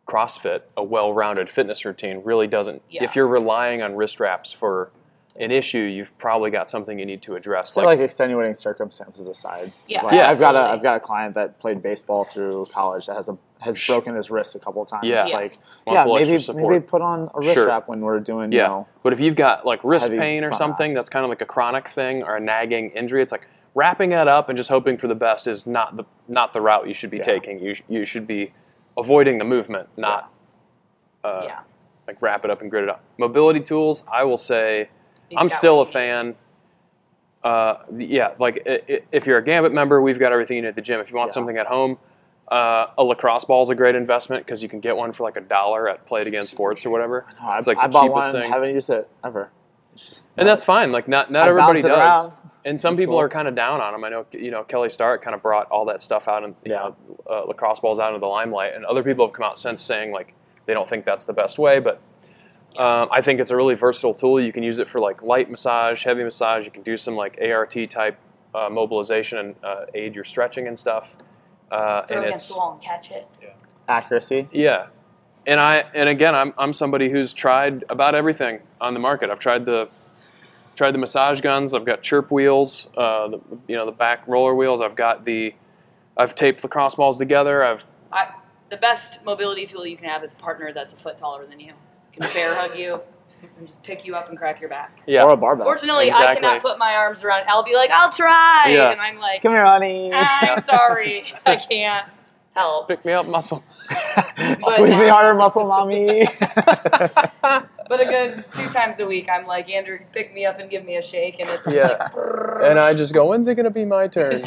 CrossFit, 0.06 0.62
a 0.76 0.84
well-rounded 0.84 1.48
fitness 1.48 1.84
routine, 1.84 2.20
really 2.24 2.46
doesn't. 2.46 2.80
Yeah. 2.88 3.04
If 3.04 3.16
you're 3.16 3.26
relying 3.26 3.82
on 3.82 3.96
wrist 3.96 4.12
straps 4.14 4.52
for 4.52 4.90
an 5.38 5.50
issue, 5.50 5.78
you've 5.78 6.16
probably 6.18 6.50
got 6.50 6.70
something 6.70 6.98
you 6.98 7.04
need 7.06 7.20
to 7.22 7.34
address. 7.36 7.72
So 7.72 7.84
like, 7.84 8.00
extenuating 8.00 8.54
circumstances 8.54 9.26
aside, 9.26 9.72
Yeah, 9.86 10.02
like, 10.02 10.14
Yeah. 10.14 10.30
I've 10.30 10.38
got 10.38 10.54
a 10.54 10.58
absolutely. 10.58 10.72
I've 10.78 10.82
got 10.82 10.96
a 10.96 11.00
client 11.00 11.34
that 11.34 11.58
played 11.60 11.82
baseball 11.82 12.24
through 12.24 12.66
college 12.72 13.06
that 13.06 13.16
has 13.16 13.28
a 13.28 13.36
has 13.60 13.82
broken 13.86 14.14
his 14.14 14.30
wrist 14.30 14.54
a 14.54 14.58
couple 14.58 14.82
of 14.82 14.88
times. 14.88 15.06
Yeah. 15.06 15.24
It's 15.24 15.32
like 15.32 15.58
yeah, 15.86 16.04
maybe 16.06 16.38
maybe 16.54 16.80
put 16.80 17.00
on 17.02 17.30
a 17.34 17.38
wrist 17.40 17.54
Sure. 17.54 17.66
wrap 17.66 17.88
when 17.88 18.00
we're 18.00 18.20
doing 18.20 18.52
you 18.52 18.58
Yeah. 18.58 18.66
know 18.68 18.86
But 19.02 19.12
if 19.12 19.20
you've 19.20 19.36
got 19.36 19.64
like 19.66 19.80
wrist 19.82 20.08
pain 20.10 20.44
or 20.44 20.52
something 20.52 20.88
mass. 20.92 20.94
that's 20.96 21.08
kind 21.10 21.24
of 21.24 21.30
like 21.30 21.40
a 21.40 21.46
chronic 21.46 21.88
thing 21.88 22.22
or 22.22 22.36
a 22.36 22.40
nagging 22.40 22.90
injury, 22.90 23.22
it's 23.22 23.32
like 23.32 23.46
wrapping 23.74 24.12
it 24.12 24.28
up 24.28 24.48
and 24.48 24.56
just 24.56 24.68
hoping 24.70 24.96
for 24.98 25.06
the 25.08 25.14
best 25.14 25.46
is 25.46 25.66
not 25.66 25.96
the 25.96 26.04
not 26.28 26.52
the 26.52 26.60
route 26.60 26.86
you 26.88 26.94
should 26.94 27.10
be 27.10 27.18
Yeah. 27.18 27.24
taking. 27.24 27.58
You 27.60 27.74
sh- 27.74 27.82
you 27.88 28.04
should 28.04 28.26
be 28.26 28.52
avoiding 28.98 29.38
the 29.38 29.44
movement, 29.44 29.88
not 29.96 30.30
uh, 31.24 31.42
yeah. 31.44 31.58
like 32.06 32.20
wrap 32.22 32.44
it 32.44 32.50
up 32.50 32.60
and 32.62 32.70
grit 32.70 32.84
it 32.84 32.88
up. 32.90 33.02
Mobility 33.18 33.60
tools, 33.60 34.02
I 34.10 34.24
will 34.24 34.38
say, 34.38 34.80
You 34.80 34.86
I'm 35.36 35.50
still 35.50 35.74
a 35.74 35.78
what 35.78 35.86
you 35.94 36.00
need. 36.00 36.08
fan. 36.08 36.34
Uh, 37.44 37.76
yeah, 37.96 38.32
like 38.40 38.62
if 39.12 39.26
you're 39.26 39.38
a 39.38 39.44
Gambit 39.44 39.72
member, 39.72 40.02
we've 40.02 40.18
got 40.18 40.32
everything 40.32 40.56
you 40.56 40.62
need 40.62 40.68
at 40.68 40.74
the 40.74 40.80
gym. 40.82 41.00
If 41.00 41.10
you 41.10 41.16
want 41.16 41.30
Yeah. 41.30 41.34
something 41.34 41.56
at 41.56 41.66
home, 41.66 41.96
uh, 42.50 42.86
a 42.98 43.04
lacrosse 43.04 43.44
ball 43.44 43.62
is 43.62 43.70
a 43.70 43.74
great 43.74 43.94
investment 43.94 44.44
because 44.44 44.62
you 44.62 44.68
can 44.68 44.80
get 44.80 44.96
one 44.96 45.12
for 45.12 45.22
like 45.22 45.36
a 45.36 45.40
dollar 45.40 45.88
at 45.88 46.06
Play 46.06 46.22
It 46.22 46.26
Again 46.26 46.46
Sports 46.46 46.84
or 46.84 46.90
whatever. 46.90 47.24
no, 47.40 47.48
I, 47.48 47.58
It's 47.58 47.66
like 47.66 47.78
I 47.78 47.86
the 47.86 47.92
bought 47.92 48.02
cheapest 48.02 48.14
one, 48.14 48.32
thing. 48.32 48.50
haven't 48.50 48.74
used 48.74 48.90
it 48.90 49.08
ever. 49.24 49.50
Just, 49.94 50.24
And 50.36 50.46
that's 50.48 50.64
fine. 50.64 50.90
Like 50.92 51.06
not 51.08 51.30
not 51.30 51.44
I 51.44 51.48
everybody 51.48 51.82
does. 51.82 51.90
around. 51.90 52.32
And 52.64 52.80
some 52.80 52.94
That's 52.94 53.02
people 53.02 53.14
cool. 53.14 53.20
are 53.20 53.28
kind 53.28 53.46
of 53.46 53.54
down 53.54 53.80
on 53.80 53.92
them. 53.92 54.02
I 54.02 54.08
know, 54.08 54.26
you 54.32 54.50
know, 54.50 54.64
Kelly 54.64 54.88
Starrett 54.90 55.22
kind 55.22 55.36
of 55.36 55.40
brought 55.42 55.70
all 55.70 55.84
that 55.84 56.02
stuff 56.02 56.26
out 56.26 56.42
and 56.42 56.56
you 56.64 56.72
Yeah. 56.72 56.78
know, 56.78 56.96
uh, 57.30 57.44
lacrosse 57.44 57.78
balls 57.78 58.00
out 58.00 58.08
into 58.08 58.18
the 58.18 58.26
limelight. 58.26 58.74
And 58.74 58.84
other 58.84 59.04
people 59.04 59.24
have 59.24 59.32
come 59.32 59.44
out 59.44 59.56
since 59.56 59.80
saying 59.80 60.10
like 60.10 60.34
they 60.66 60.74
don't 60.74 60.88
think 60.88 61.04
that's 61.04 61.24
the 61.26 61.32
best 61.32 61.60
way. 61.60 61.78
But 61.78 62.00
um, 62.78 63.08
I 63.10 63.20
think 63.22 63.40
it's 63.40 63.50
a 63.50 63.56
really 63.56 63.74
versatile 63.74 64.14
tool. 64.14 64.40
You 64.40 64.52
can 64.52 64.62
use 64.62 64.78
it 64.78 64.88
for 64.88 65.00
like 65.00 65.22
light 65.22 65.50
massage, 65.50 66.04
heavy 66.04 66.24
massage. 66.24 66.64
You 66.64 66.70
can 66.70 66.82
do 66.82 66.96
some 66.96 67.16
like 67.16 67.38
ART 67.40 67.76
type 67.90 68.18
uh, 68.54 68.68
mobilization 68.70 69.38
and 69.38 69.54
uh, 69.62 69.86
aid 69.94 70.14
your 70.14 70.24
stretching 70.24 70.68
and 70.68 70.78
stuff. 70.78 71.16
Uh, 71.70 72.06
Throw 72.06 72.16
and 72.16 72.26
against 72.26 72.44
it's 72.44 72.54
the 72.54 72.58
wall 72.58 72.72
and 72.72 72.82
catch 72.82 73.10
it. 73.10 73.26
accuracy. 73.88 74.48
yeah. 74.52 74.86
And 75.48 75.60
I 75.60 75.84
and 75.94 76.08
again 76.08 76.34
I'm 76.34 76.52
I'm 76.58 76.72
somebody 76.72 77.08
who's 77.08 77.32
tried 77.32 77.84
about 77.88 78.14
everything 78.16 78.58
on 78.80 78.94
the 78.94 79.00
market. 79.00 79.30
I've 79.30 79.38
tried 79.38 79.64
the 79.64 79.88
tried 80.74 80.90
the 80.90 80.98
massage 80.98 81.40
guns. 81.40 81.72
I've 81.72 81.84
got 81.84 82.02
chirp 82.02 82.30
wheels, 82.32 82.88
uh, 82.96 83.28
the, 83.28 83.40
you 83.68 83.76
know 83.76 83.86
the 83.86 83.92
back 83.92 84.26
roller 84.26 84.54
wheels. 84.56 84.80
I've 84.80 84.96
got 84.96 85.24
the 85.24 85.54
I've 86.16 86.34
taped 86.34 86.64
lacrosse 86.64 86.96
balls 86.96 87.18
together. 87.18 87.64
I've 87.64 87.84
I, 88.12 88.34
the 88.70 88.76
best 88.76 89.20
mobility 89.24 89.66
tool 89.66 89.86
you 89.86 89.96
can 89.96 90.08
have 90.08 90.24
is 90.24 90.32
a 90.32 90.36
partner 90.36 90.72
that's 90.72 90.94
a 90.94 90.96
foot 90.96 91.16
taller 91.18 91.46
than 91.46 91.60
you. 91.60 91.72
Can 92.20 92.32
bear 92.32 92.54
hug 92.54 92.76
you 92.78 93.00
and 93.58 93.66
just 93.66 93.82
pick 93.82 94.04
you 94.06 94.14
up 94.16 94.28
and 94.28 94.38
crack 94.38 94.60
your 94.60 94.70
back. 94.70 94.98
yeah. 95.06 95.22
Or 95.22 95.30
a 95.32 95.36
barbell. 95.36 95.64
Fortunately, 95.66 96.10
I 96.10 96.34
cannot 96.34 96.62
put 96.62 96.78
my 96.78 96.94
arms 96.94 97.22
around. 97.22 97.44
I'll 97.48 97.62
be 97.64 97.74
like, 97.74 97.90
I'll 97.90 98.10
try, 98.10 98.68
Yeah. 98.68 98.90
and 98.90 99.00
I'm 99.00 99.18
like, 99.18 99.42
Come 99.42 99.52
here, 99.52 99.64
honey. 99.64 100.10
I'm 100.12 100.62
sorry, 100.64 101.24
I 101.44 101.56
can't 101.56 102.08
help. 102.54 102.88
Pick 102.88 103.04
me 103.04 103.12
up, 103.12 103.26
muscle. 103.26 103.62
Squeeze 104.60 104.96
me 104.98 105.08
harder, 105.08 105.34
muscle 105.34 105.66
mommy. 105.66 106.26
But 107.88 108.00
a 108.00 108.04
good 108.04 108.44
two 108.52 108.68
times 108.70 108.98
a 108.98 109.06
week, 109.06 109.28
I'm 109.30 109.46
like, 109.46 109.70
Andrew, 109.70 110.00
pick 110.12 110.34
me 110.34 110.44
up 110.44 110.58
and 110.58 110.68
give 110.68 110.84
me 110.84 110.96
a 110.96 111.02
shake, 111.02 111.38
and 111.38 111.48
it's 111.48 111.64
Yeah. 111.68 112.08
like. 112.12 112.68
And 112.68 112.80
I 112.80 112.92
just 112.94 113.14
go, 113.14 113.26
when's 113.26 113.46
it 113.46 113.54
gonna 113.54 113.70
be 113.70 113.84
my 113.84 114.08
turn? 114.08 114.42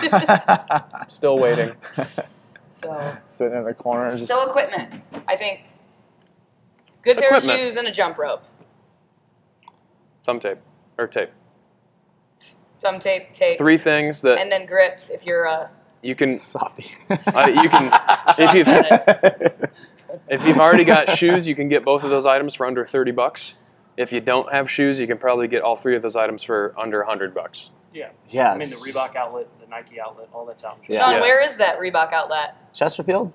Still 1.07 1.37
waiting. 1.39 1.71
so 2.81 3.17
Sitting 3.27 3.57
in 3.57 3.63
the 3.63 3.73
corner, 3.73 4.11
just 4.17 4.27
so 4.27 4.45
equipment. 4.49 5.01
I 5.29 5.37
think 5.37 5.61
good 7.13 7.17
pair 7.21 7.29
Equipment. 7.29 7.59
of 7.59 7.65
shoes 7.67 7.75
and 7.77 7.87
a 7.87 7.91
jump 7.91 8.17
rope, 8.17 8.43
Thumb 10.23 10.39
tape 10.39 10.57
or 10.97 11.07
tape. 11.07 11.29
thumb 12.81 12.99
tape, 12.99 13.33
tape, 13.33 13.57
Three 13.57 13.77
things 13.77 14.21
that 14.21 14.37
and 14.39 14.51
then 14.51 14.65
grips 14.65 15.09
if 15.09 15.25
you're 15.25 15.47
uh, 15.47 15.67
you 16.01 16.15
can 16.15 16.39
softy. 16.53 16.91
Uh, 17.09 17.49
you 17.61 17.69
can- 17.69 17.91
if 18.37 18.53
you've- 18.53 19.69
if 20.27 20.45
you've 20.47 20.57
already 20.59 20.83
got 20.85 21.17
shoes, 21.17 21.47
you 21.47 21.55
can 21.55 21.69
get 21.69 21.83
both 21.83 22.03
of 22.03 22.09
those 22.09 22.25
items 22.25 22.53
for 22.55 22.65
under 22.65 22.85
thirty 22.85 23.11
bucks. 23.11 23.53
If 23.97 24.11
you 24.13 24.21
don't 24.21 24.51
have 24.51 24.69
shoes, 24.69 24.99
you 24.99 25.07
can 25.07 25.17
probably 25.17 25.47
get 25.47 25.61
all 25.61 25.75
three 25.75 25.95
of 25.95 26.01
those 26.01 26.15
items 26.15 26.41
for 26.43 26.73
under 26.77 27.03
hundred 27.03 27.33
bucks. 27.33 27.69
Yeah. 27.93 28.09
yeah, 28.27 28.51
I 28.51 28.57
mean, 28.57 28.69
the 28.69 28.75
Reebok 28.75 29.15
outlet, 29.15 29.47
the 29.59 29.67
Nike 29.67 29.99
outlet, 29.99 30.29
all 30.31 30.45
that's 30.45 30.63
out 30.63 30.77
in 30.87 30.93
Yeah. 30.93 30.99
Sean. 31.01 31.13
Yeah. 31.15 31.21
Where 31.21 31.41
is 31.41 31.55
that 31.57 31.79
Reebok 31.79 32.13
outlet? 32.13 32.55
Chesterfield. 32.73 33.33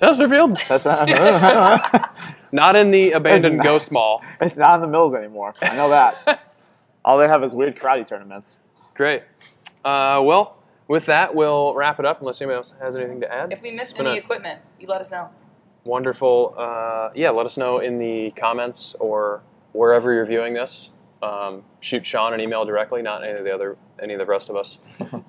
Chesterfield, 0.00 0.58
Chester- 0.58 0.90
not 2.52 2.76
in 2.76 2.90
the 2.90 3.12
abandoned 3.12 3.56
not- 3.58 3.64
Ghost 3.64 3.90
Mall. 3.90 4.22
it's 4.40 4.56
not 4.56 4.76
in 4.76 4.80
the 4.82 4.86
mills 4.88 5.14
anymore. 5.14 5.54
I 5.62 5.74
know 5.76 5.88
that. 5.88 6.40
All 7.04 7.18
they 7.18 7.28
have 7.28 7.42
is 7.42 7.54
weird 7.54 7.76
karate 7.76 8.06
tournaments. 8.06 8.58
Great. 8.94 9.22
Uh, 9.84 10.20
well, 10.24 10.56
with 10.88 11.06
that, 11.06 11.34
we'll 11.34 11.74
wrap 11.74 11.98
it 11.98 12.04
up. 12.04 12.20
Unless 12.20 12.40
anybody 12.40 12.56
else 12.56 12.74
has 12.80 12.96
anything 12.96 13.20
to 13.20 13.32
add. 13.32 13.52
If 13.52 13.62
we 13.62 13.70
missed 13.70 13.98
any 13.98 14.10
a- 14.10 14.14
equipment, 14.14 14.60
you 14.78 14.86
let 14.88 15.00
us 15.00 15.10
know. 15.10 15.30
Wonderful. 15.84 16.54
Uh, 16.56 17.10
yeah, 17.14 17.30
let 17.30 17.46
us 17.46 17.56
know 17.56 17.78
in 17.78 17.98
the 17.98 18.30
comments 18.32 18.94
or 19.00 19.42
wherever 19.72 20.12
you're 20.12 20.26
viewing 20.26 20.52
this. 20.52 20.90
Um, 21.22 21.64
shoot 21.80 22.04
Sean 22.06 22.32
an 22.34 22.40
email 22.40 22.64
directly, 22.64 23.02
not 23.02 23.24
any 23.24 23.38
of 23.38 23.44
the 23.44 23.52
other 23.52 23.76
any 24.00 24.12
of 24.14 24.20
the 24.20 24.26
rest 24.26 24.50
of 24.50 24.56
us. 24.56 24.78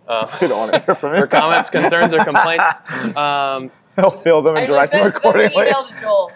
Uh, 0.07 0.37
We 0.39 0.47
don't 0.47 0.59
want 0.59 0.73
to 0.73 0.79
hear 0.81 0.93
from 0.95 1.15
you. 1.15 1.21
for 1.21 1.27
comments, 1.27 1.69
concerns, 1.71 2.13
or 2.13 2.23
complaints. 2.23 2.79
Um, 3.17 3.71
He'll 3.95 4.11
fill 4.11 4.41
them 4.41 4.55
and 4.55 4.63
I 4.63 4.65
direct 4.65 4.91
them 4.91 5.11
sent 5.11 5.15
an 5.15 5.17
accordingly. 5.17 5.67
email 5.67 5.87
to 5.87 6.01
Joel. 6.01 6.31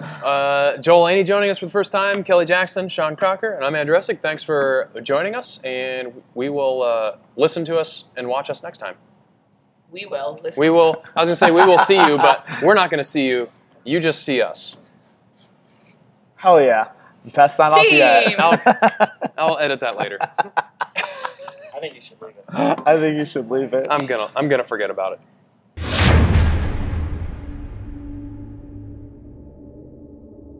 uh, 0.24 0.76
Joel 0.78 1.02
Laney 1.04 1.24
joining 1.24 1.50
us 1.50 1.58
for 1.58 1.66
the 1.66 1.70
first 1.70 1.92
time, 1.92 2.24
Kelly 2.24 2.44
Jackson, 2.44 2.88
Sean 2.88 3.16
Crocker, 3.16 3.52
and 3.52 3.64
I'm 3.64 3.74
Andrew 3.74 3.96
Essick. 3.96 4.20
Thanks 4.20 4.42
for 4.42 4.90
joining 5.02 5.34
us, 5.34 5.60
and 5.64 6.12
we 6.34 6.48
will 6.48 6.82
uh, 6.82 7.16
listen 7.36 7.64
to 7.66 7.78
us 7.78 8.04
and 8.16 8.26
watch 8.26 8.50
us 8.50 8.62
next 8.62 8.78
time. 8.78 8.94
We 9.90 10.06
will 10.06 10.38
listen. 10.42 10.60
We 10.60 10.70
will. 10.70 11.02
I 11.16 11.20
was 11.20 11.28
gonna 11.28 11.36
say 11.36 11.50
we 11.50 11.64
will 11.64 11.78
see 11.78 11.96
you, 11.96 12.16
but 12.18 12.46
we're 12.62 12.74
not 12.74 12.90
gonna 12.90 13.04
see 13.04 13.26
you. 13.26 13.48
You 13.84 14.00
just 14.00 14.22
see 14.22 14.42
us. 14.42 14.76
Hell 16.36 16.60
yeah. 16.60 16.88
Best 17.34 17.56
sign 17.56 17.72
off 17.72 17.84
yet. 17.90 18.28
Team. 18.28 18.36
I'll 19.36 19.58
edit 19.60 19.80
that 19.80 19.96
later. 19.96 20.18
I 20.38 21.80
think 21.80 21.94
you 21.94 22.00
should 22.00 22.20
leave 22.20 22.34
it. 22.36 22.44
I 22.48 22.98
think 22.98 23.16
you 23.16 23.24
should 23.24 23.50
leave 23.50 23.72
it. 23.72 23.86
I'm 23.90 24.06
gonna. 24.06 24.30
I'm 24.36 24.48
gonna 24.48 24.64
forget 24.64 24.90
about 24.90 25.14
it. 25.14 25.20